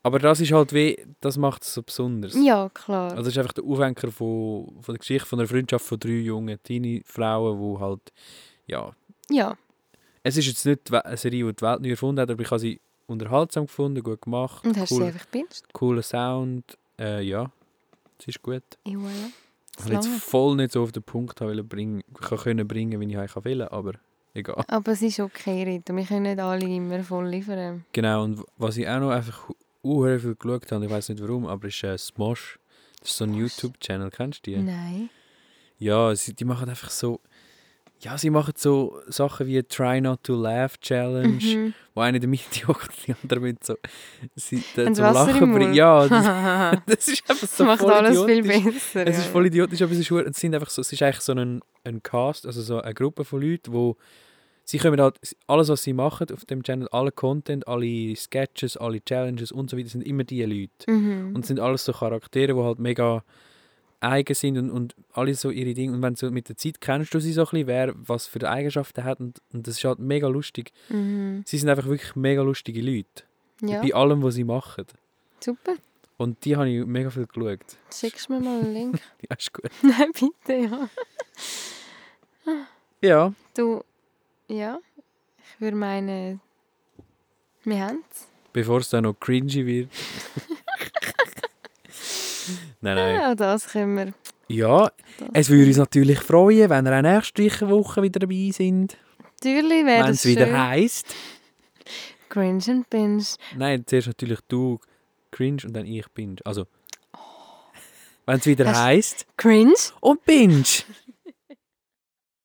Aber 0.03 0.18
das 0.18 0.40
ist 0.40 0.53
halt 0.53 0.72
wie. 0.72 1.00
Das 1.20 1.36
macht 1.36 1.62
es 1.62 1.74
so 1.74 1.82
besonders. 1.82 2.34
Ja, 2.34 2.68
klar. 2.70 3.12
Also, 3.12 3.22
es 3.22 3.28
ist 3.28 3.38
einfach 3.38 3.53
der 3.53 3.64
Aufhänger 3.64 4.11
von, 4.11 4.72
von 4.80 4.94
der 4.94 4.98
Geschichte 4.98 5.26
von 5.26 5.38
einer 5.38 5.48
Freundschaft 5.48 5.84
von 5.84 5.98
drei 5.98 6.11
jungen 6.11 6.61
Teenie-Frauen, 6.62 7.61
die 7.61 7.80
halt. 7.80 8.12
Ja. 8.66 8.90
ja. 9.30 9.57
Es 10.24 10.36
ist 10.36 10.46
jetzt 10.46 10.66
nicht 10.66 10.92
eine 10.92 11.16
Serie, 11.16 11.46
die 11.46 11.53
die 11.55 11.62
Welt 11.62 11.80
neu 11.80 11.90
erfunden 11.90 12.20
hat, 12.20 12.30
aber 12.30 12.42
ich 12.42 12.50
habe 12.50 12.59
sie 12.59 12.80
unterhaltsam 13.07 13.66
gefunden, 13.66 14.03
gut 14.03 14.22
gemacht. 14.22 14.64
Und 14.64 14.76
hast 14.76 14.90
du 14.90 14.96
cool, 14.96 15.00
sie 15.03 15.07
einfach 15.07 15.26
gebinged? 15.26 15.72
cooler 15.72 16.03
Sound. 16.03 16.78
Äh, 16.98 17.22
ja, 17.22 17.50
es 18.18 18.28
ist 18.28 18.42
gut. 18.42 18.62
Ja, 18.84 18.96
voilà. 18.96 19.30
Ich 19.78 19.86
will 19.86 19.94
jetzt 19.94 20.09
voll 20.09 20.57
nicht 20.57 20.72
so 20.72 20.82
auf 20.82 20.92
den 20.92 21.03
Punkt 21.03 21.38
bringen, 21.68 22.03
kann 22.20 22.38
können 22.38 22.68
bringen, 22.68 23.00
wie 23.00 23.07
ich 23.07 23.18
eigentlich 23.18 23.44
will, 23.44 23.62
aber 23.62 23.94
egal. 24.34 24.64
Aber 24.68 24.92
es 24.92 25.03
ist 25.03 25.18
okay, 25.18 25.62
Rita. 25.64 25.94
Wir 25.96 26.05
können 26.05 26.22
nicht 26.22 26.38
alle 26.38 26.66
immer 26.66 27.03
voll 27.03 27.28
liefern. 27.28 27.84
Genau, 27.92 28.24
und 28.24 28.44
was 28.59 28.76
ich 28.76 28.86
auch 28.86 29.00
noch 29.00 29.11
einfach 29.11 29.48
uh, 29.85 30.18
viel 30.18 30.35
geschaut 30.37 30.70
habe, 30.72 30.85
ich 30.85 30.91
weiß 30.91 31.09
nicht 31.11 31.22
warum, 31.22 31.47
aber 31.47 31.68
ist 31.68 31.83
äh, 31.85 31.97
Smosh. 31.99 32.59
Das 33.01 33.11
ist 33.11 33.16
so 33.16 33.24
ein? 33.24 33.35
YouTube-Channel, 33.35 34.11
kennst 34.11 34.47
du 34.47 34.51
die? 34.53 34.57
Nein. 34.59 35.11
Ja, 35.78 36.14
sie, 36.14 36.35
die 36.35 36.45
machen 36.45 36.68
einfach 36.68 36.91
so. 36.91 37.20
Ja, 38.01 38.18
sie 38.18 38.30
machen 38.30 38.55
so 38.57 39.01
Sachen 39.07 39.47
wie 39.47 39.62
Try 39.62 40.01
Not 40.01 40.24
to 40.24 40.35
Laugh 40.35 40.78
Challenge, 40.80 41.39
Mhm. 41.41 41.74
wo 41.95 42.01
einer 42.01 42.16
in 42.16 42.20
der 42.20 42.28
Mitte 42.28 42.66
hockt 42.66 42.89
und 42.89 43.07
die 43.07 43.14
andere 43.22 43.41
mit 43.41 43.64
so. 43.64 43.76
Sie, 44.35 44.62
da, 44.74 44.93
zum 44.93 45.05
Wasser 45.05 45.33
Lachen 45.33 45.53
bringt. 45.53 45.74
Ja, 45.76 46.09
das, 46.09 46.80
das 46.87 47.09
ist 47.09 47.30
einfach 47.30 47.41
das 47.43 47.57
so 47.57 47.64
macht 47.64 47.85
alles 47.85 48.24
viel 48.24 48.43
besser. 48.43 49.07
Es 49.07 49.18
ist 49.18 49.26
voll 49.26 49.47
idiotisch, 49.47 49.83
aber 49.83 49.93
es 49.93 49.99
ist, 49.99 50.11
es 50.11 50.37
sind 50.37 50.55
einfach 50.55 50.70
so, 50.70 50.83
es 50.83 50.93
ist 50.93 51.01
eigentlich 51.03 51.20
so 51.20 51.33
ein, 51.33 51.61
ein 51.85 52.03
Cast, 52.03 52.45
also 52.45 52.61
so 52.62 52.80
eine 52.80 52.93
Gruppe 52.95 53.24
von 53.24 53.41
Leuten, 53.41 53.72
wo 53.72 53.97
sie 54.73 54.79
können 54.79 54.99
halt, 55.01 55.18
alles 55.47 55.68
was 55.68 55.83
sie 55.83 55.93
machen 55.93 56.27
auf 56.33 56.47
dem 56.47 56.62
Channel, 56.62 56.89
alle 56.93 57.12
Content, 57.12 57.68
alle 57.68 58.16
Sketches, 58.16 58.79
alle 58.79 59.05
Challenges 59.05 59.53
und 59.53 59.68
so 59.68 59.77
weiter, 59.77 59.91
sind 59.91 60.01
immer 60.07 60.25
diese 60.25 60.47
Leute. 60.47 60.91
Mhm. 60.91 61.35
Und 61.35 61.43
es 61.43 61.49
sind 61.49 61.61
alles 61.61 61.85
so 61.85 61.93
Charaktere, 61.93 62.55
die 62.55 62.61
halt 62.61 62.79
mega 62.79 63.23
eigen 64.01 64.35
sind 64.35 64.57
und, 64.57 64.70
und 64.70 64.95
alle 65.12 65.35
so 65.35 65.51
ihre 65.51 65.75
Dinge. 65.75 65.93
Und 65.93 66.01
wenn 66.03 66.16
so 66.16 66.31
mit 66.31 66.49
der 66.49 66.57
Zeit 66.57 66.81
kennst 66.81 67.12
du 67.12 67.20
sie 67.20 67.33
so 67.35 67.43
ein 67.43 67.49
bisschen, 67.51 67.66
wer 67.66 67.93
was 67.97 68.27
für 68.27 68.49
Eigenschaften 68.49 69.05
hat. 69.05 69.20
Und, 69.20 69.41
und 69.53 69.66
das 69.66 69.77
ist 69.77 69.85
halt 69.85 69.99
mega 69.99 70.27
lustig. 70.27 70.73
Mhm. 70.89 71.43
Sie 71.47 71.59
sind 71.59 71.68
einfach 71.68 71.87
wirklich 71.87 72.16
mega 72.16 72.41
lustige 72.43 72.81
Leute. 72.81 73.25
Ja, 73.61 73.83
Bei 73.83 73.93
allem, 73.95 74.23
was 74.23 74.35
sie 74.35 74.45
machen. 74.45 74.87
super. 75.39 75.75
Und 76.16 76.45
die 76.45 76.57
habe 76.57 76.68
ich 76.70 76.87
mega 76.87 77.11
viel 77.11 77.27
geschaut. 77.27 77.61
Schickst 77.93 78.29
du 78.29 78.33
mir 78.35 78.41
mal 78.41 78.61
einen 78.61 78.73
Link? 78.73 79.01
Ja, 79.29 79.37
ist 79.37 79.53
gut. 79.53 79.70
Nein, 79.83 80.11
bitte, 80.12 80.55
ja. 80.55 80.89
Ja, 83.01 83.33
Du, 83.57 83.83
ja, 84.53 84.78
ich 85.55 85.61
würde 85.61 85.76
meinen, 85.76 86.40
wir 87.64 87.80
haben 87.84 88.05
es. 88.11 88.26
bevor 88.53 88.78
es 88.80 88.88
dann 88.90 89.05
noch 89.05 89.14
cringy 89.18 89.64
wird. 89.66 89.90
nein, 92.80 92.96
nein. 92.96 93.14
Ja, 93.16 93.34
das 93.34 93.68
können 93.68 93.96
wir. 93.96 94.14
Ja, 94.48 94.90
Das 95.18 95.28
es 95.34 95.48
würde 95.50 95.66
uns 95.68 95.76
natürlich 95.78 96.18
freuen, 96.20 96.68
wenn 96.68 96.86
ihr 96.86 96.98
auch 96.98 97.03
nächste 97.03 97.68
Woche 97.70 98.03
wieder 98.03 98.20
dabei 98.20 98.50
sind. 98.53 98.96
Natürlich 99.42 99.84
wäre 99.86 100.05
Wenn 100.05 100.12
es 100.12 100.24
es 100.24 100.26
wieder 100.26 100.68
heisst. 100.68 101.14
Cringe 102.28 102.62
and 102.68 102.90
Binge. 102.90 103.24
Nein, 103.57 103.84
zuerst 103.86 104.09
natürlich 104.09 104.40
du 104.48 104.78
cringe 105.30 105.62
und 105.64 105.74
dann 105.74 105.86
ich 105.86 106.07
binge. 106.09 106.36
Also, 106.44 106.66
wenn 108.26 108.38
es 108.38 108.46
wieder 108.46 108.66
Hast- 108.66 108.80
heisst 108.82 109.26
Cringe 109.36 109.74
und 110.00 110.24
binge. 110.24 110.64